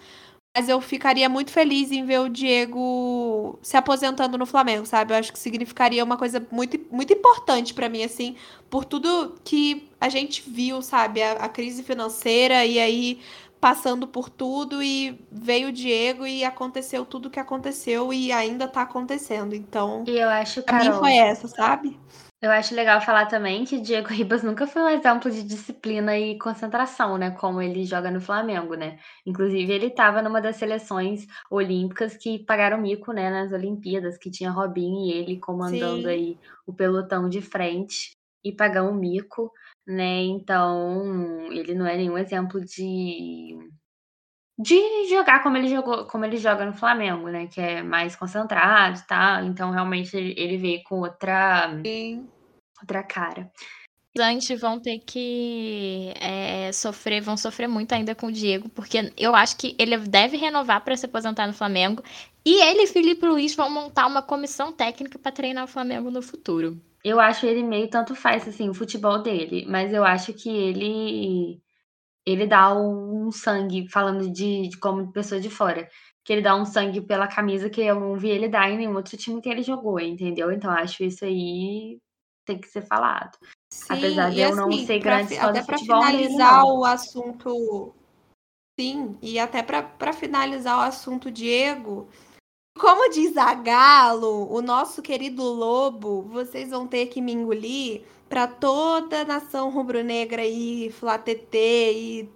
mas 0.57 0.69
eu 0.69 0.81
ficaria 0.81 1.29
muito 1.29 1.53
feliz 1.53 1.93
em 1.93 2.05
ver 2.05 2.19
o 2.21 2.29
Diego 2.29 3.57
se 3.63 3.77
aposentando 3.77 4.37
no 4.37 4.47
Flamengo, 4.47 4.85
sabe? 4.87 5.15
Eu 5.15 5.19
acho 5.19 5.33
que 5.33 5.39
significaria 5.39 6.03
uma 6.03 6.17
coisa 6.17 6.45
muito, 6.51 6.79
muito 6.91 7.13
importante 7.13 7.73
para 7.73 7.89
mim, 7.89 8.03
assim, 8.03 8.35
por 8.69 8.85
tudo 8.85 9.37
que 9.45 9.89
a 10.01 10.09
gente 10.09 10.43
viu, 10.51 10.83
sabe? 10.83 11.23
A, 11.23 11.33
a 11.35 11.49
crise 11.49 11.85
financeira 11.85 12.67
e 12.67 12.81
aí 12.81 13.21
passando 13.61 14.09
por 14.09 14.31
tudo 14.31 14.83
e 14.83 15.21
veio 15.31 15.69
o 15.69 15.73
Diego 15.73 16.27
e 16.27 16.43
aconteceu 16.45 17.05
tudo 17.05 17.27
o 17.27 17.31
que 17.31 17.39
aconteceu 17.39 18.13
e 18.13 18.33
ainda 18.33 18.67
tá 18.67 18.83
acontecendo. 18.83 19.55
Então, 19.55 20.05
e 20.07 20.19
eu 20.19 20.29
acho, 20.29 20.63
Carol, 20.63 20.95
mim 20.95 20.99
foi 20.99 21.17
essa, 21.17 21.47
sabe? 21.47 21.99
Eu 22.43 22.51
acho 22.51 22.75
legal 22.75 23.03
falar 23.03 23.27
também 23.27 23.67
que 23.67 23.79
Diego 23.79 24.09
Ribas 24.09 24.43
nunca 24.43 24.67
foi 24.67 24.81
um 24.81 24.89
exemplo 24.89 25.31
de 25.31 25.43
disciplina 25.43 26.17
e 26.19 26.39
concentração, 26.39 27.19
né? 27.19 27.33
Como 27.33 27.61
ele 27.61 27.85
joga 27.85 28.11
no 28.11 28.19
Flamengo, 28.19 28.75
né? 28.75 28.99
Inclusive, 29.27 29.71
ele 29.71 29.89
estava 29.89 30.23
numa 30.23 30.41
das 30.41 30.57
seleções 30.57 31.27
olímpicas 31.51 32.17
que 32.17 32.39
pagaram 32.39 32.79
mico, 32.79 33.13
né? 33.13 33.29
Nas 33.29 33.53
Olimpíadas, 33.53 34.17
que 34.17 34.31
tinha 34.31 34.51
Robinho 34.51 35.07
e 35.07 35.13
ele 35.13 35.39
comandando 35.39 36.05
Sim. 36.05 36.09
aí 36.09 36.39
o 36.67 36.73
pelotão 36.73 37.29
de 37.29 37.43
frente 37.43 38.13
e 38.43 38.51
pagar 38.51 38.85
um 38.85 38.95
mico 38.95 39.53
né? 39.91 40.23
Então, 40.23 41.51
ele 41.51 41.75
não 41.75 41.87
é 41.87 41.97
nenhum 41.97 42.17
exemplo 42.17 42.61
de 42.61 43.59
de 44.63 45.09
jogar 45.09 45.43
como 45.43 45.57
ele 45.57 45.69
jogou, 45.69 46.05
como 46.05 46.25
ele 46.25 46.37
joga 46.37 46.67
no 46.67 46.75
Flamengo, 46.75 47.29
né? 47.29 47.47
Que 47.47 47.61
é 47.61 47.83
mais 47.83 48.15
concentrado 48.15 48.99
e 48.99 49.07
tal. 49.07 49.45
Então, 49.45 49.71
realmente, 49.71 50.15
ele 50.15 50.59
veio 50.59 50.83
com 50.85 51.01
outra, 51.01 51.81
Sim. 51.83 52.29
outra 52.79 53.03
cara. 53.03 53.51
Antes 54.19 54.61
vão 54.61 54.79
ter 54.79 54.99
que 54.99 56.13
é, 56.21 56.71
sofrer, 56.73 57.23
vão 57.23 57.37
sofrer 57.39 57.69
muito 57.69 57.93
ainda 57.93 58.15
com 58.15 58.27
o 58.27 58.33
Diego, 58.33 58.69
porque 58.69 59.13
eu 59.17 59.35
acho 59.35 59.57
que 59.57 59.75
ele 59.79 59.97
deve 59.97 60.37
renovar 60.37 60.85
para 60.85 60.97
se 60.97 61.07
aposentar 61.07 61.47
no 61.47 61.55
Flamengo. 61.55 62.03
E 62.45 62.61
ele 62.61 62.83
e 62.83 62.87
Felipe 62.87 63.25
Luiz 63.25 63.55
vão 63.55 63.71
montar 63.71 64.07
uma 64.07 64.21
comissão 64.21 64.73
técnica 64.73 65.19
para 65.19 65.33
treinar 65.33 65.65
o 65.65 65.69
Flamengo 65.69 66.11
no 66.11 66.21
futuro. 66.21 66.79
Eu 67.05 67.19
acho 67.19 67.47
ele 67.47 67.63
meio 67.63 67.89
tanto 67.89 68.15
faz, 68.15 68.47
assim, 68.47 68.69
o 68.69 68.75
futebol 68.75 69.23
dele, 69.23 69.65
mas 69.69 69.93
eu 69.93 70.05
acho 70.05 70.33
que 70.35 70.49
ele 70.49 71.61
ele 72.27 72.47
dá 72.47 72.75
um 72.75 73.33
sangue, 73.33 73.89
falando 73.89 74.31
de, 74.31 74.69
de 74.69 74.79
como 74.79 75.11
pessoa 75.13 75.41
de 75.41 75.49
fora, 75.49 75.89
que 76.25 76.33
ele 76.33 76.43
dá 76.43 76.55
um 76.55 76.65
sangue 76.65 77.01
pela 77.01 77.27
camisa 77.27 77.71
que 77.71 77.81
eu 77.81 77.99
não 77.99 78.17
vi 78.17 78.29
ele 78.29 78.49
dar 78.49 78.71
em 78.71 78.77
nenhum 78.77 78.95
outro 78.95 79.17
time 79.17 79.41
que 79.41 79.49
ele 79.49 79.63
jogou, 79.63 79.99
entendeu? 79.99 80.53
Então 80.53 80.71
acho 80.71 81.03
isso 81.03 81.25
aí 81.25 81.99
tem 82.45 82.59
que 82.59 82.69
ser 82.69 82.83
falado. 82.83 83.37
Sim, 83.73 83.95
Apesar 83.95 84.31
de 84.31 84.41
eu 84.41 84.49
assim, 84.49 84.57
não 84.57 84.73
ser 84.87 84.99
grande 84.99 85.37
fã 85.37 85.51
Até 85.51 85.63
para 85.63 85.79
finalizar 85.79 86.65
o 86.65 86.85
assunto. 86.85 87.95
Sim, 88.79 89.19
e 89.23 89.39
até 89.39 89.63
para 89.63 90.13
finalizar 90.13 90.79
o 90.79 90.83
assunto 90.83 91.31
Diego, 91.31 92.09
como 92.81 93.11
diz 93.11 93.37
a 93.37 93.53
Galo, 93.53 94.51
o 94.51 94.63
nosso 94.63 95.03
querido 95.03 95.43
Lobo, 95.43 96.23
vocês 96.23 96.71
vão 96.71 96.87
ter 96.87 97.07
que 97.07 97.21
me 97.21 97.31
engolir 97.31 98.03
para 98.27 98.47
toda 98.47 99.21
a 99.21 99.25
nação 99.25 99.69
rubro-negra 99.69 100.41
aí, 100.41 100.91
Flatetê 100.91 101.93
e 101.93 102.29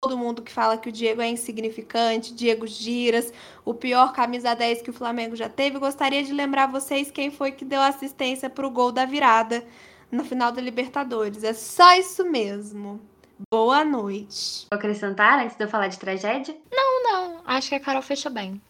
todo 0.00 0.16
mundo 0.16 0.40
que 0.40 0.52
fala 0.52 0.78
que 0.78 0.88
o 0.88 0.92
Diego 0.92 1.20
é 1.20 1.28
insignificante, 1.28 2.32
Diego 2.32 2.64
Giras, 2.64 3.32
o 3.64 3.74
pior 3.74 4.12
camisa 4.12 4.54
10 4.54 4.82
que 4.82 4.90
o 4.90 4.92
Flamengo 4.92 5.34
já 5.34 5.48
teve. 5.48 5.80
Gostaria 5.80 6.22
de 6.22 6.32
lembrar 6.32 6.68
vocês 6.68 7.10
quem 7.10 7.32
foi 7.32 7.50
que 7.50 7.64
deu 7.64 7.82
assistência 7.82 8.48
para 8.48 8.66
o 8.66 8.70
gol 8.70 8.92
da 8.92 9.04
virada 9.04 9.66
no 10.12 10.24
final 10.24 10.52
da 10.52 10.62
Libertadores. 10.62 11.42
É 11.42 11.52
só 11.52 11.96
isso 11.96 12.24
mesmo. 12.24 13.00
Boa 13.50 13.84
noite. 13.84 14.66
Vou 14.70 14.78
acrescentar 14.78 15.40
antes 15.40 15.56
de 15.56 15.64
eu 15.64 15.68
falar 15.68 15.88
de 15.88 15.98
tragédia? 15.98 16.56
Não, 16.70 17.02
não. 17.02 17.42
Acho 17.44 17.70
que 17.70 17.74
a 17.74 17.80
Carol 17.80 18.02
fechou 18.02 18.30
bem. 18.30 18.60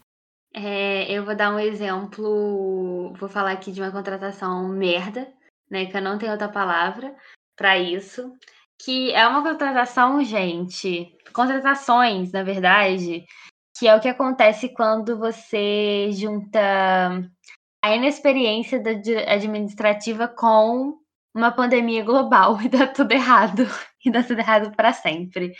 É, 0.54 1.10
eu 1.12 1.24
vou 1.24 1.34
dar 1.34 1.54
um 1.54 1.58
exemplo. 1.58 3.12
Vou 3.14 3.28
falar 3.28 3.52
aqui 3.52 3.72
de 3.72 3.80
uma 3.80 3.92
contratação 3.92 4.68
merda, 4.68 5.32
né? 5.70 5.86
Que 5.86 5.96
eu 5.96 6.02
não 6.02 6.18
tenho 6.18 6.32
outra 6.32 6.48
palavra 6.48 7.14
para 7.56 7.78
isso. 7.78 8.32
Que 8.80 9.12
é 9.12 9.26
uma 9.26 9.42
contratação, 9.42 10.22
gente. 10.24 11.16
Contratações, 11.32 12.32
na 12.32 12.42
verdade, 12.42 13.24
que 13.78 13.86
é 13.86 13.94
o 13.94 14.00
que 14.00 14.08
acontece 14.08 14.68
quando 14.70 15.18
você 15.18 16.10
junta 16.12 16.60
a 17.82 17.94
inexperiência 17.94 18.82
administrativa 19.26 20.28
com 20.28 20.98
uma 21.34 21.52
pandemia 21.52 22.04
global 22.04 22.60
e 22.62 22.68
dá 22.68 22.86
tudo 22.86 23.12
errado. 23.12 23.66
E 24.04 24.10
dá 24.10 24.22
tudo 24.22 24.38
errado 24.38 24.74
para 24.76 24.92
sempre. 24.92 25.52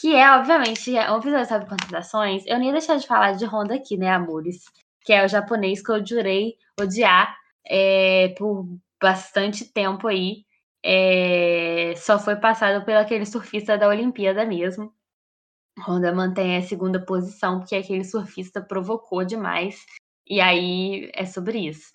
Que 0.00 0.14
é, 0.16 0.30
obviamente, 0.34 0.90
um 0.92 1.18
episódio 1.18 1.46
sobre 1.46 1.68
contratações. 1.68 2.42
Eu 2.46 2.58
nem 2.58 2.68
ia 2.68 2.72
deixar 2.72 2.96
de 2.96 3.06
falar 3.06 3.32
de 3.32 3.44
Honda 3.44 3.74
aqui, 3.74 3.98
né, 3.98 4.08
amores? 4.08 4.64
Que 5.02 5.12
é 5.12 5.22
o 5.24 5.28
japonês 5.28 5.82
que 5.82 5.92
eu 5.92 6.04
jurei 6.04 6.56
odiar 6.80 7.36
é, 7.66 8.28
por 8.38 8.66
bastante 9.00 9.66
tempo 9.66 10.08
aí. 10.08 10.46
É, 10.82 11.92
só 11.98 12.18
foi 12.18 12.36
passado 12.36 12.82
pelo 12.86 12.98
aquele 12.98 13.26
surfista 13.26 13.76
da 13.76 13.88
Olimpíada 13.88 14.46
mesmo. 14.46 14.90
Honda 15.86 16.14
mantém 16.14 16.56
a 16.56 16.62
segunda 16.62 16.98
posição, 16.98 17.58
porque 17.58 17.76
aquele 17.76 18.04
surfista 18.04 18.62
provocou 18.62 19.22
demais. 19.22 19.84
E 20.26 20.40
aí 20.40 21.10
é 21.12 21.26
sobre 21.26 21.58
isso. 21.68 21.92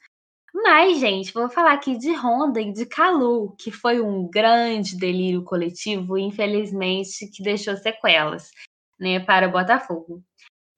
Mas, 0.57 1.01
gente, 1.01 1.33
vou 1.33 1.49
falar 1.49 1.73
aqui 1.73 1.97
de 1.97 2.13
Honda 2.13 2.61
e 2.61 2.71
de 2.71 2.85
Calu, 2.85 3.53
que 3.59 3.71
foi 3.71 3.99
um 3.99 4.25
grande 4.29 4.97
delírio 4.97 5.43
coletivo, 5.43 6.17
infelizmente, 6.17 7.27
que 7.29 7.43
deixou 7.43 7.75
sequelas, 7.75 8.49
né, 8.97 9.19
para 9.19 9.49
o 9.49 9.51
Botafogo. 9.51 10.23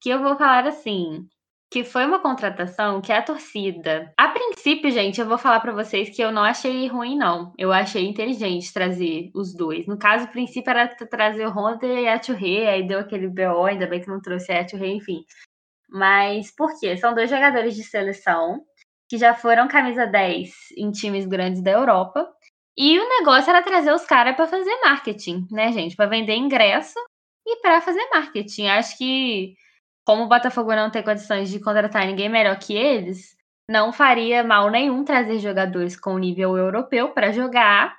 Que 0.01 0.09
eu 0.09 0.19
vou 0.19 0.36
falar 0.36 0.65
assim, 0.65 1.28
que 1.71 1.84
foi 1.84 2.07
uma 2.07 2.19
contratação 2.19 2.99
que 3.01 3.11
a 3.11 3.21
torcida, 3.21 4.11
a 4.17 4.30
princípio, 4.30 4.89
gente, 4.89 5.21
eu 5.21 5.28
vou 5.28 5.38
falar 5.38 5.59
para 5.59 5.73
vocês 5.73 6.09
que 6.09 6.23
eu 6.23 6.32
não 6.32 6.43
achei 6.43 6.88
ruim 6.88 7.15
não. 7.15 7.53
Eu 7.55 7.71
achei 7.71 8.07
inteligente 8.07 8.73
trazer 8.73 9.30
os 9.36 9.53
dois. 9.53 9.86
No 9.86 9.97
caso, 9.97 10.25
o 10.25 10.32
princípio 10.32 10.71
era 10.71 10.88
trazer 10.88 11.45
o 11.45 11.51
Honda 11.51 11.86
e 11.86 12.07
a 12.07 12.19
Churré, 12.21 12.67
aí 12.67 12.88
deu 12.88 12.97
aquele 12.99 13.28
BO, 13.28 13.65
ainda 13.65 13.86
bem 13.86 14.01
que 14.01 14.07
não 14.07 14.19
trouxe 14.19 14.51
a 14.51 14.67
Churré, 14.67 14.88
enfim. 14.88 15.23
Mas 15.88 16.49
por 16.49 16.80
quê? 16.80 16.97
São 16.97 17.13
dois 17.13 17.30
jogadores 17.30 17.75
de 17.75 17.84
seleção 17.84 18.65
que 19.10 19.18
já 19.18 19.34
foram 19.34 19.68
camisa 19.68 20.05
10 20.05 20.53
em 20.78 20.91
times 20.91 21.26
grandes 21.26 21.62
da 21.62 21.72
Europa. 21.72 22.28
E 22.78 22.99
o 22.99 23.10
negócio 23.10 23.49
era 23.49 23.62
trazer 23.62 23.91
os 23.91 24.05
caras 24.05 24.36
para 24.36 24.47
fazer 24.47 24.76
marketing, 24.84 25.47
né, 25.49 25.72
gente? 25.72 25.95
Para 25.95 26.10
vender 26.10 26.36
ingresso 26.36 26.99
e 27.45 27.60
para 27.62 27.82
fazer 27.82 28.05
marketing. 28.14 28.68
Acho 28.68 28.97
que, 28.97 29.55
como 30.05 30.24
o 30.24 30.28
Botafogo 30.28 30.76
não 30.76 30.91
tem 30.91 31.03
condições 31.03 31.49
de 31.49 31.60
contratar 31.60 32.05
ninguém 32.05 32.30
melhor 32.30 32.60
que 32.60 32.76
eles, 32.76 33.36
não 33.70 33.91
faria 33.91 34.43
mal 34.43 34.70
nenhum 34.70 35.03
trazer 35.03 35.39
jogadores 35.39 35.99
com 35.99 36.18
nível 36.18 36.58
europeu 36.58 37.10
para 37.14 37.32
jogar. 37.32 37.97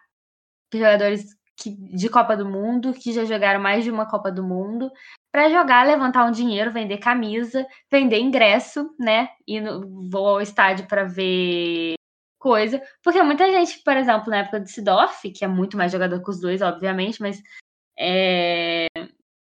Jogadores 0.72 1.37
que, 1.58 1.70
de 1.70 2.08
Copa 2.08 2.36
do 2.36 2.48
Mundo, 2.48 2.94
que 2.94 3.12
já 3.12 3.24
jogaram 3.24 3.60
mais 3.60 3.82
de 3.82 3.90
uma 3.90 4.06
Copa 4.06 4.30
do 4.30 4.42
Mundo, 4.44 4.90
para 5.32 5.50
jogar, 5.50 5.86
levantar 5.86 6.24
um 6.24 6.30
dinheiro, 6.30 6.70
vender 6.70 6.98
camisa, 6.98 7.66
vender 7.90 8.20
ingresso, 8.20 8.94
né? 8.98 9.28
E 9.46 9.60
vou 10.10 10.28
ao 10.28 10.40
estádio 10.40 10.86
para 10.86 11.04
ver 11.04 11.94
coisa. 12.38 12.80
Porque 13.02 13.22
muita 13.22 13.50
gente, 13.50 13.82
por 13.82 13.96
exemplo, 13.96 14.30
na 14.30 14.38
época 14.38 14.60
do 14.60 14.68
Sidoff, 14.68 15.30
que 15.32 15.44
é 15.44 15.48
muito 15.48 15.76
mais 15.76 15.90
jogador 15.90 16.22
que 16.22 16.30
os 16.30 16.40
dois, 16.40 16.62
obviamente, 16.62 17.20
mas 17.20 17.42
é... 17.98 18.86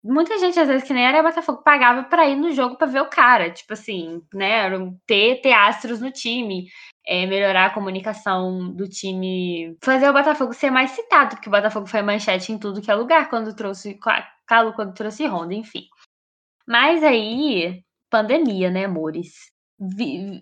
muita 0.04 0.38
gente, 0.38 0.60
às 0.60 0.68
vezes, 0.68 0.88
que 0.88 0.94
nem 0.94 1.06
era 1.06 1.24
Botafogo, 1.24 1.64
pagava 1.64 2.04
para 2.04 2.28
ir 2.30 2.36
no 2.36 2.52
jogo 2.52 2.78
para 2.78 2.88
ver 2.88 3.02
o 3.02 3.10
cara. 3.10 3.52
Tipo 3.52 3.74
assim, 3.74 4.22
né? 4.34 4.70
Ter, 5.08 5.42
ter 5.42 5.54
astros 5.54 6.00
no 6.00 6.12
time. 6.12 6.68
É, 7.06 7.26
melhorar 7.26 7.66
a 7.66 7.74
comunicação 7.74 8.72
do 8.74 8.88
time, 8.88 9.78
fazer 9.84 10.10
o 10.10 10.14
Botafogo 10.14 10.54
ser 10.54 10.72
mais 10.72 10.92
citado, 10.92 11.36
porque 11.36 11.50
o 11.50 11.52
Botafogo 11.52 11.86
foi 11.86 12.02
manchete 12.02 12.54
em 12.54 12.58
tudo 12.58 12.82
que 12.82 12.90
é 12.90 12.96
lugar 12.96 13.30
quando 13.30 13.54
trouxe 13.54 14.00
Calu 14.48 14.74
quando 14.74 14.94
trouxe 14.94 15.28
Honda, 15.28 15.54
enfim. 15.54 15.86
Mas 16.68 17.04
aí, 17.04 17.84
pandemia, 18.10 18.72
né, 18.72 18.86
amores? 18.86 19.52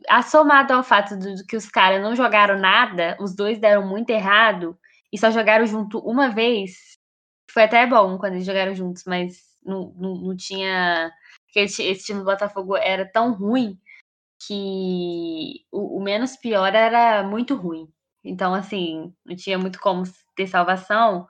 Assomado 0.09 0.73
ao 0.73 0.83
fato 0.83 1.17
de 1.17 1.43
que 1.47 1.55
os 1.55 1.67
caras 1.67 2.01
não 2.01 2.15
jogaram 2.15 2.59
nada, 2.59 3.17
os 3.19 3.35
dois 3.35 3.59
deram 3.59 3.87
muito 3.87 4.09
errado 4.11 4.77
e 5.11 5.17
só 5.17 5.31
jogaram 5.31 5.65
junto 5.65 5.99
uma 5.99 6.29
vez. 6.29 6.97
Foi 7.51 7.63
até 7.63 7.85
bom 7.87 8.17
quando 8.17 8.33
eles 8.33 8.45
jogaram 8.45 8.75
juntos, 8.75 9.03
mas 9.05 9.37
não, 9.65 9.93
não, 9.97 10.15
não 10.15 10.35
tinha. 10.37 11.11
Esse, 11.55 11.83
esse 11.83 12.05
time 12.05 12.19
do 12.19 12.25
Botafogo 12.25 12.77
era 12.77 13.05
tão 13.05 13.33
ruim 13.33 13.77
que 14.47 15.65
o, 15.71 15.97
o 15.99 16.03
menos 16.03 16.35
pior 16.37 16.73
era 16.73 17.23
muito 17.23 17.55
ruim. 17.55 17.87
Então, 18.23 18.53
assim, 18.53 19.13
não 19.25 19.35
tinha 19.35 19.57
muito 19.57 19.79
como 19.79 20.03
ter 20.35 20.47
salvação. 20.47 21.27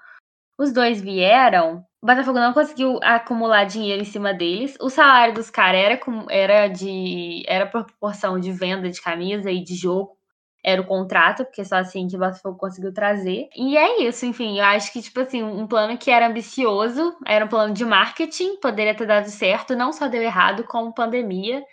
Os 0.57 0.74
dois 0.74 1.01
vieram 1.01 1.86
o 2.01 2.07
Botafogo 2.07 2.39
não 2.39 2.51
conseguiu 2.51 2.99
acumular 3.03 3.64
dinheiro 3.64 4.01
em 4.01 4.05
cima 4.05 4.34
deles. 4.34 4.76
O 4.82 4.89
salário 4.89 5.36
dos 5.36 5.51
caras 5.51 5.80
era, 5.82 5.99
era 6.30 6.68
de. 6.68 7.43
era 7.47 7.68
proporção 7.68 8.39
de 8.39 8.51
venda 8.51 8.89
de 8.89 8.99
camisa 8.99 9.51
e 9.51 9.64
de 9.64 9.76
jogo. 9.76 10.18
Era 10.64 10.82
o 10.82 10.86
contrato, 10.86 11.45
porque 11.45 11.64
só 11.64 11.76
assim 11.76 12.07
que 12.07 12.16
o 12.16 12.20
Botafogo 12.20 12.57
conseguiu 12.57 12.91
trazer. 12.91 13.49
E 13.55 13.78
é 13.78 14.01
isso, 14.01 14.26
enfim, 14.26 14.59
eu 14.59 14.66
acho 14.66 14.91
que, 14.91 15.01
tipo 15.01 15.20
assim, 15.20 15.43
um 15.43 15.68
plano 15.68 15.97
que 15.97 16.09
era 16.12 16.28
ambicioso, 16.28 17.16
era 17.26 17.45
um 17.45 17.47
plano 17.47 17.74
de 17.74 17.86
marketing, 17.86 18.57
poderia 18.57 18.95
ter 18.95 19.07
dado 19.07 19.30
certo, 19.30 19.76
não 19.76 19.91
só 19.91 20.07
deu 20.07 20.22
errado, 20.22 20.64
como 20.64 20.93
pandemia. 20.93 21.64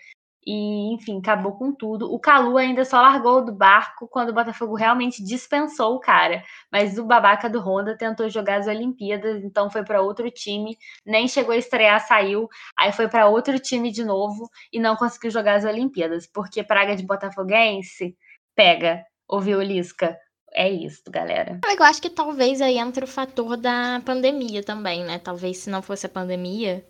E, 0.46 0.94
enfim, 0.94 1.18
acabou 1.18 1.52
com 1.52 1.72
tudo. 1.72 2.12
O 2.12 2.18
Calu 2.18 2.56
ainda 2.56 2.84
só 2.84 3.00
largou 3.00 3.44
do 3.44 3.52
barco 3.52 4.08
quando 4.08 4.30
o 4.30 4.32
Botafogo 4.32 4.74
realmente 4.74 5.22
dispensou 5.22 5.96
o 5.96 6.00
cara. 6.00 6.42
Mas 6.72 6.98
o 6.98 7.04
babaca 7.04 7.50
do 7.50 7.60
Honda 7.60 7.96
tentou 7.96 8.28
jogar 8.28 8.60
as 8.60 8.66
Olimpíadas, 8.66 9.44
então 9.44 9.70
foi 9.70 9.84
para 9.84 10.00
outro 10.00 10.30
time, 10.30 10.78
nem 11.04 11.28
chegou 11.28 11.52
a 11.52 11.58
estrear, 11.58 12.00
saiu. 12.06 12.48
Aí 12.78 12.92
foi 12.92 13.08
para 13.08 13.28
outro 13.28 13.58
time 13.58 13.90
de 13.90 14.04
novo 14.04 14.48
e 14.72 14.80
não 14.80 14.96
conseguiu 14.96 15.30
jogar 15.30 15.56
as 15.56 15.64
Olimpíadas, 15.64 16.26
porque 16.26 16.62
praga 16.62 16.96
de 16.96 17.04
botafoguense 17.04 18.16
pega. 18.54 19.04
Ouviu, 19.28 19.60
Lisca? 19.60 20.18
É 20.52 20.68
isso, 20.70 21.02
galera. 21.10 21.60
Eu 21.62 21.84
acho 21.84 22.00
que 22.00 22.08
talvez 22.08 22.60
aí 22.60 22.78
entre 22.78 23.04
o 23.04 23.08
fator 23.08 23.56
da 23.56 24.00
pandemia 24.04 24.62
também, 24.62 25.04
né? 25.04 25.18
Talvez 25.18 25.58
se 25.58 25.70
não 25.70 25.82
fosse 25.82 26.06
a 26.06 26.08
pandemia, 26.08 26.84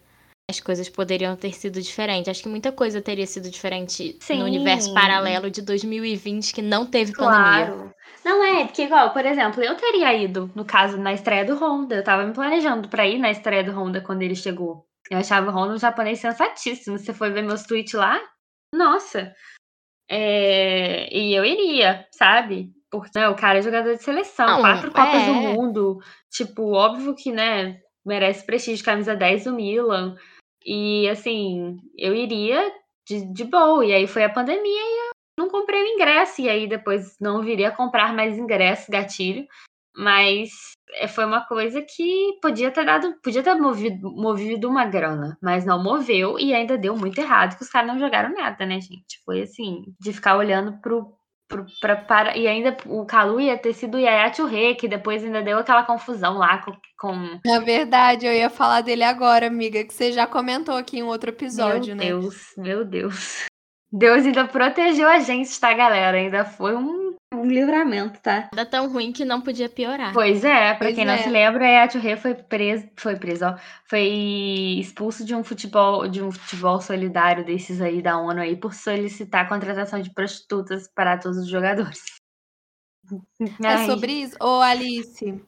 as 0.50 0.60
coisas 0.60 0.88
poderiam 0.88 1.36
ter 1.36 1.52
sido 1.52 1.80
diferentes. 1.82 2.28
Acho 2.28 2.42
que 2.42 2.48
muita 2.48 2.72
coisa 2.72 3.02
teria 3.02 3.26
sido 3.26 3.50
diferente 3.50 4.16
Sim. 4.18 4.38
no 4.38 4.46
universo 4.46 4.94
paralelo 4.94 5.50
de 5.50 5.60
2020 5.60 6.54
que 6.54 6.62
não 6.62 6.86
teve 6.86 7.12
claro. 7.12 7.66
pandemia. 7.66 7.94
Não 8.24 8.44
é, 8.44 8.64
porque 8.64 8.82
igual, 8.82 9.12
por 9.12 9.24
exemplo, 9.26 9.62
eu 9.62 9.74
teria 9.76 10.12
ido, 10.14 10.50
no 10.54 10.64
caso, 10.64 10.96
na 10.96 11.12
estreia 11.12 11.44
do 11.44 11.54
Honda. 11.54 11.96
Eu 11.96 12.04
tava 12.04 12.24
me 12.24 12.32
planejando 12.32 12.88
para 12.88 13.06
ir 13.06 13.18
na 13.18 13.30
estreia 13.30 13.62
do 13.62 13.72
Honda 13.72 14.00
quando 14.00 14.22
ele 14.22 14.34
chegou. 14.34 14.86
Eu 15.10 15.18
achava 15.18 15.50
o 15.50 15.54
Honda 15.54 15.74
um 15.74 15.78
japonês 15.78 16.18
sensatíssimo. 16.18 16.98
Você 16.98 17.12
foi 17.12 17.30
ver 17.30 17.42
meus 17.42 17.64
tweets 17.64 17.92
lá? 17.92 18.18
Nossa. 18.74 19.32
É... 20.10 21.14
E 21.14 21.34
eu 21.34 21.44
iria, 21.44 22.06
sabe? 22.10 22.70
Porque 22.90 23.18
né, 23.18 23.28
o 23.28 23.36
cara 23.36 23.58
é 23.58 23.62
jogador 23.62 23.94
de 23.94 24.02
seleção, 24.02 24.46
não, 24.46 24.60
quatro 24.60 24.90
Copas 24.90 25.22
é... 25.22 25.26
do 25.26 25.34
Mundo. 25.34 25.98
Tipo, 26.30 26.72
óbvio 26.72 27.14
que, 27.14 27.30
né, 27.30 27.78
merece 28.04 28.44
prestígio, 28.46 28.84
camisa 28.84 29.14
10 29.14 29.44
do 29.44 29.52
Milan. 29.52 30.16
E 30.70 31.08
assim, 31.08 31.78
eu 31.96 32.14
iria 32.14 32.70
de, 33.08 33.24
de 33.32 33.44
boa. 33.44 33.86
E 33.86 33.94
aí 33.94 34.06
foi 34.06 34.22
a 34.24 34.28
pandemia 34.28 34.62
e 34.62 35.08
eu 35.08 35.12
não 35.38 35.48
comprei 35.48 35.82
o 35.82 35.86
ingresso. 35.94 36.42
E 36.42 36.48
aí 36.48 36.68
depois 36.68 37.16
não 37.18 37.42
viria 37.42 37.68
a 37.68 37.74
comprar 37.74 38.12
mais 38.12 38.36
ingresso, 38.36 38.90
gatilho. 38.90 39.46
Mas 39.96 40.50
é, 40.92 41.08
foi 41.08 41.24
uma 41.24 41.40
coisa 41.46 41.80
que 41.80 42.38
podia 42.42 42.70
ter 42.70 42.84
dado, 42.84 43.14
podia 43.22 43.42
ter 43.42 43.54
movido, 43.54 44.12
movido 44.12 44.68
uma 44.68 44.84
grana, 44.84 45.38
mas 45.42 45.64
não 45.64 45.82
moveu 45.82 46.38
e 46.38 46.54
ainda 46.54 46.78
deu 46.78 46.94
muito 46.96 47.18
errado, 47.18 47.56
que 47.56 47.62
os 47.62 47.68
caras 47.70 47.88
não 47.88 47.98
jogaram 47.98 48.32
nada, 48.32 48.64
né, 48.64 48.80
gente? 48.80 49.20
Foi 49.24 49.42
assim, 49.42 49.82
de 49.98 50.12
ficar 50.12 50.36
olhando 50.36 50.80
pro, 50.80 51.17
Pra, 51.80 51.96
para, 51.96 52.36
e 52.36 52.46
ainda 52.46 52.76
o 52.84 53.06
Calu 53.06 53.40
ia 53.40 53.56
ter 53.56 53.72
sido 53.72 53.96
o 53.96 54.00
Yaya 54.00 54.32
Churré, 54.32 54.74
que 54.74 54.86
depois 54.86 55.24
ainda 55.24 55.40
deu 55.42 55.58
aquela 55.58 55.82
confusão 55.82 56.36
lá 56.36 56.58
com, 56.58 56.72
com. 56.98 57.40
Na 57.44 57.58
verdade, 57.60 58.26
eu 58.26 58.32
ia 58.32 58.50
falar 58.50 58.82
dele 58.82 59.02
agora, 59.02 59.46
amiga, 59.46 59.82
que 59.82 59.94
você 59.94 60.12
já 60.12 60.26
comentou 60.26 60.76
aqui 60.76 60.98
em 60.98 61.02
outro 61.02 61.30
episódio, 61.30 61.96
meu 61.96 62.04
né? 62.04 62.04
Meu 62.04 62.20
Deus, 62.20 62.52
meu 62.56 62.84
Deus. 62.84 63.46
Deus 63.90 64.26
ainda 64.26 64.46
protegeu 64.46 65.08
a 65.08 65.20
gente, 65.20 65.58
tá, 65.58 65.72
galera? 65.72 66.18
Ainda 66.18 66.44
foi 66.44 66.76
um, 66.76 67.07
um 67.34 67.46
livramento, 67.46 68.20
tá? 68.20 68.48
Nada 68.52 68.64
tão 68.66 68.90
ruim 68.90 69.12
que 69.12 69.24
não 69.24 69.40
podia 69.40 69.68
piorar. 69.68 70.14
Pois 70.14 70.44
é, 70.44 70.74
pra 70.74 70.86
Pois 70.86 70.94
quem 70.94 71.04
não 71.04 71.14
é. 71.14 71.22
se 71.22 71.28
lembra, 71.28 71.82
a 71.82 71.88
Churré 71.88 72.16
foi 72.16 72.34
preso, 72.34 72.88
foi 72.96 73.16
preso, 73.16 73.44
ó, 73.46 73.56
foi 73.86 74.08
expulso 74.78 75.24
de 75.24 75.34
um 75.34 75.44
futebol, 75.44 76.08
de 76.08 76.22
um 76.22 76.32
futebol 76.32 76.80
solidário 76.80 77.44
desses 77.44 77.80
aí 77.80 78.00
da 78.00 78.18
ONU 78.18 78.40
aí 78.40 78.56
por 78.56 78.72
solicitar 78.72 79.44
a 79.44 79.48
contratação 79.48 80.00
de 80.00 80.12
prostitutas 80.12 80.88
para 80.94 81.18
todos 81.18 81.38
os 81.38 81.48
jogadores. 81.48 82.00
É 83.64 83.68
Ai, 83.68 83.86
sobre 83.86 84.12
isso. 84.12 84.36
Ô, 84.38 84.60
Alice, 84.60 85.40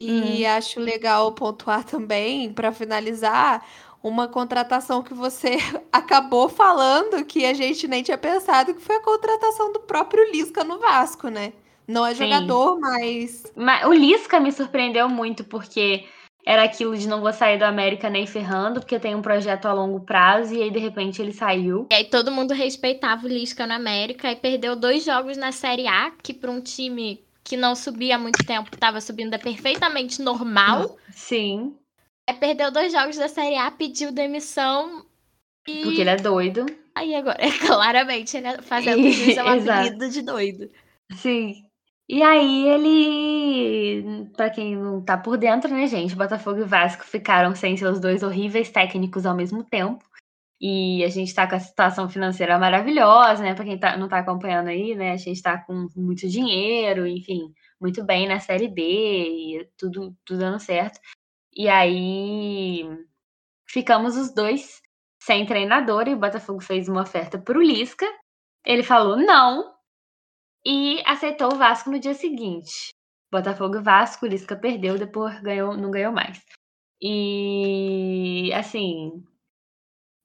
e 0.00 0.44
acho 0.44 0.80
legal 0.80 1.32
pontuar 1.32 1.84
também, 1.84 2.52
para 2.52 2.72
finalizar, 2.72 3.64
uma 4.04 4.28
contratação 4.28 5.02
que 5.02 5.14
você 5.14 5.56
acabou 5.90 6.48
falando 6.48 7.24
que 7.24 7.46
a 7.46 7.54
gente 7.54 7.88
nem 7.88 8.02
tinha 8.02 8.18
pensado, 8.18 8.74
que 8.74 8.82
foi 8.82 8.96
a 8.96 9.02
contratação 9.02 9.72
do 9.72 9.80
próprio 9.80 10.30
Lisca 10.30 10.62
no 10.62 10.78
Vasco, 10.78 11.28
né? 11.28 11.54
Não 11.88 12.04
é 12.04 12.14
Sim. 12.14 12.24
jogador, 12.24 12.78
mas 12.78 13.44
Mas 13.56 13.86
o 13.86 13.92
Lisca 13.92 14.38
me 14.38 14.52
surpreendeu 14.52 15.08
muito, 15.08 15.42
porque 15.44 16.04
era 16.46 16.64
aquilo 16.64 16.96
de 16.96 17.08
não 17.08 17.22
vou 17.22 17.32
sair 17.32 17.58
do 17.58 17.64
América 17.64 18.10
nem 18.10 18.26
ferrando, 18.26 18.80
porque 18.80 18.98
tem 18.98 19.14
um 19.14 19.22
projeto 19.22 19.66
a 19.66 19.72
longo 19.72 20.00
prazo, 20.00 20.54
e 20.54 20.62
aí 20.62 20.70
de 20.70 20.78
repente 20.78 21.20
ele 21.20 21.32
saiu. 21.32 21.86
E 21.90 21.94
aí 21.94 22.04
todo 22.04 22.30
mundo 22.30 22.52
respeitava 22.52 23.26
o 23.26 23.28
Lisca 23.28 23.66
no 23.66 23.72
América 23.72 24.30
e 24.30 24.36
perdeu 24.36 24.76
dois 24.76 25.04
jogos 25.04 25.38
na 25.38 25.50
Série 25.50 25.86
A, 25.86 26.10
que 26.22 26.34
para 26.34 26.50
um 26.50 26.60
time 26.60 27.24
que 27.42 27.56
não 27.56 27.74
subia 27.74 28.16
há 28.16 28.18
muito 28.18 28.44
tempo, 28.44 28.70
estava 28.72 29.00
subindo 29.00 29.34
é 29.34 29.38
perfeitamente 29.38 30.22
normal. 30.22 30.96
Sim, 31.10 31.74
Aí 32.28 32.36
perdeu 32.36 32.70
dois 32.70 32.92
jogos 32.92 33.16
da 33.16 33.28
Série 33.28 33.56
A, 33.56 33.70
pediu 33.70 34.10
demissão 34.12 35.04
e 35.68 35.82
porque 35.82 36.00
ele 36.00 36.10
é 36.10 36.16
doido. 36.16 36.66
aí 36.94 37.14
agora, 37.14 37.38
é, 37.42 37.50
claramente, 37.58 38.36
ele 38.36 38.46
é- 38.46 38.62
fazendo 38.62 39.10
jus 39.10 39.36
ao 39.38 39.48
exato. 39.54 39.80
apelido 39.88 40.08
de 40.10 40.22
doido. 40.22 40.70
Sim. 41.16 41.64
E 42.08 42.22
aí 42.22 42.68
ele, 42.68 44.28
pra 44.36 44.50
quem 44.50 44.76
não 44.76 45.02
tá 45.02 45.16
por 45.16 45.38
dentro, 45.38 45.70
né, 45.72 45.86
gente, 45.86 46.14
Botafogo 46.14 46.60
e 46.60 46.64
Vasco 46.64 47.04
ficaram 47.04 47.54
sem 47.54 47.76
seus 47.76 47.98
dois 47.98 48.22
horríveis 48.22 48.70
técnicos 48.70 49.24
ao 49.24 49.34
mesmo 49.34 49.64
tempo. 49.64 50.04
E 50.60 51.02
a 51.04 51.08
gente 51.08 51.34
tá 51.34 51.46
com 51.48 51.56
a 51.56 51.60
situação 51.60 52.08
financeira 52.08 52.58
maravilhosa, 52.58 53.42
né? 53.42 53.54
Pra 53.54 53.64
quem 53.64 53.78
tá, 53.78 53.96
não 53.96 54.08
tá 54.08 54.18
acompanhando 54.18 54.68
aí, 54.68 54.94
né? 54.94 55.12
A 55.12 55.16
gente 55.16 55.42
tá 55.42 55.58
com 55.58 55.88
muito 55.96 56.28
dinheiro, 56.28 57.06
enfim, 57.06 57.52
muito 57.80 58.04
bem 58.04 58.26
na 58.28 58.38
Série 58.40 58.68
B 58.68 58.82
e 58.82 59.68
tudo, 59.76 60.16
tudo 60.24 60.38
dando 60.38 60.58
certo. 60.60 61.00
E 61.56 61.68
aí 61.68 62.84
ficamos 63.68 64.16
os 64.16 64.34
dois 64.34 64.80
sem 65.22 65.46
treinador 65.46 66.08
e 66.08 66.14
o 66.14 66.18
Botafogo 66.18 66.60
fez 66.60 66.88
uma 66.88 67.02
oferta 67.02 67.38
pro 67.38 67.62
Lisca. 67.62 68.06
Ele 68.64 68.82
falou 68.82 69.16
não 69.16 69.74
e 70.64 71.02
aceitou 71.06 71.52
o 71.52 71.56
Vasco 71.56 71.90
no 71.90 71.98
dia 71.98 72.14
seguinte. 72.14 72.90
Botafogo 73.30 73.76
e 73.76 73.82
Vasco, 73.82 74.26
o 74.26 74.28
Lisca 74.28 74.56
perdeu, 74.56 74.98
depois 74.98 75.40
ganhou, 75.40 75.76
não 75.76 75.90
ganhou 75.90 76.12
mais. 76.12 76.40
E 77.00 78.52
assim, 78.54 79.24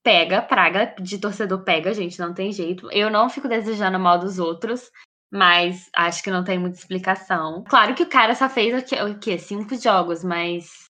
pega, 0.03 0.41
praga 0.41 0.95
de 0.99 1.19
torcedor 1.19 1.63
pega, 1.63 1.93
gente, 1.93 2.19
não 2.19 2.33
tem 2.33 2.51
jeito. 2.51 2.89
Eu 2.91 3.09
não 3.09 3.29
fico 3.29 3.47
desejando 3.47 3.99
mal 3.99 4.19
dos 4.19 4.39
outros, 4.39 4.89
mas 5.31 5.89
acho 5.95 6.23
que 6.23 6.31
não 6.31 6.43
tem 6.43 6.57
muita 6.59 6.77
explicação. 6.77 7.63
Claro 7.69 7.95
que 7.95 8.03
o 8.03 8.09
cara 8.09 8.33
só 8.35 8.49
fez 8.49 8.73
o? 8.73 9.05
O 9.11 9.19
quê? 9.19 9.37
Cinco 9.37 9.75
jogos, 9.75 10.23
mas 10.23 10.88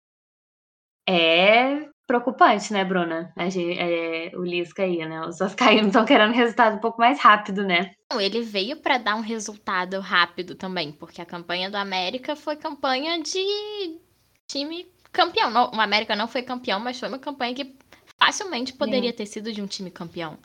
é 1.09 1.89
preocupante, 2.07 2.73
né, 2.73 2.85
Bruna? 2.85 3.33
A 3.37 3.49
gente, 3.49 3.79
é, 3.79 4.31
o 4.37 4.43
Lisca 4.43 4.83
aí, 4.83 4.99
né? 4.99 5.27
Os 5.27 5.39
vascaínos 5.39 5.87
estão 5.89 6.05
querendo 6.05 6.33
resultado 6.33 6.77
um 6.77 6.81
pouco 6.81 7.01
mais 7.01 7.19
rápido, 7.19 7.65
né? 7.65 7.93
Não, 8.13 8.21
ele 8.21 8.43
veio 8.43 8.77
para 8.77 8.99
dar 8.99 9.17
um 9.17 9.21
resultado 9.21 10.01
rápido 10.01 10.55
também, 10.55 10.93
porque 10.93 11.21
a 11.21 11.27
campanha 11.27 11.71
do 11.71 11.77
América 11.77 12.37
foi 12.37 12.57
campanha 12.57 13.21
de 13.23 13.99
time 14.47 14.87
campeão. 15.13 15.51
Não, 15.51 15.71
o 15.73 15.81
América 15.81 16.15
não 16.15 16.29
foi 16.29 16.43
campeão, 16.43 16.79
mas 16.79 16.99
foi 16.99 17.09
uma 17.09 17.19
campanha 17.19 17.55
que 17.55 17.75
facilmente 18.19 18.73
poderia 18.73 19.13
ter 19.13 19.27
sido 19.27 19.53
de 19.53 19.63
um 19.63 19.67
time 19.67 19.91
campeão. 19.91 20.39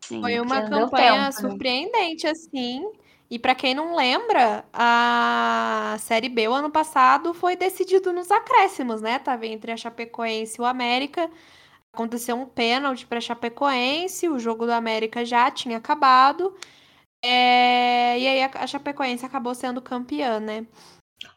Sim, 0.00 0.20
foi 0.20 0.40
uma 0.40 0.62
campanha 0.62 1.12
tempo, 1.12 1.22
né? 1.22 1.32
surpreendente, 1.32 2.26
assim. 2.26 2.82
E 3.32 3.38
para 3.38 3.54
quem 3.54 3.74
não 3.74 3.96
lembra, 3.96 4.62
a 4.74 5.96
Série 6.00 6.28
B 6.28 6.48
o 6.48 6.52
ano 6.52 6.68
passado 6.70 7.32
foi 7.32 7.56
decidido 7.56 8.12
nos 8.12 8.30
acréscimos, 8.30 9.00
né? 9.00 9.18
Tava 9.18 9.46
entre 9.46 9.72
a 9.72 9.76
Chapecoense 9.76 10.56
e 10.58 10.62
o 10.62 10.66
América. 10.66 11.30
Aconteceu 11.94 12.36
um 12.36 12.44
pênalti 12.44 13.06
para 13.06 13.22
Chapecoense, 13.22 14.28
o 14.28 14.38
jogo 14.38 14.66
do 14.66 14.72
América 14.72 15.24
já 15.24 15.50
tinha 15.50 15.78
acabado. 15.78 16.54
É, 17.24 18.18
E 18.18 18.26
aí 18.28 18.42
a 18.42 18.50
a 18.52 18.66
Chapecoense 18.66 19.24
acabou 19.24 19.54
sendo 19.54 19.80
campeã, 19.80 20.38
né? 20.38 20.66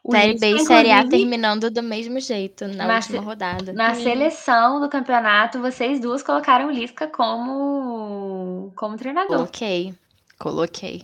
O 0.04 0.12
série 0.12 0.38
B 0.38 0.50
e 0.50 0.60
Série 0.66 0.90
A 0.92 1.08
terminando 1.08 1.70
do 1.70 1.82
mesmo 1.82 2.20
jeito 2.20 2.68
na 2.68 2.86
Na 2.86 2.96
última 2.96 3.18
se- 3.20 3.24
rodada. 3.24 3.72
Na 3.72 3.94
Sim. 3.94 4.02
seleção 4.02 4.80
do 4.80 4.88
campeonato, 4.90 5.60
vocês 5.60 5.98
duas 5.98 6.22
colocaram 6.22 6.66
o 6.68 6.70
Lisca 6.70 7.06
como, 7.06 8.70
como 8.76 8.96
treinador. 8.98 9.36
Coloquei. 9.36 9.94
Coloquei. 10.38 11.02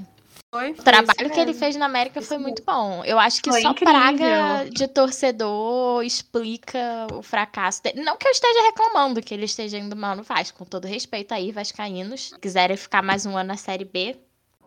Foi, 0.52 0.72
O 0.72 0.82
trabalho 0.82 1.30
que 1.30 1.40
ele 1.40 1.54
fez 1.54 1.76
na 1.76 1.86
América 1.86 2.20
Isso 2.20 2.28
foi 2.28 2.36
muito 2.36 2.62
bom. 2.62 3.02
Eu 3.04 3.18
acho 3.18 3.42
que 3.42 3.50
Foi 3.50 3.62
só 3.62 3.70
incrível. 3.70 3.94
praga 3.94 4.68
de 4.70 4.86
torcedor 4.86 6.04
explica 6.04 7.06
o 7.10 7.22
fracasso 7.22 7.82
dele. 7.82 8.02
Não 8.02 8.18
que 8.18 8.28
eu 8.28 8.32
esteja 8.32 8.62
reclamando 8.64 9.22
que 9.22 9.32
ele 9.32 9.46
esteja 9.46 9.78
indo 9.78 9.96
mal 9.96 10.14
no 10.14 10.22
Vasco, 10.22 10.58
com 10.58 10.66
todo 10.66 10.86
respeito 10.86 11.32
aí, 11.32 11.50
vascaínos. 11.52 12.28
Se 12.28 12.38
quiserem 12.38 12.76
ficar 12.76 13.02
mais 13.02 13.24
um 13.24 13.34
ano 13.34 13.48
na 13.48 13.56
Série 13.56 13.86
B, 13.86 14.14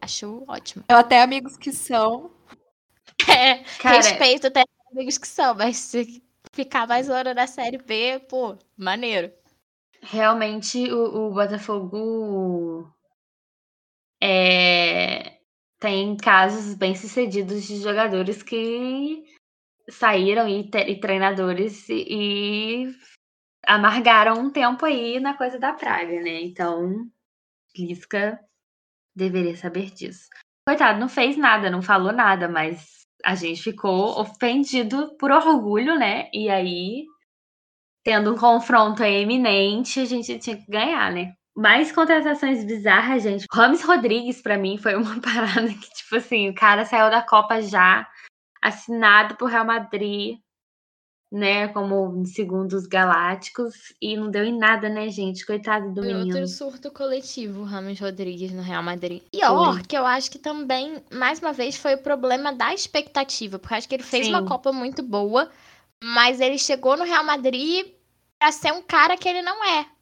acho 0.01 0.43
ótimo. 0.47 0.83
Eu 0.89 0.97
até 0.97 1.21
amigos 1.21 1.55
que 1.57 1.71
são. 1.71 2.31
É, 3.29 3.63
Cara, 3.79 3.95
respeito 3.97 4.47
até 4.47 4.65
amigos 4.91 5.17
que 5.17 5.27
são, 5.27 5.55
mas 5.55 5.77
se 5.77 6.21
ficar 6.51 6.85
mais 6.85 7.07
um 7.07 7.13
ano 7.13 7.33
na 7.33 7.47
Série 7.47 7.77
B, 7.77 8.19
pô, 8.27 8.57
maneiro. 8.77 9.31
realmente 10.01 10.91
o, 10.91 11.27
o 11.29 11.33
Botafogo 11.33 12.91
é, 14.21 15.37
tem 15.79 16.15
casos 16.17 16.73
bem 16.75 16.95
sucedidos 16.95 17.63
de 17.63 17.77
jogadores 17.77 18.41
que 18.41 19.23
saíram 19.89 20.47
e, 20.47 20.69
e 20.87 20.99
treinadores 20.99 21.87
e, 21.89 22.05
e 22.09 22.95
amargaram 23.65 24.39
um 24.39 24.51
tempo 24.51 24.85
aí 24.85 25.19
na 25.19 25.37
coisa 25.37 25.59
da 25.59 25.73
praga, 25.73 26.21
né? 26.21 26.41
Então, 26.41 27.09
Lisca 27.77 28.39
deveria 29.15 29.55
saber 29.55 29.91
disso. 29.91 30.29
Coitado, 30.67 30.99
não 30.99 31.09
fez 31.09 31.37
nada, 31.37 31.69
não 31.69 31.81
falou 31.81 32.11
nada, 32.11 32.47
mas 32.47 33.05
a 33.23 33.35
gente 33.35 33.61
ficou 33.61 34.19
ofendido 34.19 35.15
por 35.17 35.31
orgulho, 35.31 35.97
né? 35.97 36.29
E 36.33 36.49
aí 36.49 37.05
tendo 38.05 38.31
um 38.31 38.37
confronto 38.37 39.03
eminente, 39.03 39.99
a 39.99 40.05
gente 40.05 40.37
tinha 40.37 40.55
que 40.55 40.69
ganhar, 40.69 41.11
né? 41.11 41.35
Mais 41.55 41.89
contratações 41.91 42.65
bizarras, 42.65 43.23
gente. 43.23 43.45
Rames 43.49 43.81
Rodrigues, 43.81 44.41
pra 44.41 44.57
mim, 44.57 44.77
foi 44.77 44.95
uma 44.95 45.19
parada 45.21 45.67
que, 45.67 45.89
tipo 45.93 46.17
assim, 46.17 46.49
o 46.49 46.55
cara 46.55 46.83
saiu 46.83 47.09
da 47.09 47.21
Copa 47.21 47.61
já, 47.61 48.05
assinado 48.61 49.35
por 49.35 49.49
Real 49.49 49.65
Madrid, 49.65 50.37
né? 51.31 51.69
Como 51.69 52.25
segundo 52.25 52.73
os 52.73 52.85
Galácticos, 52.85 53.93
e 54.01 54.17
não 54.17 54.29
deu 54.29 54.43
em 54.43 54.57
nada, 54.57 54.89
né, 54.89 55.07
gente? 55.07 55.45
Coitado 55.45 55.93
do 55.93 56.01
Foi 56.01 56.13
menino. 56.13 56.35
outro 56.35 56.47
surto 56.47 56.91
coletivo, 56.91 57.61
o 57.61 57.65
Ramos 57.65 57.99
Rodrigues 57.99 58.51
no 58.51 58.61
Real 58.61 58.83
Madrid. 58.83 59.23
Pior, 59.31 59.81
que 59.87 59.97
eu 59.97 60.05
acho 60.05 60.29
que 60.31 60.39
também, 60.39 61.01
mais 61.09 61.39
uma 61.39 61.53
vez, 61.53 61.77
foi 61.77 61.95
o 61.95 62.03
problema 62.03 62.53
da 62.53 62.73
expectativa. 62.73 63.57
Porque 63.57 63.73
eu 63.73 63.77
acho 63.77 63.87
que 63.87 63.95
ele 63.95 64.03
fez 64.03 64.27
uma 64.27 64.39
Sim. 64.39 64.45
Copa 64.45 64.73
muito 64.73 65.01
boa, 65.01 65.49
mas 66.03 66.41
ele 66.41 66.57
chegou 66.57 66.97
no 66.97 67.05
Real 67.05 67.23
Madrid 67.23 67.87
pra 68.37 68.51
ser 68.51 68.73
um 68.73 68.81
cara 68.81 69.15
que 69.15 69.29
ele 69.29 69.41
não 69.41 69.63
é. 69.63 69.94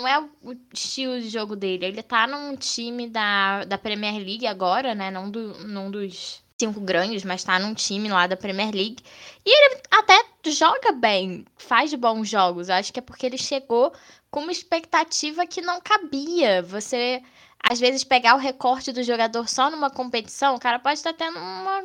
Não 0.00 0.08
é 0.08 0.18
o 0.18 0.56
estilo 0.72 1.20
de 1.20 1.28
jogo 1.28 1.54
dele. 1.54 1.84
Ele 1.84 2.02
tá 2.02 2.26
num 2.26 2.56
time 2.56 3.06
da, 3.06 3.64
da 3.64 3.76
Premier 3.76 4.14
League 4.14 4.46
agora, 4.46 4.94
né? 4.94 5.10
Não 5.10 5.30
do, 5.30 5.58
num 5.66 5.90
dos 5.90 6.42
cinco 6.58 6.80
grandes, 6.80 7.22
mas 7.22 7.44
tá 7.44 7.58
num 7.58 7.74
time 7.74 8.08
lá 8.08 8.26
da 8.26 8.36
Premier 8.36 8.72
League. 8.74 9.02
E 9.44 9.50
ele 9.50 9.82
até 9.90 10.24
joga 10.46 10.92
bem, 10.92 11.44
faz 11.58 11.92
bons 11.94 12.28
jogos. 12.28 12.68
Eu 12.68 12.76
acho 12.76 12.92
que 12.92 12.98
é 12.98 13.02
porque 13.02 13.26
ele 13.26 13.38
chegou 13.38 13.92
com 14.30 14.40
uma 14.40 14.52
expectativa 14.52 15.46
que 15.46 15.60
não 15.60 15.80
cabia. 15.80 16.62
Você, 16.62 17.22
às 17.62 17.78
vezes, 17.78 18.02
pegar 18.02 18.34
o 18.36 18.38
recorte 18.38 18.92
do 18.92 19.02
jogador 19.02 19.48
só 19.48 19.70
numa 19.70 19.90
competição, 19.90 20.54
o 20.54 20.60
cara 20.60 20.78
pode 20.78 20.94
estar 20.98 21.12
tendo 21.12 21.38
uma 21.38 21.84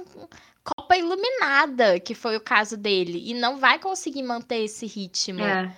Copa 0.65 0.97
iluminada, 0.97 1.99
que 1.99 2.15
foi 2.15 2.35
o 2.35 2.41
caso 2.41 2.75
dele, 2.75 3.21
e 3.23 3.35
não 3.35 3.57
vai 3.59 3.77
conseguir 3.77 4.23
manter 4.23 4.63
esse 4.63 4.87
ritmo 4.87 5.41
É, 5.41 5.77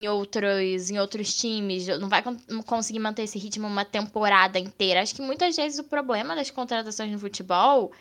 em 0.00 0.08
outros, 0.08 0.90
em 0.90 0.98
outros 0.98 1.34
times, 1.36 1.86
não 1.98 2.08
vai 2.08 2.22
con- 2.22 2.36
conseguir 2.66 2.98
manter 3.00 3.22
esse 3.24 3.38
ritmo 3.38 3.66
uma 3.66 3.84
temporada 3.84 4.58
inteira. 4.58 5.02
Acho 5.02 5.14
que 5.14 5.22
muitas 5.22 5.56
vezes 5.56 5.78
o 5.78 5.84
problema 5.84 6.34
das 6.34 6.50
contratações 6.50 7.10
no 7.12 7.18
futebol 7.18 7.92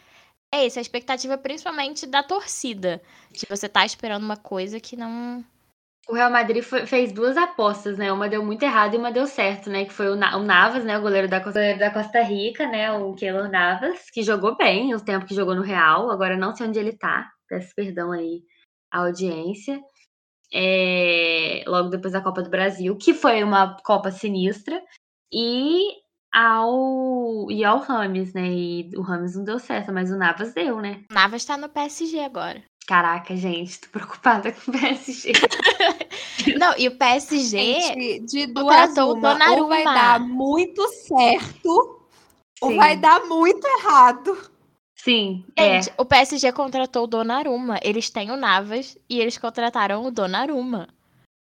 é 0.53 0.65
esse, 0.65 0.79
a 0.79 0.81
expectativa 0.81 1.37
principalmente 1.37 2.07
da 2.07 2.23
torcida. 2.23 3.01
De 3.31 3.45
você 3.49 3.69
tá 3.69 3.85
esperando 3.85 4.23
uma 4.23 4.37
coisa 4.37 4.79
que 4.79 4.95
não, 4.97 5.43
O 6.09 6.13
Real 6.15 6.31
Madrid 6.31 6.63
foi- 6.63 6.85
fez 6.87 7.11
duas 7.13 7.37
apostas, 7.37 7.97
né? 7.97 8.11
Uma 8.11 8.27
deu 8.29 8.43
muito 8.43 8.63
errado 8.63 8.95
e 8.95 8.97
uma 8.97 9.11
deu 9.11 9.27
certo, 9.27 9.69
né? 9.69 9.85
Que 9.85 9.93
foi 9.93 10.09
o, 10.09 10.15
Na- 10.15 10.37
o 10.37 10.43
Navas, 10.43 10.83
né? 10.83 10.97
O 10.97 11.01
goleiro 11.01 11.27
da, 11.29 11.39
Costa- 11.39 11.59
goleiro 11.59 11.79
da 11.79 11.91
Costa 11.91 12.21
Rica, 12.23 12.67
né? 12.67 12.91
O 12.93 13.13
Keylor 13.13 13.49
Navas, 13.49 14.09
que 14.11 14.23
jogou 14.23 14.57
bem 14.57 14.93
o 14.95 14.99
tempo 15.03 15.25
que 15.25 15.35
jogou 15.35 15.55
no 15.55 15.61
Real. 15.61 16.09
Agora 16.11 16.35
não 16.37 16.55
sei 16.55 16.67
onde 16.67 16.79
ele 16.79 16.97
tá. 16.97 17.29
Peço 17.47 17.73
perdão 17.75 18.11
aí 18.11 18.41
à 18.91 18.99
audiência. 19.05 19.79
É, 20.51 21.63
logo 21.67 21.89
depois 21.89 22.13
da 22.13 22.21
Copa 22.21 22.41
do 22.41 22.49
Brasil, 22.49 22.95
que 22.95 23.13
foi 23.13 23.43
uma 23.43 23.77
Copa 23.83 24.11
sinistra. 24.11 24.81
E 25.31 25.79
ao, 26.31 27.49
e 27.49 27.63
ao 27.63 27.79
Rames, 27.79 28.33
né? 28.33 28.47
E 28.47 28.91
o 28.95 29.01
Rames 29.01 29.35
não 29.35 29.43
deu 29.43 29.59
certo, 29.59 29.91
mas 29.91 30.11
o 30.11 30.17
Navas 30.17 30.53
deu, 30.53 30.79
né? 30.79 31.03
O 31.09 31.13
Navas 31.13 31.45
tá 31.45 31.57
no 31.57 31.69
PSG 31.69 32.19
agora. 32.19 32.63
Caraca, 32.87 33.35
gente, 33.35 33.81
tô 33.81 33.89
preocupada 33.89 34.51
com 34.53 34.71
o 34.71 34.79
PSG. 34.79 35.33
Não, 36.57 36.73
e 36.77 36.87
o 36.87 36.97
PSG. 36.97 37.81
Gente, 37.81 38.25
de 38.25 38.47
duas 38.47 38.65
contratou 38.65 39.13
o 39.13 39.17
uma, 39.17 39.51
ou 39.51 39.67
vai 39.67 39.83
dar 39.83 40.19
muito 40.19 40.87
certo, 40.87 42.07
ou 42.61 42.69
Sim. 42.71 42.77
vai 42.77 42.97
dar 42.97 43.25
muito 43.25 43.65
errado. 43.67 44.48
Sim, 45.01 45.45
é. 45.55 45.81
Gente, 45.81 45.93
o 45.97 46.03
PSG 46.03 46.51
contratou 46.51 47.05
o 47.05 47.07
Donnarumma. 47.07 47.79
Eles 47.81 48.09
têm 48.09 48.31
o 48.31 48.35
Navas 48.35 48.97
e 49.09 49.19
eles 49.19 49.37
contrataram 49.37 50.03
o 50.05 50.11
Donnarumma. 50.11 50.89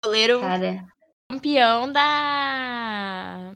Goleiro 0.04 0.40
Cara, 0.40 0.84
campeão 1.32 1.92
da, 1.92 3.54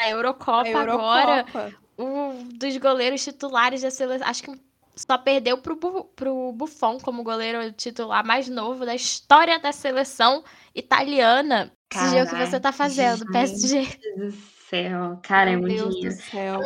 da 0.00 0.08
Eurocopa, 0.08 0.68
A 0.78 0.80
agora. 0.82 1.30
Eurocopa. 1.40 1.74
Um 1.98 2.48
dos 2.56 2.76
goleiros 2.78 3.22
titulares 3.22 3.82
da 3.82 3.90
seleção. 3.90 4.26
Acho 4.26 4.42
que 4.44 4.60
só 4.96 5.18
perdeu 5.18 5.58
pro, 5.58 5.76
Bu- 5.76 6.04
pro 6.04 6.52
Buffon 6.52 6.98
como 6.98 7.22
goleiro 7.22 7.70
titular 7.72 8.24
mais 8.26 8.48
novo 8.48 8.86
da 8.86 8.94
história 8.94 9.58
da 9.58 9.72
seleção 9.72 10.42
italiana. 10.74 11.70
Esse 11.94 12.10
dia 12.10 12.24
o 12.24 12.26
que 12.26 12.34
você 12.34 12.58
tá 12.58 12.72
fazendo. 12.72 13.26
PSG. 13.30 13.82
Deus 14.16 14.34
do 14.34 14.40
céu. 14.70 15.20
Cara, 15.22 15.50
é 15.50 15.56
Meu 15.56 15.60
muito 15.60 15.74
Deus 15.74 15.94
do 15.94 16.00
dinheiro. 16.00 16.16
céu. 16.30 16.60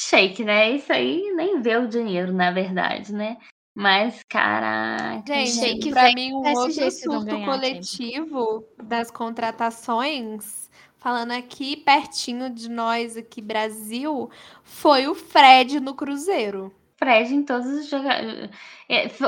Shake, 0.00 0.44
né? 0.44 0.70
Isso 0.70 0.92
aí 0.92 1.32
nem 1.34 1.60
vê 1.60 1.76
o 1.76 1.88
dinheiro, 1.88 2.32
na 2.32 2.52
verdade, 2.52 3.12
né? 3.12 3.36
Mas, 3.74 4.22
caraca. 4.28 5.24
Gente, 5.26 5.50
Shake 5.50 5.90
pra 5.90 6.12
mim, 6.12 6.34
um 6.34 6.42
PSG 6.42 6.82
outro 6.84 6.90
surto 6.90 7.26
ganhar, 7.26 7.46
coletivo 7.46 8.64
das 8.80 9.10
contratações, 9.10 10.70
falando 10.98 11.32
aqui 11.32 11.76
pertinho 11.76 12.48
de 12.48 12.70
nós, 12.70 13.16
aqui, 13.16 13.42
Brasil, 13.42 14.30
foi 14.62 15.08
o 15.08 15.16
Fred 15.16 15.80
no 15.80 15.94
Cruzeiro. 15.94 16.72
Fred 16.96 17.34
em 17.34 17.42
todos 17.42 17.66
os 17.66 17.88
jogadores. 17.88 18.50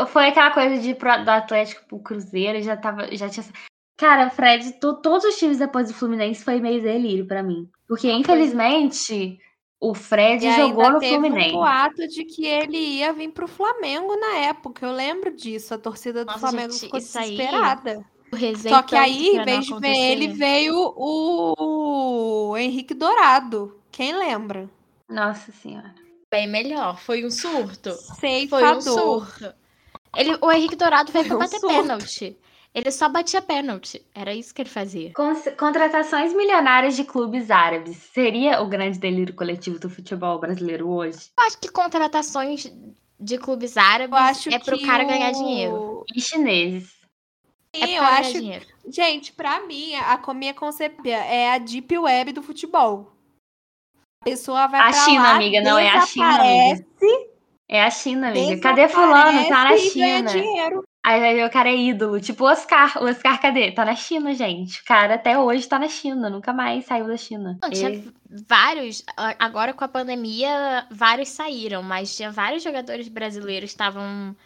Foi 0.09 0.29
aquela 0.29 0.53
coisa 0.53 0.81
de 0.81 0.91
ir 0.91 0.95
pro, 0.95 1.25
do 1.25 1.31
Atlético 1.31 1.85
pro 1.89 1.99
Cruzeiro, 1.99 2.59
e 2.59 2.63
já 2.63 2.77
tava. 2.77 3.15
Já 3.17 3.29
tinha... 3.29 3.45
Cara, 3.97 4.31
Fred, 4.31 4.73
to- 4.81 5.01
todos 5.01 5.25
os 5.25 5.37
times 5.37 5.59
depois 5.59 5.89
do 5.89 5.95
Fluminense 5.95 6.45
foi 6.45 6.61
meio 6.61 6.81
delírio 6.81 7.27
pra 7.27 7.43
mim. 7.43 7.69
Porque, 7.87 8.11
infelizmente, 8.11 9.39
o 9.81 9.95
Fred 9.95 10.47
E 10.47 10.53
jogou 10.53 10.83
ainda 10.85 10.91
no 10.91 11.01
teve 11.01 11.15
Fluminense. 11.29 11.49
um 11.51 11.53
boato 11.53 12.07
de 12.07 12.25
que 12.25 12.47
ele 12.47 12.77
ia 12.77 13.13
vir 13.13 13.31
pro 13.33 13.49
Flamengo 13.49 14.15
na 14.17 14.37
época. 14.39 14.87
Eu 14.87 14.93
lembro 14.93 15.35
disso. 15.35 15.75
A 15.75 15.79
torcida 15.79 16.25
do 16.25 16.29
Nossa, 16.29 16.39
Flamengo 16.39 16.73
gente, 16.73 16.81
ficou 16.83 16.99
aí 16.99 17.03
desesperada. 17.05 18.05
Só 18.69 18.83
que 18.83 18.95
aí, 18.95 19.37
em 19.37 19.45
vez 19.45 19.67
de 19.67 19.75
ver 19.81 19.89
ele, 19.89 20.27
acontecer. 20.27 20.39
veio 20.39 20.75
o, 20.97 22.51
o 22.53 22.57
Henrique 22.57 22.95
Dourado. 22.95 23.81
Quem 23.91 24.17
lembra? 24.17 24.71
Nossa 25.09 25.51
senhora. 25.51 25.95
Bem 26.31 26.47
melhor. 26.47 26.99
Foi 26.99 27.25
um 27.25 27.31
surto. 27.31 27.91
Foi 28.49 28.77
um 28.77 28.81
surto. 28.81 29.53
Ele, 30.15 30.37
o 30.41 30.53
Henrique 30.53 30.77
Dourado 30.77 31.11
veio 31.11 31.35
um 31.35 31.39
bater 31.39 31.59
surto. 31.59 31.67
pênalti. 31.67 32.39
Ele 32.73 32.91
só 32.93 33.09
batia 33.09 33.43
pênalti. 33.43 34.05
Era 34.15 34.33
isso 34.33 34.55
que 34.55 34.63
ele 34.63 34.69
fazia. 34.69 35.13
Con- 35.13 35.35
Contratações 35.59 36.33
milionárias 36.33 36.95
de 36.95 37.03
clubes 37.05 37.51
árabes. 37.51 37.97
Seria 38.15 38.61
o 38.63 38.69
grande 38.69 38.99
delírio 38.99 39.35
coletivo 39.35 39.79
do 39.79 39.91
futebol 39.91 40.39
brasileiro 40.39 40.89
hoje? 40.89 41.31
Eu 41.39 41.45
acho 41.47 41.59
que 41.59 41.69
contratações 41.69 42.73
de 43.19 43.39
clubes 43.39 43.77
árabes 43.77 44.13
Eu 44.17 44.25
acho 44.25 44.55
é 44.55 44.59
pro 44.59 44.81
cara 44.83 45.03
ganhar 45.05 45.31
o- 45.31 45.35
dinheiro. 45.35 46.05
E 46.15 46.21
chineses. 46.21 46.95
É 47.73 47.79
Sim, 47.79 47.87
pro 47.87 47.95
eu 47.97 48.03
acho 48.05 48.23
ganhar 48.23 48.41
dinheiro. 48.41 48.67
Gente, 48.89 49.33
pra 49.33 49.61
mim, 49.67 49.95
a 49.97 50.17
co- 50.19 50.33
minha 50.35 50.55
concepção 50.55 51.05
é 51.13 51.53
a 51.53 51.59
deep 51.59 51.99
web 51.99 52.33
do 52.33 52.43
futebol. 52.43 53.13
A 54.23 54.25
pessoa 54.27 54.67
vai 54.69 54.81
A 54.81 54.91
pra 54.91 54.93
China, 54.93 55.23
lá, 55.23 55.35
amiga, 55.37 55.61
não 55.63 55.79
é 55.79 55.89
a 55.89 56.07
China, 56.07 56.27
desaparece, 56.39 56.87
É 57.69 57.83
a 57.85 57.91
China, 57.91 58.29
amiga. 58.29 58.61
Cadê 58.61 58.89
fulano? 58.89 59.15
Tá 59.49 59.65
na 59.65 59.75
desaparece 59.75 59.99
e 59.99 60.01
ganha 60.01 60.17
China. 60.19 60.31
dinheiro. 60.31 60.85
Aí 61.03 61.43
o 61.45 61.51
cara 61.51 61.71
é 61.71 61.77
ídolo. 61.77 62.21
Tipo 62.21 62.45
o 62.45 62.47
Oscar. 62.51 63.03
O 63.03 63.07
Oscar, 63.07 63.41
cadê? 63.41 63.73
Tá 63.73 63.85
na 63.85 63.97
China, 63.97 64.35
gente. 64.35 64.81
O 64.81 64.85
cara 64.85 65.15
até 65.15 65.39
hoje 65.39 65.67
tá 65.67 65.79
na 65.79 65.89
China. 65.89 66.29
Nunca 66.29 66.53
mais 66.53 66.85
saiu 66.85 67.07
da 67.07 67.17
China. 67.17 67.59
Não, 67.63 67.71
tinha 67.71 67.91
E- 67.91 68.13
vários, 68.47 69.03
agora 69.39 69.73
com 69.73 69.83
a 69.85 69.89
pandemia, 69.89 70.87
vários 70.91 71.31
saíram, 71.31 71.83
mas 71.83 72.15
tinha 72.15 72.31
vários 72.31 72.63
jogadores 72.63 73.09
brasileiros 73.09 73.71
que 73.71 73.75
estavam 73.75 74.37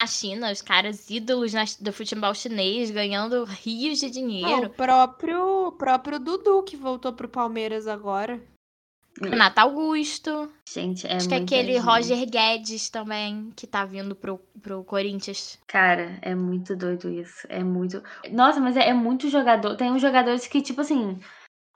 na 0.00 0.06
China, 0.06 0.52
os 0.52 0.62
caras 0.62 1.10
ídolos 1.10 1.52
na- 1.52 1.64
do 1.80 1.92
futebol 1.92 2.32
chinês, 2.34 2.90
ganhando 2.90 3.42
rios 3.44 3.98
de 3.98 4.06
Não, 4.06 4.12
dinheiro. 4.12 4.66
o 4.66 4.70
próprio, 4.70 5.66
o 5.68 5.72
próprio 5.72 6.20
Dudu, 6.20 6.62
que 6.62 6.76
voltou 6.76 7.12
pro 7.14 7.28
Palmeiras 7.28 7.88
agora. 7.88 8.40
Renato 9.20 9.60
Augusto, 9.60 10.50
Gente, 10.72 11.06
é 11.06 11.16
acho 11.16 11.28
que 11.28 11.34
muita 11.34 11.54
aquele 11.54 11.74
gente. 11.74 11.84
Roger 11.84 12.30
Guedes 12.30 12.88
também, 12.88 13.52
que 13.54 13.66
tá 13.66 13.84
vindo 13.84 14.16
pro, 14.16 14.38
pro 14.62 14.82
Corinthians. 14.84 15.58
Cara, 15.66 16.18
é 16.22 16.34
muito 16.34 16.74
doido 16.74 17.10
isso. 17.10 17.46
É 17.48 17.62
muito. 17.62 18.02
Nossa, 18.30 18.58
mas 18.58 18.76
é, 18.76 18.88
é 18.88 18.94
muito 18.94 19.28
jogador. 19.28 19.76
Tem 19.76 19.90
uns 19.92 20.00
jogadores 20.00 20.46
que, 20.46 20.62
tipo 20.62 20.80
assim. 20.80 21.20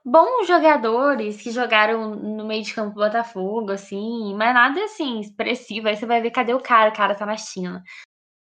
Bons 0.03 0.47
jogadores 0.47 1.41
que 1.41 1.51
jogaram 1.51 2.15
no 2.15 2.47
meio 2.47 2.63
de 2.63 2.73
campo 2.73 2.95
do 2.95 3.01
Botafogo, 3.01 3.71
assim, 3.71 4.33
mas 4.35 4.53
nada 4.53 4.81
assim, 4.85 5.19
expressivo. 5.19 5.89
Aí 5.89 5.97
você 5.97 6.05
vai 6.05 6.21
ver 6.21 6.31
cadê 6.31 6.53
o 6.53 6.61
cara? 6.61 6.89
O 6.89 6.95
cara 6.95 7.13
tá 7.13 7.25
na 7.25 7.35
China. 7.35 7.83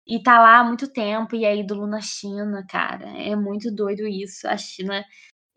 E 0.08 0.24
tá 0.24 0.40
lá 0.40 0.60
há 0.60 0.64
muito 0.64 0.92
tempo 0.92 1.36
e 1.36 1.46
é 1.46 1.56
ídolo 1.56 1.86
na 1.86 2.02
China, 2.02 2.66
cara. 2.68 3.10
É 3.10 3.36
muito 3.36 3.70
doido 3.76 4.08
isso. 4.08 4.48
A 4.48 4.58
China. 4.58 5.04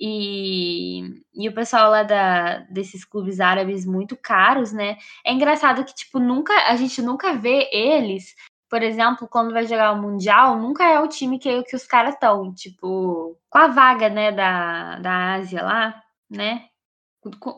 E, 0.05 1.03
e 1.34 1.48
o 1.48 1.55
pessoal 1.55 1.90
lá 1.90 2.03
da, 2.03 2.59
desses 2.70 3.05
clubes 3.05 3.38
árabes 3.38 3.86
muito 3.86 4.16
caros, 4.16 4.72
né? 4.72 4.96
É 5.24 5.32
engraçado 5.32 5.84
que, 5.84 5.94
tipo, 5.94 6.18
nunca, 6.18 6.53
a 6.68 6.74
gente 6.76 7.00
nunca 7.00 7.34
vê 7.34 7.68
eles 7.72 8.34
por 8.68 8.82
exemplo, 8.82 9.28
quando 9.28 9.53
vai 9.53 9.66
jogar 9.66 9.92
o 9.92 10.00
Mundial, 10.00 10.59
nunca 10.59 10.82
é 10.84 10.98
o 10.98 11.07
time 11.07 11.38
que, 11.38 11.62
que 11.64 11.76
os 11.76 11.86
caras 11.86 12.14
estão, 12.14 12.55
tipo, 12.55 13.38
com 13.50 13.59
a 13.59 13.66
vaga, 13.68 14.09
né, 14.09 14.32
da, 14.32 14.98
da 14.98 15.34
Ásia 15.34 15.62
lá, 15.62 16.03
né? 16.30 16.64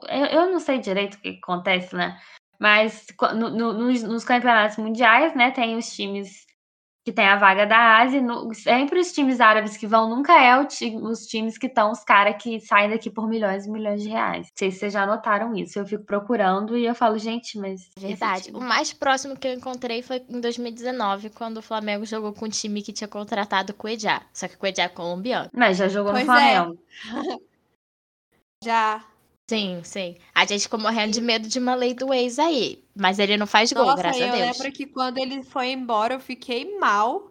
Eu, 0.09 0.27
eu 0.27 0.51
não 0.53 0.59
sei 0.61 0.79
direito 0.81 1.15
o 1.15 1.21
que 1.21 1.39
acontece, 1.43 1.95
né? 1.95 2.21
Mas 2.59 3.07
no- 3.35 3.51
no- 3.51 3.73
nos, 3.73 4.03
nos 4.03 4.25
campeonatos 4.25 4.77
mundiais, 4.77 5.35
né, 5.37 5.53
tem 5.53 5.77
os 5.77 5.95
times 5.95 6.45
que 7.05 7.13
tem 7.13 7.27
a 7.29 7.37
vaga 7.37 7.67
da 7.67 7.99
Ásia. 7.99 8.23
no- 8.23 8.53
sempre 8.55 8.99
os 8.99 9.13
times 9.13 9.39
árabes 9.41 9.77
que 9.77 9.87
vão 9.87 10.09
nunca 10.09 10.33
é 10.41 10.57
o 10.59 10.67
os 11.11 11.27
times 11.27 11.59
que 11.59 11.67
estão 11.67 11.91
os 11.93 12.03
caras 12.03 12.43
que 12.43 12.59
saem 12.61 12.89
daqui 12.89 13.11
por 13.11 13.29
milhões 13.29 13.67
e 13.67 13.71
milhões 13.71 14.03
de 14.03 14.09
reais. 14.09 14.47
Não 14.47 14.53
sei 14.57 14.71
se 14.71 14.79
vocês 14.79 14.93
já 14.93 15.07
notaram 15.07 15.55
isso. 15.55 15.79
Eu 15.79 15.87
fico 15.87 16.05
procurando 16.05 16.77
e 16.79 16.87
eu 16.87 16.95
falo, 16.95 17.19
gente, 17.19 17.59
mas. 17.59 17.91
Verdade. 17.99 18.51
O 18.55 18.61
mais 18.61 18.93
próximo 18.93 19.37
que 19.37 19.47
eu 19.47 19.53
encontrei 19.53 20.01
foi 20.03 20.25
em 20.29 20.41
2019, 20.41 21.29
quando 21.31 21.59
o 21.59 21.63
Flamengo 21.63 22.07
jogou 22.07 22.33
com 22.33 22.47
um 22.47 22.49
time 22.49 22.81
que 22.83 22.93
tinha 22.93 23.07
contratado 23.09 23.73
o 23.73 23.77
Cuejá. 23.77 24.23
Só 24.33 24.49
que 24.49 24.55
o 24.55 24.59
Cuejá 24.59 24.85
é 24.85 24.89
colombiano. 24.89 25.51
Mas 25.53 25.77
já 25.77 25.89
jogou 25.89 26.13
Pois 26.13 26.27
no 26.27 26.33
é. 26.33 26.55
Flamengo. 26.55 26.79
Já. 28.65 29.05
Sim, 29.49 29.81
sim. 29.85 30.17
A 30.35 30.47
gente 30.47 30.63
ficou 30.63 30.81
morrendo 30.81 31.13
de 31.13 31.21
medo 31.21 31.49
de 31.49 31.59
uma 31.59 31.75
lei 31.75 31.93
do 31.93 32.13
ex 32.13 32.39
aí. 32.39 32.83
Mas 32.97 33.19
ele 33.19 33.37
não 33.37 33.47
faz 33.47 33.73
gol, 33.73 33.85
Nossa, 33.85 34.03
graças 34.03 34.23
a 34.23 34.27
eu 34.27 34.33
Deus. 34.33 34.59
lembro 34.59 34.73
que 34.73 34.87
quando 34.87 35.19
ele 35.19 35.43
foi 35.43 35.73
embora, 35.73 36.15
eu 36.15 36.21
fiquei 36.21 36.79
mal. 36.79 37.31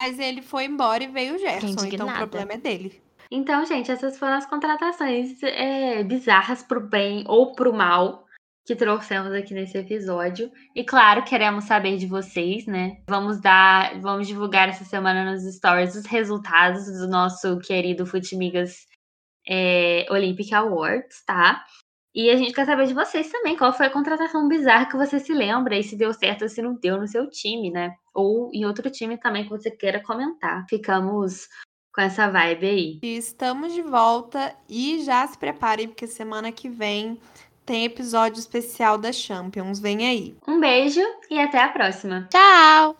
Mas 0.00 0.18
ele 0.18 0.42
foi 0.42 0.64
embora 0.64 1.04
e 1.04 1.08
veio 1.08 1.34
o 1.36 1.38
Gerson. 1.38 1.68
Então 1.68 1.84
o 1.84 1.86
indignada. 1.86 2.18
problema 2.18 2.54
é 2.54 2.58
dele. 2.58 3.00
Então, 3.30 3.64
gente, 3.64 3.90
essas 3.90 4.18
foram 4.18 4.34
as 4.34 4.46
contratações 4.46 5.42
é, 5.42 6.02
bizarras 6.02 6.62
pro 6.62 6.80
bem 6.80 7.24
ou 7.26 7.52
pro 7.52 7.72
mal 7.72 8.26
que 8.64 8.76
trouxemos 8.76 9.32
aqui 9.32 9.54
nesse 9.54 9.76
episódio. 9.78 10.50
E 10.74 10.84
claro, 10.84 11.24
queremos 11.24 11.64
saber 11.64 11.96
de 11.96 12.06
vocês, 12.06 12.66
né? 12.66 12.98
Vamos 13.08 13.40
dar, 13.40 13.98
vamos 14.00 14.26
divulgar 14.28 14.68
essa 14.68 14.84
semana 14.84 15.30
nos 15.30 15.42
stories 15.54 15.96
os 15.96 16.06
resultados 16.06 16.86
do 16.86 17.08
nosso 17.08 17.58
querido 17.58 18.06
Futimigas 18.06 18.86
é, 19.48 20.06
Olympic 20.10 20.52
Awards, 20.52 21.24
tá? 21.24 21.64
E 22.14 22.28
a 22.28 22.36
gente 22.36 22.52
quer 22.52 22.66
saber 22.66 22.86
de 22.86 22.94
vocês 22.94 23.30
também, 23.30 23.56
qual 23.56 23.72
foi 23.72 23.86
a 23.86 23.90
contratação 23.90 24.46
bizarra 24.46 24.86
que 24.86 24.96
você 24.96 25.18
se 25.18 25.32
lembra 25.32 25.78
e 25.78 25.82
se 25.82 25.96
deu 25.96 26.12
certo 26.12 26.42
ou 26.42 26.48
se 26.48 26.60
não 26.60 26.74
deu 26.74 27.00
no 27.00 27.08
seu 27.08 27.28
time, 27.28 27.70
né? 27.70 27.94
Ou 28.14 28.50
em 28.52 28.66
outro 28.66 28.90
time 28.90 29.16
também 29.16 29.44
que 29.44 29.50
você 29.50 29.70
queira 29.70 30.02
comentar. 30.02 30.66
Ficamos 30.68 31.48
com 31.92 32.02
essa 32.02 32.28
vibe 32.28 32.66
aí. 32.66 32.98
Estamos 33.02 33.72
de 33.72 33.80
volta 33.80 34.54
e 34.68 35.02
já 35.02 35.26
se 35.26 35.38
preparem, 35.38 35.88
porque 35.88 36.06
semana 36.06 36.52
que 36.52 36.68
vem 36.68 37.18
tem 37.64 37.84
episódio 37.84 38.40
especial 38.40 38.98
da 38.98 39.12
Champions. 39.12 39.80
Vem 39.80 40.06
aí. 40.06 40.36
Um 40.46 40.60
beijo 40.60 41.00
e 41.30 41.38
até 41.38 41.62
a 41.62 41.68
próxima. 41.68 42.28
Tchau! 42.30 42.96